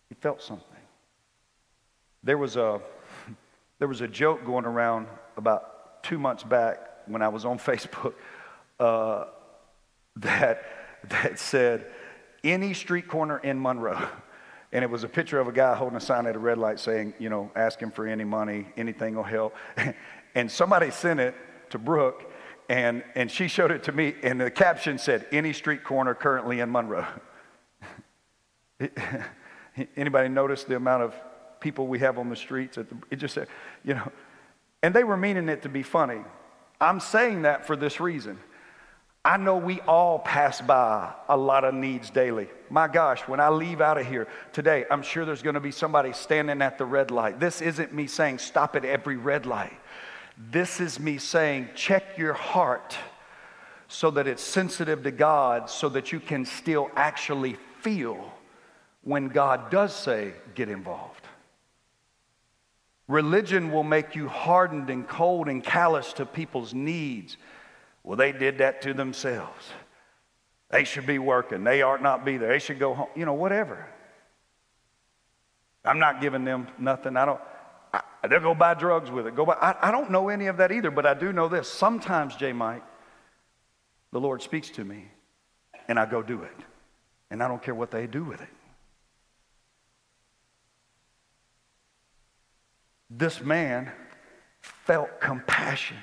He 0.09 0.15
felt 0.15 0.43
something. 0.43 0.67
There 2.23 2.39
was 2.39 2.57
a, 2.57 2.81
there 3.79 3.89
was 3.89 4.01
a 4.01 4.09
joke 4.09 4.45
going 4.45 4.65
around 4.65 5.07
about 5.37 6.03
two 6.03 6.19
months 6.19 6.43
back 6.43 6.79
when 7.07 7.23
I 7.23 7.29
was 7.29 7.45
on 7.45 7.59
Facebook 7.59 8.15
uh, 8.81 9.25
that, 10.17 10.65
that 11.09 11.39
said, 11.39 11.87
any 12.45 12.75
street 12.75 13.09
corner 13.09 13.39
in 13.39 13.61
Monroe. 13.61 14.09
And 14.75 14.83
it 14.83 14.91
was 14.91 15.05
a 15.05 15.09
picture 15.09 15.39
of 15.39 15.49
a 15.49 15.53
guy 15.53 15.75
holding 15.75 15.99
a 15.99 16.01
sign 16.01 16.27
at 16.27 16.35
a 16.35 16.39
red 16.39 16.57
light 16.57 16.81
saying, 16.81 17.13
you 17.19 17.29
know, 17.29 17.51
ask 17.55 17.79
him 17.79 17.91
for 17.91 18.07
any 18.07 18.25
money, 18.25 18.69
anything 18.79 19.15
will 19.15 19.23
help. 19.23 19.55
and 20.35 20.51
somebody 20.51 20.91
sent 20.91 21.21
it 21.21 21.35
to 21.69 21.79
Brooke, 21.79 22.33
and, 22.71 23.05
and 23.15 23.31
she 23.31 23.49
showed 23.49 23.71
it 23.71 23.83
to 23.83 23.93
me, 23.93 24.15
and 24.23 24.41
the 24.41 24.51
caption 24.51 24.97
said, 24.97 25.27
any 25.31 25.53
street 25.53 25.85
corner 25.85 26.15
currently 26.15 26.61
in 26.61 26.73
Monroe. 26.73 27.07
Anybody 29.97 30.31
notice 30.31 30.65
the 30.65 30.77
amount 30.77 31.03
of 31.03 31.15
people 31.61 31.87
we 31.87 31.99
have 31.99 32.19
on 32.19 32.31
the 32.31 32.37
streets? 32.37 32.79
It 32.79 33.17
just 33.17 33.35
said, 33.35 33.49
you 33.85 33.93
know, 33.93 34.11
and 34.83 34.95
they 34.95 35.05
were 35.05 35.19
meaning 35.19 35.51
it 35.51 35.61
to 35.63 35.69
be 35.69 35.83
funny. 35.83 36.21
I'm 36.81 36.99
saying 36.99 37.43
that 37.43 37.67
for 37.67 37.77
this 37.77 38.01
reason. 38.01 38.39
I 39.25 39.37
know 39.37 39.57
we 39.57 39.81
all 39.83 40.19
pass 40.19 40.61
by 40.61 41.13
a 41.29 41.37
lot 41.37 41.65
of 41.65 41.75
needs 41.75 42.11
daily. 42.11 42.49
My 42.71 42.89
gosh, 42.89 43.21
when 43.29 43.39
I 43.39 43.51
leave 43.51 43.81
out 43.81 43.97
of 43.97 44.07
here 44.07 44.27
today, 44.53 44.85
I'm 44.91 45.03
sure 45.03 45.25
there's 45.25 45.43
going 45.43 45.55
to 45.55 45.61
be 45.61 45.71
somebody 45.71 46.13
standing 46.13 46.61
at 46.61 46.77
the 46.77 46.85
red 46.85 47.13
light. 47.13 47.39
This 47.39 47.63
isn't 47.63 47.95
me 47.95 48.09
saying 48.09 48.39
stop 48.39 48.75
at 48.75 48.85
every 48.85 49.17
red 49.17 49.47
light. 49.47 49.79
This 50.51 50.81
is 50.81 50.99
me 50.99 51.19
saying 51.19 51.69
check 51.77 52.19
your 52.19 52.33
heart 52.33 52.97
so 53.87 54.11
that 54.11 54.27
it's 54.27 54.43
sensitive 54.43 55.05
to 55.05 55.13
God, 55.13 55.71
so 55.71 55.89
that 55.91 56.11
you 56.11 56.19
can 56.19 56.45
still 56.45 56.91
actually 56.97 57.59
feel 57.81 58.33
when 59.03 59.29
God 59.29 59.71
does 59.71 59.95
say, 59.95 60.33
get 60.55 60.69
involved. 60.69 61.27
Religion 63.07 63.71
will 63.71 63.85
make 63.85 64.17
you 64.17 64.27
hardened 64.29 64.91
and 64.91 65.07
cold 65.07 65.49
and 65.49 65.63
callous 65.63 66.13
to 66.15 66.27
people's 66.27 66.75
needs 66.75 67.37
well, 68.05 68.17
they 68.17 68.33
did 68.33 68.59
that 68.59 68.83
to 68.83 68.95
themselves. 68.95 69.71
They 70.71 70.85
should 70.85 71.07
be 71.07 71.19
working. 71.19 71.65
They 71.65 71.83
ought 71.83 72.03
not 72.03 72.25
be 72.25 72.39
there. 72.39 72.49
They 72.49 72.59
should 72.59 72.79
go 72.79 72.95
home. 72.95 73.09
You 73.15 73.27
know, 73.27 73.35
whatever. 73.35 73.87
I'm 75.85 75.99
not 75.99 76.21
giving 76.21 76.45
them 76.45 76.69
nothing. 76.79 77.17
I 77.17 77.25
don't. 77.25 77.41
I, 77.93 78.03
they'll 78.29 78.41
go 78.41 78.55
buy 78.55 78.75
drugs 78.75 79.11
with 79.11 79.27
it. 79.27 79.37
Go 79.37 79.45
buy. 79.45 79.55
I, 79.55 79.89
I 79.89 79.91
don't 79.91 80.11
know 80.11 80.31
any 80.31 80.47
of 80.47 80.57
that 80.57 80.73
either, 80.73 80.91
but 80.91 81.05
I 81.05 81.15
do 81.15 81.33
know 81.33 81.49
this. 81.49 81.69
Sometimes, 81.69 82.37
J. 82.37 82.53
Mike, 82.53 82.83
the 84.13 84.21
Lord 84.21 84.43
speaks 84.43 84.71
to 84.71 84.85
me, 84.85 85.11
and 85.89 85.99
I 85.99 86.07
go 86.07 86.23
do 86.23 86.43
it, 86.43 86.57
and 87.31 87.43
I 87.43 87.49
don't 87.49 87.63
care 87.63 87.75
what 87.75 87.91
they 87.91 88.07
do 88.07 88.25
with 88.25 88.41
it. 88.41 88.49
This 93.11 93.43
man 93.43 93.93
felt 94.61 95.21
compassion 95.21 95.99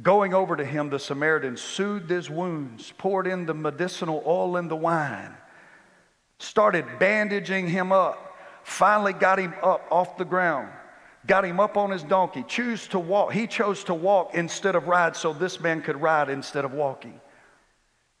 Going 0.00 0.32
over 0.32 0.56
to 0.56 0.64
him, 0.64 0.88
the 0.88 0.98
Samaritan 0.98 1.56
soothed 1.56 2.08
his 2.08 2.30
wounds, 2.30 2.92
poured 2.96 3.26
in 3.26 3.44
the 3.44 3.54
medicinal 3.54 4.22
oil 4.26 4.56
and 4.56 4.70
the 4.70 4.76
wine, 4.76 5.34
started 6.38 6.86
bandaging 6.98 7.68
him 7.68 7.92
up, 7.92 8.36
finally 8.64 9.12
got 9.12 9.38
him 9.38 9.52
up 9.62 9.86
off 9.90 10.16
the 10.16 10.24
ground, 10.24 10.70
got 11.26 11.44
him 11.44 11.60
up 11.60 11.76
on 11.76 11.90
his 11.90 12.02
donkey, 12.02 12.44
choose 12.48 12.88
to 12.88 12.98
walk. 12.98 13.32
He 13.32 13.46
chose 13.46 13.84
to 13.84 13.94
walk 13.94 14.34
instead 14.34 14.74
of 14.74 14.88
ride 14.88 15.14
so 15.14 15.32
this 15.32 15.60
man 15.60 15.82
could 15.82 16.00
ride 16.00 16.30
instead 16.30 16.64
of 16.64 16.72
walking. 16.72 17.20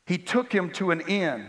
He 0.04 0.18
took 0.18 0.52
him 0.52 0.70
to 0.72 0.90
an 0.90 1.00
inn, 1.02 1.48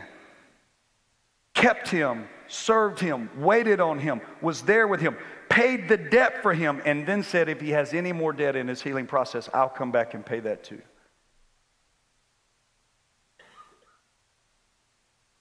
kept 1.53 1.89
him, 1.89 2.29
served 2.47 2.99
him, 2.99 3.29
waited 3.37 3.81
on 3.81 3.99
him, 3.99 4.21
was 4.41 4.61
there 4.61 4.87
with 4.87 5.01
him 5.01 5.17
paid 5.53 5.87
the 5.87 5.97
debt 5.97 6.41
for 6.41 6.51
him, 6.51 6.81
and 6.83 7.05
then 7.05 7.21
said, 7.21 7.47
if 7.47 7.61
he 7.61 7.69
has 7.69 7.93
any 7.93 8.11
more 8.11 8.33
debt 8.33 8.55
in 8.55 8.67
his 8.67 8.81
healing 8.81 9.05
process, 9.05 9.47
I'll 9.53 9.69
come 9.69 9.91
back 9.91 10.15
and 10.15 10.25
pay 10.25 10.39
that 10.39 10.63
too. 10.63 10.81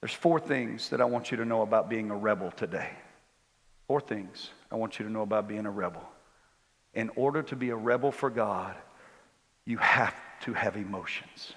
There's 0.01 0.13
four 0.13 0.39
things 0.39 0.91
that 0.91 1.01
I 1.01 1.07
want 1.07 1.31
you 1.31 1.39
to 1.39 1.47
know 1.47 1.63
about 1.63 1.89
being 1.89 2.11
a 2.11 2.17
rebel 2.17 2.51
today. 2.51 2.91
Four 3.87 4.03
things 4.03 4.51
I 4.71 4.77
want 4.77 4.99
you 4.99 5.07
to 5.07 5.11
know 5.11 5.23
about 5.23 5.49
being 5.49 5.65
a 5.65 5.71
rebel. 5.71 6.07
In 6.93 7.09
order 7.17 7.43
to 7.45 7.57
be 7.57 7.71
a 7.71 7.77
rebel 7.77 8.13
for 8.13 8.29
God, 8.29 8.75
you 9.65 9.79
have 9.79 10.15
to 10.43 10.53
have 10.53 10.77
emotions. 10.77 11.55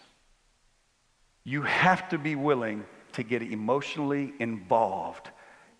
You 1.44 1.64
have 1.64 2.08
to 2.08 2.18
be 2.18 2.36
willing 2.36 2.86
to 3.14 3.24
get 3.24 3.42
emotionally 3.42 4.34
involved 4.40 5.30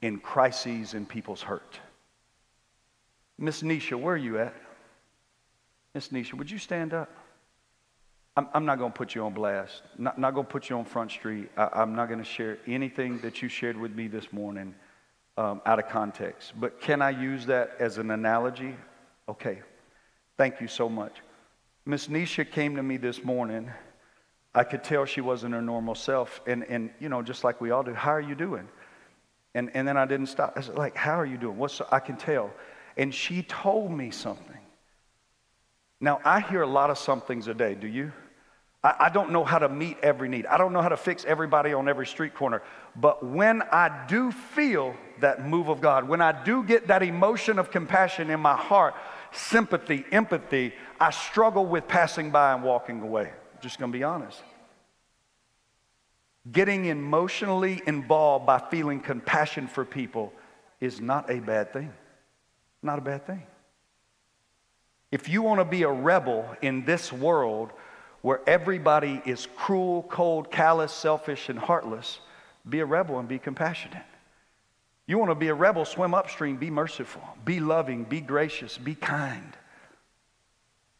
in 0.02 0.20
crises 0.20 0.94
and 0.94 1.08
people's 1.08 1.42
hurt. 1.42 1.80
Miss 3.38 3.62
Nisha, 3.62 4.00
where 4.00 4.14
are 4.14 4.18
you 4.18 4.40
at? 4.40 4.54
Miss 5.94 6.10
Nisha, 6.10 6.34
would 6.34 6.50
you 6.50 6.58
stand 6.58 6.94
up? 6.94 7.10
I'm, 8.38 8.48
I'm 8.54 8.66
not 8.66 8.80
going 8.80 8.92
to 8.92 8.98
put 8.98 9.16
you 9.16 9.26
on 9.26 9.34
blast. 9.34 9.84
Not, 9.98 10.18
not 10.18 10.34
going 10.34 10.46
to 10.46 10.52
put 10.52 10.70
you 10.70 10.78
on 10.78 10.86
Front 10.86 11.12
Street. 11.12 11.50
I, 11.56 11.82
am 11.82 11.96
not 11.96 12.08
going 12.08 12.20
to 12.20 12.26
share 12.26 12.58
anything 12.68 13.20
that 13.20 13.42
you 13.42 13.48
shared 13.48 13.78
with 13.78 13.96
me 13.96 14.08
this 14.08 14.32
morning 14.34 14.76
um, 15.38 15.62
out 15.66 15.80
of 15.80 15.88
context. 15.90 16.54
But 16.60 16.82
can 16.82 17.02
I 17.02 17.12
use 17.12 17.46
that 17.46 17.76
as 17.80 17.98
an 17.98 18.12
analogy? 18.12 18.76
Okay. 19.28 19.62
Thank 20.38 20.60
you 20.60 20.68
so 20.68 20.90
much. 20.90 21.14
Miss 21.86 22.08
Nisha 22.08 22.50
came 22.50 22.76
to 22.76 22.84
me 22.84 22.98
this 22.98 23.24
morning. 23.24 23.72
I 24.54 24.64
could 24.64 24.84
tell 24.84 25.06
she 25.06 25.22
wasn't 25.22 25.54
her 25.54 25.62
normal 25.62 25.96
self. 25.96 26.42
And, 26.46 26.64
and 26.64 26.90
you 27.00 27.10
know, 27.10 27.22
just 27.22 27.44
like 27.44 27.62
we 27.62 27.72
all 27.72 27.84
do, 27.84 27.94
how 27.94 28.12
are 28.12 28.22
you 28.22 28.36
doing? 28.36 28.68
And, 29.54 29.72
and 29.74 29.88
then 29.88 29.96
I 29.96 30.06
didn't 30.06 30.28
stop. 30.28 30.54
I 30.58 30.62
said, 30.62 30.76
like, 30.76 30.96
how 30.98 31.18
are 31.18 31.26
you 31.26 31.38
doing? 31.38 31.58
What's, 31.58 31.80
I 31.90 32.00
can 32.00 32.18
tell 32.18 32.52
and 32.98 33.14
she 33.14 33.44
told 33.44 33.92
me 33.92 34.12
something. 34.12 34.58
Now, 36.00 36.20
I 36.24 36.40
hear 36.40 36.62
a 36.62 36.68
lot 36.68 36.90
of 36.90 36.98
somethings 36.98 37.48
a 37.48 37.54
day, 37.54 37.76
do 37.76 37.88
you? 37.88 38.12
I, 38.84 38.96
I 39.00 39.10
don't 39.10 39.32
know 39.32 39.44
how 39.44 39.60
to 39.60 39.70
meet 39.70 39.98
every 40.04 40.30
need. 40.30 40.46
I 40.46 40.58
don't 40.58 40.74
know 40.74 40.82
how 40.82 40.90
to 40.90 40.98
fix 40.98 41.26
everybody 41.26 41.74
on 41.74 41.90
every 41.90 42.06
street 42.06 42.36
corner. 42.36 42.62
But 42.96 43.26
when 43.26 43.62
I 43.64 44.06
do 44.08 44.32
feel 44.32 44.96
that 45.22 45.46
move 45.46 45.70
of 45.70 45.82
God, 45.82 46.08
when 46.08 46.22
I 46.22 46.44
do 46.44 46.64
get 46.64 46.88
that 46.88 47.02
emotion 47.02 47.58
of 47.58 47.72
compassion 47.72 48.30
in 48.30 48.40
my 48.40 48.56
heart, 48.56 48.94
sympathy, 49.32 50.06
empathy, 50.12 50.74
I 51.00 51.10
struggle 51.12 51.66
with 51.66 51.88
passing 51.88 52.32
by 52.32 52.54
and 52.54 52.64
walking 52.64 53.02
away. 53.02 53.32
I'm 53.56 53.62
just 53.62 53.80
gonna 53.80 53.92
be 53.92 54.04
honest. 54.04 54.42
Getting 56.52 56.86
emotionally 56.86 57.82
involved 57.88 58.46
by 58.46 58.60
feeling 58.70 59.00
compassion 59.00 59.68
for 59.68 59.84
people 59.84 60.32
is 60.80 61.02
not 61.02 61.32
a 61.32 61.40
bad 61.40 61.74
thing. 61.74 61.92
Not 62.86 63.00
a 63.00 63.02
bad 63.02 63.26
thing. 63.26 63.42
If 65.12 65.28
you 65.28 65.42
want 65.42 65.60
to 65.60 65.66
be 65.66 65.82
a 65.82 65.92
rebel 65.92 66.48
in 66.62 66.86
this 66.86 67.12
world 67.12 67.72
where 68.22 68.42
everybody 68.48 69.24
is 69.26 69.48
cruel, 69.58 70.04
cold, 70.04 70.52
callous, 70.52 70.94
selfish, 70.94 71.50
and 71.50 71.58
heartless, 71.58 72.20
be 72.70 72.82
a 72.82 72.86
rebel 72.86 73.18
and 73.18 73.28
be 73.28 73.40
compassionate. 73.40 74.04
You 75.08 75.18
want 75.18 75.32
to 75.32 75.36
be 75.36 75.48
a 75.48 75.54
rebel, 75.56 75.84
swim 75.84 76.14
upstream, 76.14 76.58
be 76.58 76.70
merciful, 76.70 77.24
be 77.44 77.60
loving, 77.60 78.04
be 78.04 78.22
gracious, 78.22 78.78
be 78.78 78.94
kind. 78.94 79.58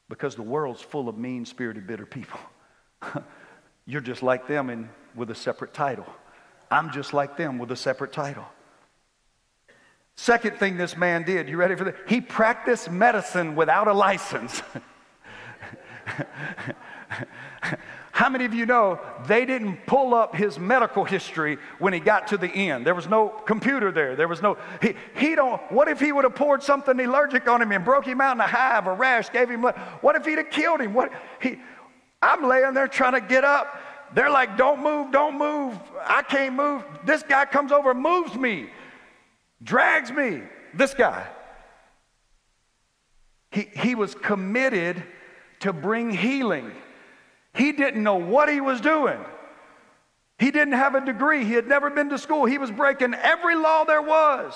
Because 0.10 0.36
the 0.36 0.42
world's 0.42 0.82
full 0.82 1.08
of 1.08 1.20
mean 1.20 1.46
spirited, 1.46 1.86
bitter 1.86 2.08
people. 2.08 2.40
You're 3.86 4.02
just 4.02 4.24
like 4.24 4.48
them 4.48 4.72
and 4.72 4.90
with 5.14 5.30
a 5.30 5.36
separate 5.36 5.74
title. 5.76 6.08
I'm 6.72 6.92
just 6.92 7.14
like 7.14 7.38
them 7.38 7.60
with 7.60 7.72
a 7.72 7.76
separate 7.76 8.12
title. 8.12 8.46
Second 10.16 10.58
thing 10.58 10.78
this 10.78 10.96
man 10.96 11.24
did, 11.24 11.50
you 11.50 11.58
ready 11.58 11.76
for 11.76 11.84
this? 11.84 11.96
He 12.08 12.22
practiced 12.22 12.90
medicine 12.90 13.56
without 13.56 13.88
a 13.88 13.94
license. 13.94 14.62
How 18.12 18.30
many 18.30 18.46
of 18.46 18.54
you 18.54 18.66
know 18.66 19.02
they 19.28 19.46
didn't 19.46 19.86
pull 19.86 20.14
up 20.14 20.34
his 20.34 20.58
medical 20.58 21.04
history 21.04 21.58
when 21.80 21.92
he 21.92 22.00
got 22.00 22.28
to 22.28 22.38
the 22.38 22.48
end? 22.48 22.88
There 22.88 22.96
was 22.96 23.10
no 23.10 23.28
computer 23.28 23.92
there. 23.92 24.16
There 24.16 24.30
was 24.30 24.42
no, 24.42 24.58
he, 24.82 24.96
he 25.18 25.36
don't, 25.36 25.62
what 25.70 25.90
if 25.90 26.00
he 26.00 26.14
would 26.14 26.24
have 26.24 26.34
poured 26.34 26.64
something 26.64 26.98
allergic 26.98 27.50
on 27.50 27.62
him 27.62 27.74
and 27.74 27.84
broke 27.84 28.06
him 28.06 28.22
out 28.22 28.38
in 28.38 28.40
a 28.40 28.48
hive 28.48 28.88
or 28.88 28.94
rash, 28.94 29.30
gave 29.32 29.50
him, 29.50 29.64
what 29.64 30.16
if 30.16 30.26
he'd 30.26 30.38
have 30.38 30.50
killed 30.50 30.80
him? 30.80 30.94
What, 30.94 31.12
he, 31.42 31.60
I'm 32.22 32.48
laying 32.48 32.74
there 32.74 32.88
trying 32.88 33.14
to 33.14 33.22
get 33.22 33.44
up. 33.44 33.82
They're 34.14 34.30
like, 34.30 34.56
don't 34.56 34.82
move, 34.82 35.12
don't 35.12 35.38
move. 35.38 35.78
I 36.06 36.22
can't 36.22 36.56
move. 36.56 36.86
This 37.04 37.22
guy 37.22 37.44
comes 37.44 37.74
over 37.74 37.94
moves 37.94 38.36
me 38.36 38.70
drags 39.66 40.12
me. 40.12 40.44
This 40.74 40.94
guy. 40.94 41.28
He, 43.52 43.68
he 43.76 43.96
was 43.96 44.16
committed 44.16 45.04
to 45.62 45.74
bring 45.74 46.12
healing. 46.12 46.72
He 47.54 47.72
didn't 47.72 48.04
know 48.04 48.16
what 48.16 48.50
he 48.50 48.62
was 48.62 48.80
doing. 48.80 49.20
He 50.38 50.52
didn't 50.52 50.74
have 50.74 50.96
a 50.96 51.04
degree. 51.04 51.46
He 51.46 51.54
had 51.54 51.68
never 51.68 51.90
been 51.90 52.10
to 52.10 52.18
school. 52.18 52.46
He 52.46 52.58
was 52.58 52.70
breaking 52.70 53.14
every 53.14 53.56
law 53.56 53.86
there 53.86 54.02
was, 54.02 54.54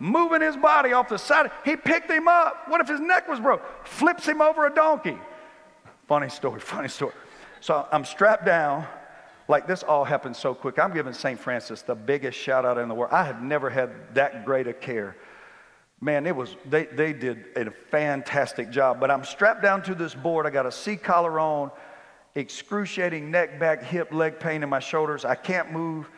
moving 0.00 0.40
his 0.40 0.56
body 0.56 0.92
off 0.92 1.08
the 1.08 1.18
side. 1.18 1.52
He 1.64 1.76
picked 1.76 2.10
him 2.10 2.26
up. 2.26 2.68
What 2.68 2.80
if 2.80 2.88
his 2.88 3.00
neck 3.00 3.28
was 3.28 3.38
broke? 3.38 3.62
Flips 3.86 4.26
him 4.26 4.40
over 4.42 4.66
a 4.66 4.74
donkey. 4.74 5.18
Funny 6.08 6.28
story, 6.28 6.60
funny 6.60 6.88
story. 6.88 7.14
So 7.60 7.86
I'm 7.92 8.04
strapped 8.04 8.44
down. 8.44 8.86
Like 9.50 9.66
this 9.66 9.82
all 9.82 10.04
happened 10.04 10.36
so 10.36 10.54
quick. 10.54 10.78
I'm 10.78 10.94
giving 10.94 11.12
St. 11.12 11.36
Francis 11.36 11.82
the 11.82 11.96
biggest 11.96 12.38
shout 12.38 12.64
out 12.64 12.78
in 12.78 12.86
the 12.86 12.94
world. 12.94 13.12
I 13.12 13.24
have 13.24 13.42
never 13.42 13.68
had 13.68 14.14
that 14.14 14.44
great 14.44 14.68
a 14.68 14.72
care. 14.72 15.16
Man, 16.00 16.24
it 16.24 16.36
was 16.36 16.54
they, 16.66 16.84
they 16.84 17.12
did 17.12 17.46
a 17.56 17.72
fantastic 17.90 18.70
job. 18.70 19.00
But 19.00 19.10
I'm 19.10 19.24
strapped 19.24 19.60
down 19.60 19.82
to 19.82 19.94
this 19.96 20.14
board. 20.14 20.46
I 20.46 20.50
got 20.50 20.66
a 20.66 20.70
C 20.70 20.94
collar 20.96 21.40
on, 21.40 21.72
excruciating 22.36 23.28
neck, 23.32 23.58
back, 23.58 23.82
hip, 23.82 24.12
leg 24.12 24.38
pain 24.38 24.62
in 24.62 24.68
my 24.68 24.78
shoulders. 24.78 25.24
I 25.24 25.34
can't 25.34 25.72
move. 25.72 26.08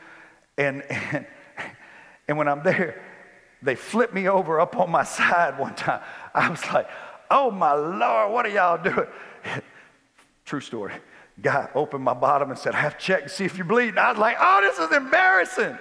And 0.58 0.82
and, 0.90 1.24
and 2.28 2.36
when 2.36 2.48
I'm 2.48 2.62
there, 2.62 3.02
they 3.62 3.76
flipped 3.76 4.12
me 4.12 4.28
over 4.28 4.60
up 4.60 4.76
on 4.76 4.90
my 4.90 5.04
side 5.20 5.58
one 5.58 5.74
time. 5.74 6.02
I 6.34 6.50
was 6.50 6.62
like, 6.66 6.86
oh 7.30 7.50
my 7.50 7.72
Lord, 7.72 8.30
what 8.30 8.44
are 8.44 8.50
y'all 8.50 8.82
doing? 8.82 9.08
True 10.44 10.60
story 10.60 10.92
guy 11.40 11.68
opened 11.74 12.04
my 12.04 12.14
bottom 12.14 12.50
and 12.50 12.58
said, 12.58 12.74
I 12.74 12.80
have 12.80 12.98
to 12.98 13.04
check 13.04 13.22
and 13.22 13.30
see 13.30 13.44
if 13.44 13.56
you're 13.56 13.66
bleeding. 13.66 13.98
I 13.98 14.10
was 14.10 14.18
like, 14.18 14.36
oh, 14.40 14.60
this 14.60 14.78
is 14.78 14.94
embarrassing. 14.94 15.78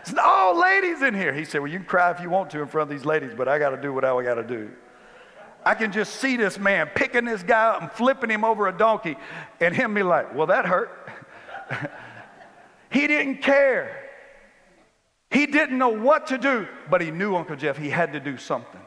It's 0.00 0.14
all 0.22 0.60
ladies 0.60 1.02
in 1.02 1.14
here. 1.14 1.32
He 1.32 1.44
said, 1.44 1.60
Well, 1.60 1.70
you 1.70 1.78
can 1.78 1.86
cry 1.86 2.10
if 2.10 2.20
you 2.20 2.28
want 2.28 2.50
to 2.50 2.60
in 2.60 2.68
front 2.68 2.90
of 2.90 2.96
these 2.96 3.06
ladies, 3.06 3.32
but 3.34 3.48
I 3.48 3.58
got 3.58 3.70
to 3.70 3.80
do 3.80 3.92
what 3.92 4.04
I 4.04 4.22
got 4.22 4.34
to 4.34 4.42
do. 4.42 4.70
I 5.64 5.74
can 5.74 5.92
just 5.92 6.16
see 6.16 6.36
this 6.36 6.58
man 6.58 6.90
picking 6.94 7.24
this 7.24 7.42
guy 7.42 7.68
up 7.68 7.82
and 7.82 7.90
flipping 7.90 8.28
him 8.28 8.44
over 8.44 8.68
a 8.68 8.76
donkey 8.76 9.16
and 9.60 9.74
him 9.74 9.94
be 9.94 10.02
like, 10.02 10.34
well, 10.34 10.48
that 10.48 10.66
hurt. 10.66 10.90
he 12.90 13.06
didn't 13.06 13.38
care. 13.38 14.00
He 15.30 15.46
didn't 15.46 15.78
know 15.78 15.88
what 15.88 16.26
to 16.28 16.38
do, 16.38 16.68
but 16.90 17.00
he 17.00 17.10
knew, 17.10 17.34
Uncle 17.34 17.56
Jeff, 17.56 17.78
he 17.78 17.88
had 17.88 18.12
to 18.12 18.20
do 18.20 18.36
something. 18.36 18.80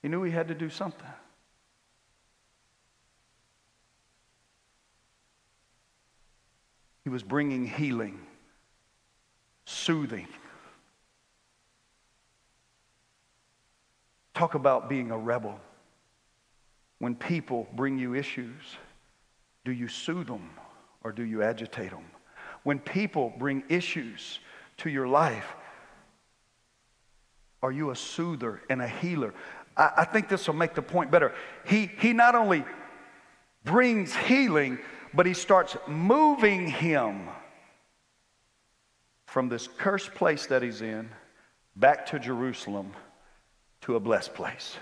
He 0.00 0.08
knew 0.08 0.22
he 0.22 0.32
had 0.32 0.48
to 0.48 0.54
do 0.54 0.70
something. 0.70 1.06
He 7.08 7.10
was 7.10 7.22
bringing 7.22 7.66
healing, 7.66 8.20
soothing. 9.64 10.28
Talk 14.34 14.54
about 14.54 14.90
being 14.90 15.10
a 15.10 15.16
rebel. 15.16 15.58
When 16.98 17.14
people 17.14 17.66
bring 17.74 17.98
you 17.98 18.14
issues, 18.14 18.60
do 19.64 19.72
you 19.72 19.88
soothe 19.88 20.26
them 20.26 20.50
or 21.02 21.10
do 21.10 21.22
you 21.22 21.42
agitate 21.42 21.92
them? 21.92 22.04
When 22.62 22.78
people 22.78 23.32
bring 23.38 23.62
issues 23.70 24.38
to 24.76 24.90
your 24.90 25.08
life, 25.08 25.56
are 27.62 27.72
you 27.72 27.90
a 27.90 27.96
soother 27.96 28.60
and 28.68 28.82
a 28.82 28.86
healer? 28.86 29.32
I, 29.78 29.92
I 29.96 30.04
think 30.04 30.28
this 30.28 30.46
will 30.46 30.56
make 30.56 30.74
the 30.74 30.82
point 30.82 31.10
better. 31.10 31.32
He, 31.64 31.86
he 31.86 32.12
not 32.12 32.34
only 32.34 32.66
brings 33.64 34.14
healing, 34.14 34.78
but 35.14 35.26
he 35.26 35.34
starts 35.34 35.76
moving 35.86 36.66
him 36.66 37.28
from 39.26 39.48
this 39.48 39.68
cursed 39.78 40.14
place 40.14 40.46
that 40.46 40.62
he's 40.62 40.80
in 40.80 41.08
back 41.76 42.06
to 42.06 42.18
Jerusalem 42.18 42.92
to 43.82 43.96
a 43.96 44.00
blessed 44.00 44.34
place. 44.34 44.76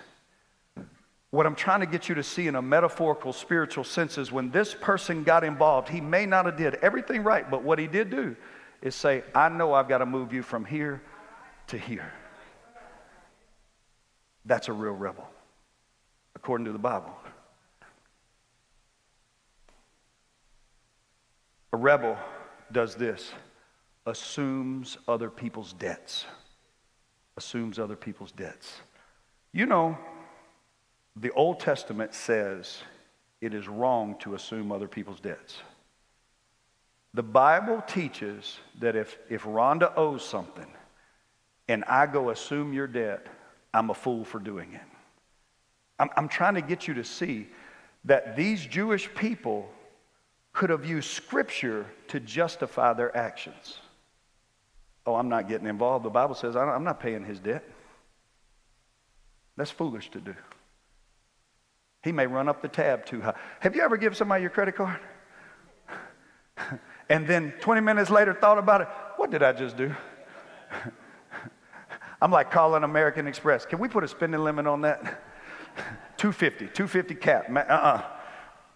What 1.31 1.47
I'm 1.47 1.57
trying 1.57 1.81
to 1.81 1.87
get 1.87 2.09
you 2.09 2.15
to 2.15 2.23
see 2.23 2.47
in 2.47 2.55
a 2.55 2.63
metaphorical 2.63 3.33
spiritual 3.33 3.85
sense 3.85 4.17
is 4.17 4.31
when 4.33 4.51
this 4.51 4.75
person 4.75 5.25
got 5.25 5.45
involved, 5.45 5.89
he 5.89 6.01
may 6.01 6.25
not 6.25 6.47
have 6.47 6.57
did 6.57 6.77
everything 6.77 7.23
right, 7.23 7.51
but 7.51 7.63
what 7.63 7.79
he 7.79 7.87
did 7.87 8.11
do 8.11 8.37
is 8.81 8.95
say, 8.95 9.25
I 9.35 9.49
know 9.49 9.75
I've 9.75 9.89
got 9.89 9.99
to 9.99 10.07
move 10.07 10.33
you 10.33 10.43
from 10.43 10.65
here 10.65 11.03
to 11.67 11.79
here. 11.79 12.13
That's 14.45 14.69
a 14.69 14.73
real 14.73 14.93
rebel, 14.93 15.29
according 16.37 16.67
to 16.67 16.73
the 16.73 16.79
Bible. 16.79 17.11
A 21.73 21.77
rebel 21.77 22.17
does 22.73 22.95
this 22.95 23.33
assumes 24.07 24.99
other 25.09 25.31
people's 25.31 25.73
debts. 25.73 26.27
Assumes 27.37 27.79
other 27.79 27.97
people's 27.97 28.33
debts. 28.33 28.81
You 29.53 29.67
know, 29.67 29.99
the 31.17 31.31
Old 31.33 31.61
Testament 31.61 32.15
says 32.15 32.79
it 33.41 33.53
is 33.53 33.69
wrong 33.69 34.17
to 34.21 34.35
assume 34.35 34.71
other 34.73 34.89
people's 34.89 35.21
debts. 35.21 35.59
The 37.15 37.23
Bible 37.23 37.83
teaches 37.87 38.59
that 38.81 38.95
if, 38.95 39.19
if 39.31 39.45
Rhonda 39.45 39.93
owes 39.97 40.25
something 40.25 40.67
and 41.69 41.85
I 41.85 42.07
go 42.07 42.31
assume 42.31 42.73
your 42.73 42.87
debt, 42.87 43.27
I'm 43.73 43.91
a 43.91 43.95
fool 43.95 44.25
for 44.25 44.39
doing 44.39 44.73
it. 44.73 44.83
I'm, 45.99 46.11
I'm 46.17 46.29
trying 46.29 46.55
to 46.55 46.63
get 46.63 46.87
you 46.87 46.95
to 46.95 47.05
see 47.05 47.49
that 48.05 48.37
these 48.37 48.65
Jewish 48.65 49.13
people 49.15 49.69
could 50.57 50.71
have 50.71 50.87
used 50.87 51.11
Scripture 51.11 51.85
to 52.09 52.19
justify 52.19 52.95
their 52.95 53.15
actions. 53.15 53.79
Oh, 55.05 55.15
I'm 55.15 55.29
not 55.29 55.49
getting 55.49 55.67
involved. 55.67 56.05
The 56.05 56.11
Bible 56.11 56.35
says 56.35 56.57
I'm 56.57 56.83
not 56.83 56.99
paying 56.99 57.25
his 57.25 57.39
debt. 57.39 57.63
That's 59.59 59.71
foolish 59.71 60.11
to 60.13 60.21
do. 60.21 60.35
He 62.03 62.11
may 62.11 62.27
run 62.27 62.49
up 62.49 62.63
the 62.63 62.69
tab 62.69 63.05
too 63.05 63.21
high. 63.21 63.35
Have 63.61 63.77
you 63.77 63.83
ever 63.83 63.99
given 63.99 64.17
somebody 64.17 64.41
your 64.41 64.51
credit 64.51 64.77
card? 64.77 64.99
and 67.11 67.29
then 67.29 67.53
20 67.61 67.83
minutes 67.83 68.09
later 68.09 68.33
thought 68.33 68.57
about 68.57 68.81
it. 68.81 68.89
What 69.17 69.31
did 69.31 69.43
I 69.43 69.53
just 69.53 69.77
do? 69.77 69.95
I'm 72.23 72.31
like 72.31 72.51
calling 72.51 72.83
American 72.83 73.27
Express. 73.27 73.67
Can 73.67 73.79
we 73.79 73.89
put 73.89 74.05
a 74.05 74.09
spending 74.09 74.41
limit 74.43 74.67
on 74.67 74.81
that? 74.83 75.03
250, 76.17 76.69
250 76.69 77.15
cap. 77.17 77.51
Uh-uh. 77.51 78.16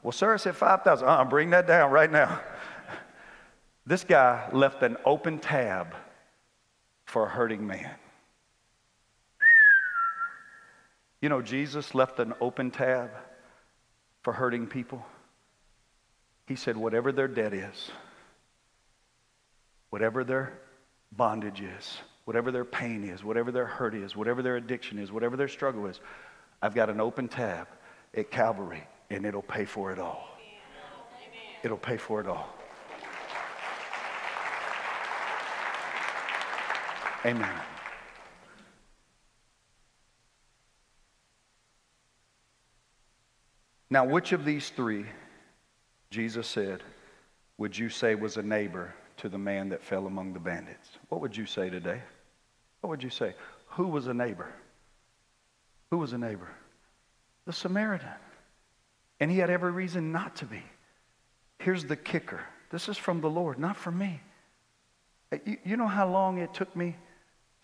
Well, 0.03 0.13
sir, 0.13 0.35
I 0.35 0.37
said 0.37 0.57
5,000. 0.57 1.07
Uh-uh, 1.07 1.25
bring 1.25 1.51
that 1.51 1.67
down 1.67 1.91
right 1.91 2.11
now. 2.11 2.41
This 3.87 4.05
guy 4.05 4.49
left 4.53 4.83
an 4.83 4.97
open 5.05 5.39
tab 5.39 5.95
for 7.05 7.27
a 7.27 7.29
hurting 7.29 7.67
man. 7.67 7.91
You 11.21 11.29
know, 11.29 11.43
Jesus 11.43 11.95
left 11.95 12.19
an 12.19 12.33
open 12.41 12.71
tab 12.71 13.11
for 14.23 14.33
hurting 14.33 14.69
people. 14.69 15.05
He 16.47 16.57
said, 16.57 16.77
whatever 16.77 17.13
their 17.13 17.29
debt 17.29 17.53
is, 17.53 17.91
whatever 19.91 20.25
their 20.25 20.55
bondage 21.13 21.61
is, 21.61 21.99
whatever 22.25 22.51
their 22.51 22.65
pain 22.65 23.05
is, 23.05 23.23
whatever 23.23 23.53
their 23.53 23.67
hurt 23.67 23.95
is, 23.95 24.17
whatever 24.17 24.43
their 24.43 24.57
addiction 24.57 24.99
is, 24.99 25.13
whatever 25.13 25.37
their 25.37 25.49
struggle 25.49 25.87
is, 25.87 26.01
I've 26.63 26.75
got 26.75 26.91
an 26.91 27.01
open 27.01 27.29
tab 27.29 27.69
at 28.17 28.31
Calvary 28.31 28.85
and 29.11 29.27
it'll 29.27 29.43
pay 29.43 29.65
for 29.65 29.93
it 29.93 29.99
all. 29.99 30.29
It'll 31.63 31.77
pay 31.77 31.97
for 31.97 32.21
it 32.21 32.27
all. 32.27 32.49
Amen. 37.27 37.61
Now, 43.91 44.05
which 44.05 44.33
of 44.33 44.45
these 44.45 44.71
three, 44.71 45.05
Jesus 46.11 46.47
said, 46.47 46.83
would 47.59 47.77
you 47.77 47.89
say 47.89 48.15
was 48.15 48.37
a 48.37 48.43
neighbor 48.43 48.95
to 49.19 49.29
the 49.29 49.37
man 49.37 49.69
that 49.71 49.83
fell 49.83 50.07
among 50.07 50.33
the 50.33 50.39
bandits? 50.39 50.91
What 51.09 51.21
would 51.21 51.37
you 51.37 51.45
say 51.45 51.69
today? 51.69 52.01
What 52.81 52.91
would 52.91 53.03
you 53.03 53.11
say? 53.11 53.35
Who 53.67 53.89
was 53.89 54.07
a 54.07 54.15
neighbor? 54.15 54.49
Who 55.91 55.99
was 55.99 56.13
a 56.13 56.19
neighbor? 56.19 56.49
The 57.47 57.53
Samaritan. 57.53 58.09
And 59.21 59.31
he 59.31 59.39
had 59.39 59.51
every 59.51 59.71
reason 59.71 60.13
not 60.13 60.37
to 60.37 60.47
be. 60.47 60.63
Here's 61.59 61.85
the 61.85 61.97
kicker 61.97 62.41
this 62.71 62.89
is 62.89 62.97
from 62.97 63.21
the 63.21 63.29
Lord, 63.31 63.59
not 63.59 63.77
from 63.77 63.99
me. 63.99 64.21
Uh, 65.33 65.39
you, 65.45 65.57
you 65.65 65.77
know 65.77 65.89
how 65.89 66.09
long 66.09 66.39
it 66.39 66.55
took 66.55 66.75
me 66.75 66.97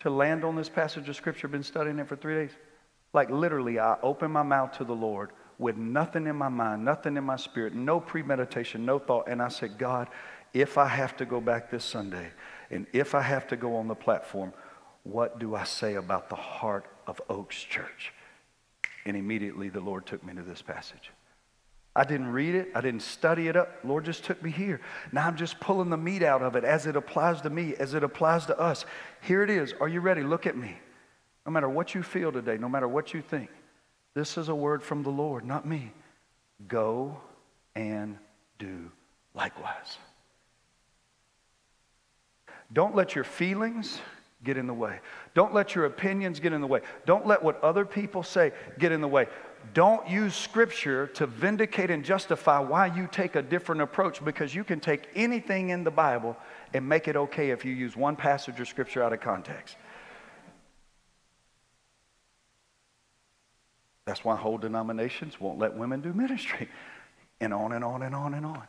to 0.01 0.09
land 0.09 0.43
on 0.43 0.55
this 0.55 0.69
passage 0.69 1.09
of 1.09 1.15
Scripture? 1.15 1.47
I've 1.47 1.51
been 1.51 1.63
studying 1.63 1.97
it 1.99 2.07
for 2.07 2.15
three 2.15 2.35
days. 2.35 2.51
Like 3.13 3.29
literally, 3.29 3.79
I 3.79 3.97
opened 4.03 4.33
my 4.33 4.43
mouth 4.43 4.73
to 4.77 4.83
the 4.83 4.93
Lord 4.93 5.31
with 5.59 5.77
nothing 5.77 6.27
in 6.27 6.35
my 6.35 6.49
mind, 6.49 6.85
nothing 6.85 7.17
in 7.17 7.23
my 7.23 7.37
spirit, 7.37 7.73
no 7.73 7.99
premeditation, 7.99 8.85
no 8.85 8.99
thought. 8.99 9.27
And 9.27 9.41
I 9.41 9.47
said, 9.47 9.77
God, 9.77 10.07
if 10.53 10.77
I 10.77 10.87
have 10.87 11.17
to 11.17 11.25
go 11.25 11.41
back 11.41 11.71
this 11.71 11.83
Sunday 11.83 12.29
and 12.69 12.85
if 12.93 13.15
I 13.15 13.21
have 13.21 13.47
to 13.47 13.55
go 13.55 13.75
on 13.77 13.87
the 13.87 13.95
platform, 13.95 14.53
what 15.03 15.39
do 15.39 15.55
I 15.55 15.63
say 15.63 15.95
about 15.95 16.29
the 16.29 16.35
heart 16.35 16.85
of 17.07 17.21
Oaks 17.29 17.63
Church? 17.63 18.13
And 19.05 19.15
immediately 19.15 19.69
the 19.69 19.79
Lord 19.79 20.05
took 20.05 20.23
me 20.23 20.33
to 20.33 20.41
this 20.41 20.61
passage. 20.61 21.11
I 21.97 22.03
didn't 22.03 22.31
read 22.31 22.53
it. 22.53 22.69
I 22.75 22.81
didn't 22.81 23.01
study 23.01 23.47
it 23.47 23.55
up. 23.55 23.79
Lord 23.83 24.05
just 24.05 24.23
took 24.23 24.41
me 24.43 24.51
here. 24.51 24.79
Now 25.11 25.25
I'm 25.25 25.35
just 25.35 25.59
pulling 25.59 25.89
the 25.89 25.97
meat 25.97 26.21
out 26.21 26.43
of 26.43 26.55
it 26.55 26.63
as 26.63 26.85
it 26.85 26.95
applies 26.95 27.41
to 27.41 27.49
me, 27.49 27.73
as 27.73 27.95
it 27.95 28.03
applies 28.03 28.45
to 28.45 28.59
us. 28.59 28.85
Here 29.21 29.41
it 29.41 29.49
is. 29.49 29.73
Are 29.81 29.87
you 29.87 29.99
ready? 29.99 30.21
Look 30.21 30.45
at 30.45 30.55
me. 30.55 30.77
No 31.43 31.51
matter 31.51 31.67
what 31.67 31.95
you 31.95 32.03
feel 32.03 32.31
today, 32.31 32.55
no 32.55 32.69
matter 32.69 32.87
what 32.87 33.15
you 33.15 33.23
think, 33.23 33.49
this 34.13 34.37
is 34.37 34.47
a 34.47 34.53
word 34.53 34.83
from 34.83 35.01
the 35.01 35.09
Lord, 35.09 35.43
not 35.43 35.65
me. 35.65 35.91
Go 36.67 37.17
and 37.75 38.19
do 38.59 38.91
likewise. 39.33 39.97
Don't 42.71 42.95
let 42.95 43.15
your 43.15 43.23
feelings 43.23 43.99
get 44.43 44.55
in 44.55 44.67
the 44.67 44.73
way. 44.73 44.99
Don't 45.33 45.51
let 45.51 45.73
your 45.73 45.85
opinions 45.85 46.39
get 46.39 46.53
in 46.53 46.61
the 46.61 46.67
way. 46.67 46.81
Don't 47.07 47.25
let 47.25 47.41
what 47.41 47.59
other 47.63 47.85
people 47.85 48.21
say 48.21 48.51
get 48.77 48.91
in 48.91 49.01
the 49.01 49.07
way 49.07 49.27
don't 49.73 50.07
use 50.09 50.35
scripture 50.35 51.07
to 51.07 51.25
vindicate 51.25 51.89
and 51.89 52.03
justify 52.03 52.59
why 52.59 52.87
you 52.87 53.07
take 53.11 53.35
a 53.35 53.41
different 53.41 53.81
approach 53.81 54.23
because 54.23 54.53
you 54.53 54.63
can 54.63 54.79
take 54.79 55.07
anything 55.15 55.69
in 55.69 55.83
the 55.83 55.91
Bible 55.91 56.37
and 56.73 56.87
make 56.87 57.07
it 57.07 57.15
okay 57.15 57.51
if 57.51 57.63
you 57.65 57.73
use 57.73 57.95
one 57.95 58.15
passage 58.15 58.59
of 58.59 58.67
scripture 58.67 59.01
out 59.01 59.13
of 59.13 59.21
context. 59.21 59.75
That's 64.05 64.23
why 64.23 64.37
whole 64.37 64.57
denominations 64.57 65.39
won't 65.39 65.59
let 65.59 65.75
women 65.75 66.01
do 66.01 66.13
ministry. 66.13 66.69
And 67.39 67.53
on 67.53 67.73
and 67.73 67.83
on 67.83 68.01
and 68.01 68.15
on 68.15 68.33
and 68.33 68.45
on. 68.45 68.63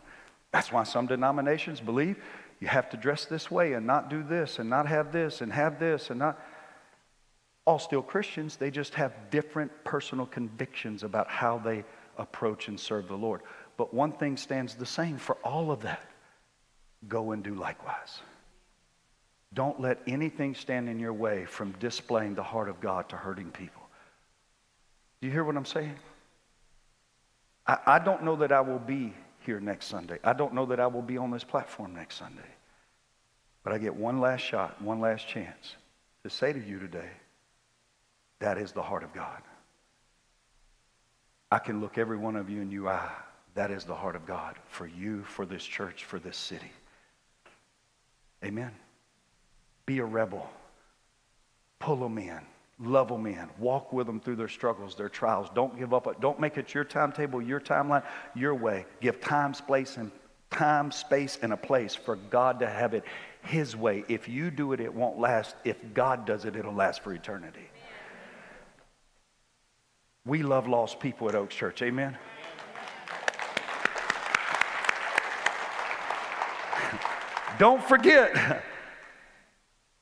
That's 0.52 0.72
why 0.72 0.84
some 0.84 1.06
denominations 1.06 1.80
believe 1.80 2.16
you 2.60 2.66
have 2.68 2.90
to 2.90 2.96
dress 2.96 3.24
this 3.24 3.50
way 3.50 3.74
and 3.74 3.86
not 3.86 4.10
do 4.10 4.22
this 4.22 4.58
and 4.58 4.68
not 4.68 4.86
have 4.88 5.12
this 5.12 5.40
and 5.40 5.52
have 5.52 5.78
this 5.78 6.10
and 6.10 6.18
not 6.18 6.38
all 7.68 7.78
still 7.78 8.00
Christians, 8.00 8.56
they 8.56 8.70
just 8.70 8.94
have 8.94 9.12
different 9.30 9.70
personal 9.84 10.24
convictions 10.24 11.02
about 11.02 11.28
how 11.28 11.58
they 11.58 11.84
approach 12.16 12.68
and 12.68 12.80
serve 12.80 13.08
the 13.08 13.14
Lord. 13.14 13.42
But 13.76 13.92
one 13.92 14.12
thing 14.12 14.38
stands 14.38 14.74
the 14.74 14.86
same 14.86 15.18
for 15.18 15.36
all 15.44 15.70
of 15.70 15.82
that 15.82 16.02
go 17.08 17.32
and 17.32 17.44
do 17.44 17.54
likewise. 17.54 18.20
Don't 19.52 19.78
let 19.82 20.00
anything 20.06 20.54
stand 20.54 20.88
in 20.88 20.98
your 20.98 21.12
way 21.12 21.44
from 21.44 21.72
displaying 21.72 22.34
the 22.34 22.42
heart 22.42 22.70
of 22.70 22.80
God 22.80 23.10
to 23.10 23.16
hurting 23.16 23.50
people. 23.50 23.82
Do 25.20 25.26
you 25.26 25.32
hear 25.34 25.44
what 25.44 25.58
I'm 25.58 25.66
saying? 25.66 25.96
I, 27.66 27.76
I 27.84 27.98
don't 27.98 28.24
know 28.24 28.36
that 28.36 28.50
I 28.50 28.62
will 28.62 28.78
be 28.78 29.12
here 29.40 29.60
next 29.60 29.88
Sunday. 29.88 30.18
I 30.24 30.32
don't 30.32 30.54
know 30.54 30.64
that 30.64 30.80
I 30.80 30.86
will 30.86 31.02
be 31.02 31.18
on 31.18 31.30
this 31.30 31.44
platform 31.44 31.94
next 31.94 32.16
Sunday. 32.16 32.50
But 33.62 33.74
I 33.74 33.78
get 33.78 33.94
one 33.94 34.20
last 34.20 34.40
shot, 34.40 34.80
one 34.80 35.00
last 35.00 35.28
chance 35.28 35.74
to 36.22 36.30
say 36.30 36.54
to 36.54 36.58
you 36.58 36.78
today, 36.78 37.10
that 38.40 38.58
is 38.58 38.72
the 38.72 38.82
heart 38.82 39.02
of 39.02 39.12
God. 39.12 39.42
I 41.50 41.58
can 41.58 41.80
look 41.80 41.98
every 41.98 42.16
one 42.16 42.36
of 42.36 42.50
you 42.50 42.60
in 42.60 42.70
your 42.70 42.88
eye. 42.88 43.10
That 43.54 43.70
is 43.70 43.84
the 43.84 43.94
heart 43.94 44.14
of 44.16 44.26
God 44.26 44.56
for 44.68 44.86
you, 44.86 45.24
for 45.24 45.46
this 45.46 45.64
church, 45.64 46.04
for 46.04 46.18
this 46.18 46.36
city. 46.36 46.70
Amen. 48.44 48.70
Be 49.86 49.98
a 49.98 50.04
rebel. 50.04 50.48
Pull 51.78 51.96
them 51.96 52.18
in. 52.18 52.40
Love 52.80 53.08
them 53.08 53.26
in. 53.26 53.48
Walk 53.58 53.92
with 53.92 54.06
them 54.06 54.20
through 54.20 54.36
their 54.36 54.48
struggles, 54.48 54.94
their 54.94 55.08
trials. 55.08 55.48
Don't 55.54 55.76
give 55.76 55.92
up. 55.92 56.20
Don't 56.20 56.38
make 56.38 56.58
it 56.58 56.72
your 56.74 56.84
timetable, 56.84 57.42
your 57.42 57.60
timeline, 57.60 58.04
your 58.36 58.54
way. 58.54 58.86
Give 59.00 59.20
time, 59.20 59.54
space, 59.54 59.96
and 59.96 60.12
time, 60.50 60.92
space, 60.92 61.38
and 61.42 61.52
a 61.52 61.56
place 61.56 61.94
for 61.94 62.16
God 62.16 62.60
to 62.60 62.68
have 62.68 62.94
it 62.94 63.02
His 63.42 63.74
way. 63.74 64.04
If 64.08 64.28
you 64.28 64.50
do 64.50 64.72
it, 64.72 64.80
it 64.80 64.94
won't 64.94 65.18
last. 65.18 65.56
If 65.64 65.76
God 65.94 66.24
does 66.24 66.44
it, 66.44 66.54
it'll 66.54 66.72
last 66.72 67.02
for 67.02 67.12
eternity. 67.12 67.68
We 70.28 70.42
love 70.42 70.68
lost 70.68 71.00
people 71.00 71.30
at 71.30 71.34
Oaks 71.34 71.54
Church. 71.54 71.80
Amen. 71.80 72.18
Don't 77.58 77.82
forget, 77.82 78.62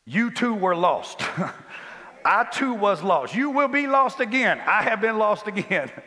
you 0.05 0.33
too 0.33 0.53
were 0.53 0.75
lost. 0.75 1.23
I 2.25 2.43
too 2.51 2.75
was 2.75 3.05
lost. 3.05 3.37
You 3.37 3.51
will 3.51 3.69
be 3.69 3.87
lost 3.87 4.19
again. 4.19 4.61
I 4.67 4.83
have 4.83 5.01
been 5.01 5.17
lost 5.17 5.47
again. 5.47 5.93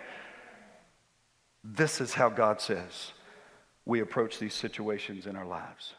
This 1.61 1.99
is 1.99 2.13
how 2.13 2.29
God 2.29 2.61
says 2.61 3.11
we 3.85 3.99
approach 3.99 4.39
these 4.39 4.53
situations 4.53 5.27
in 5.27 5.35
our 5.35 5.45
lives. 5.45 5.93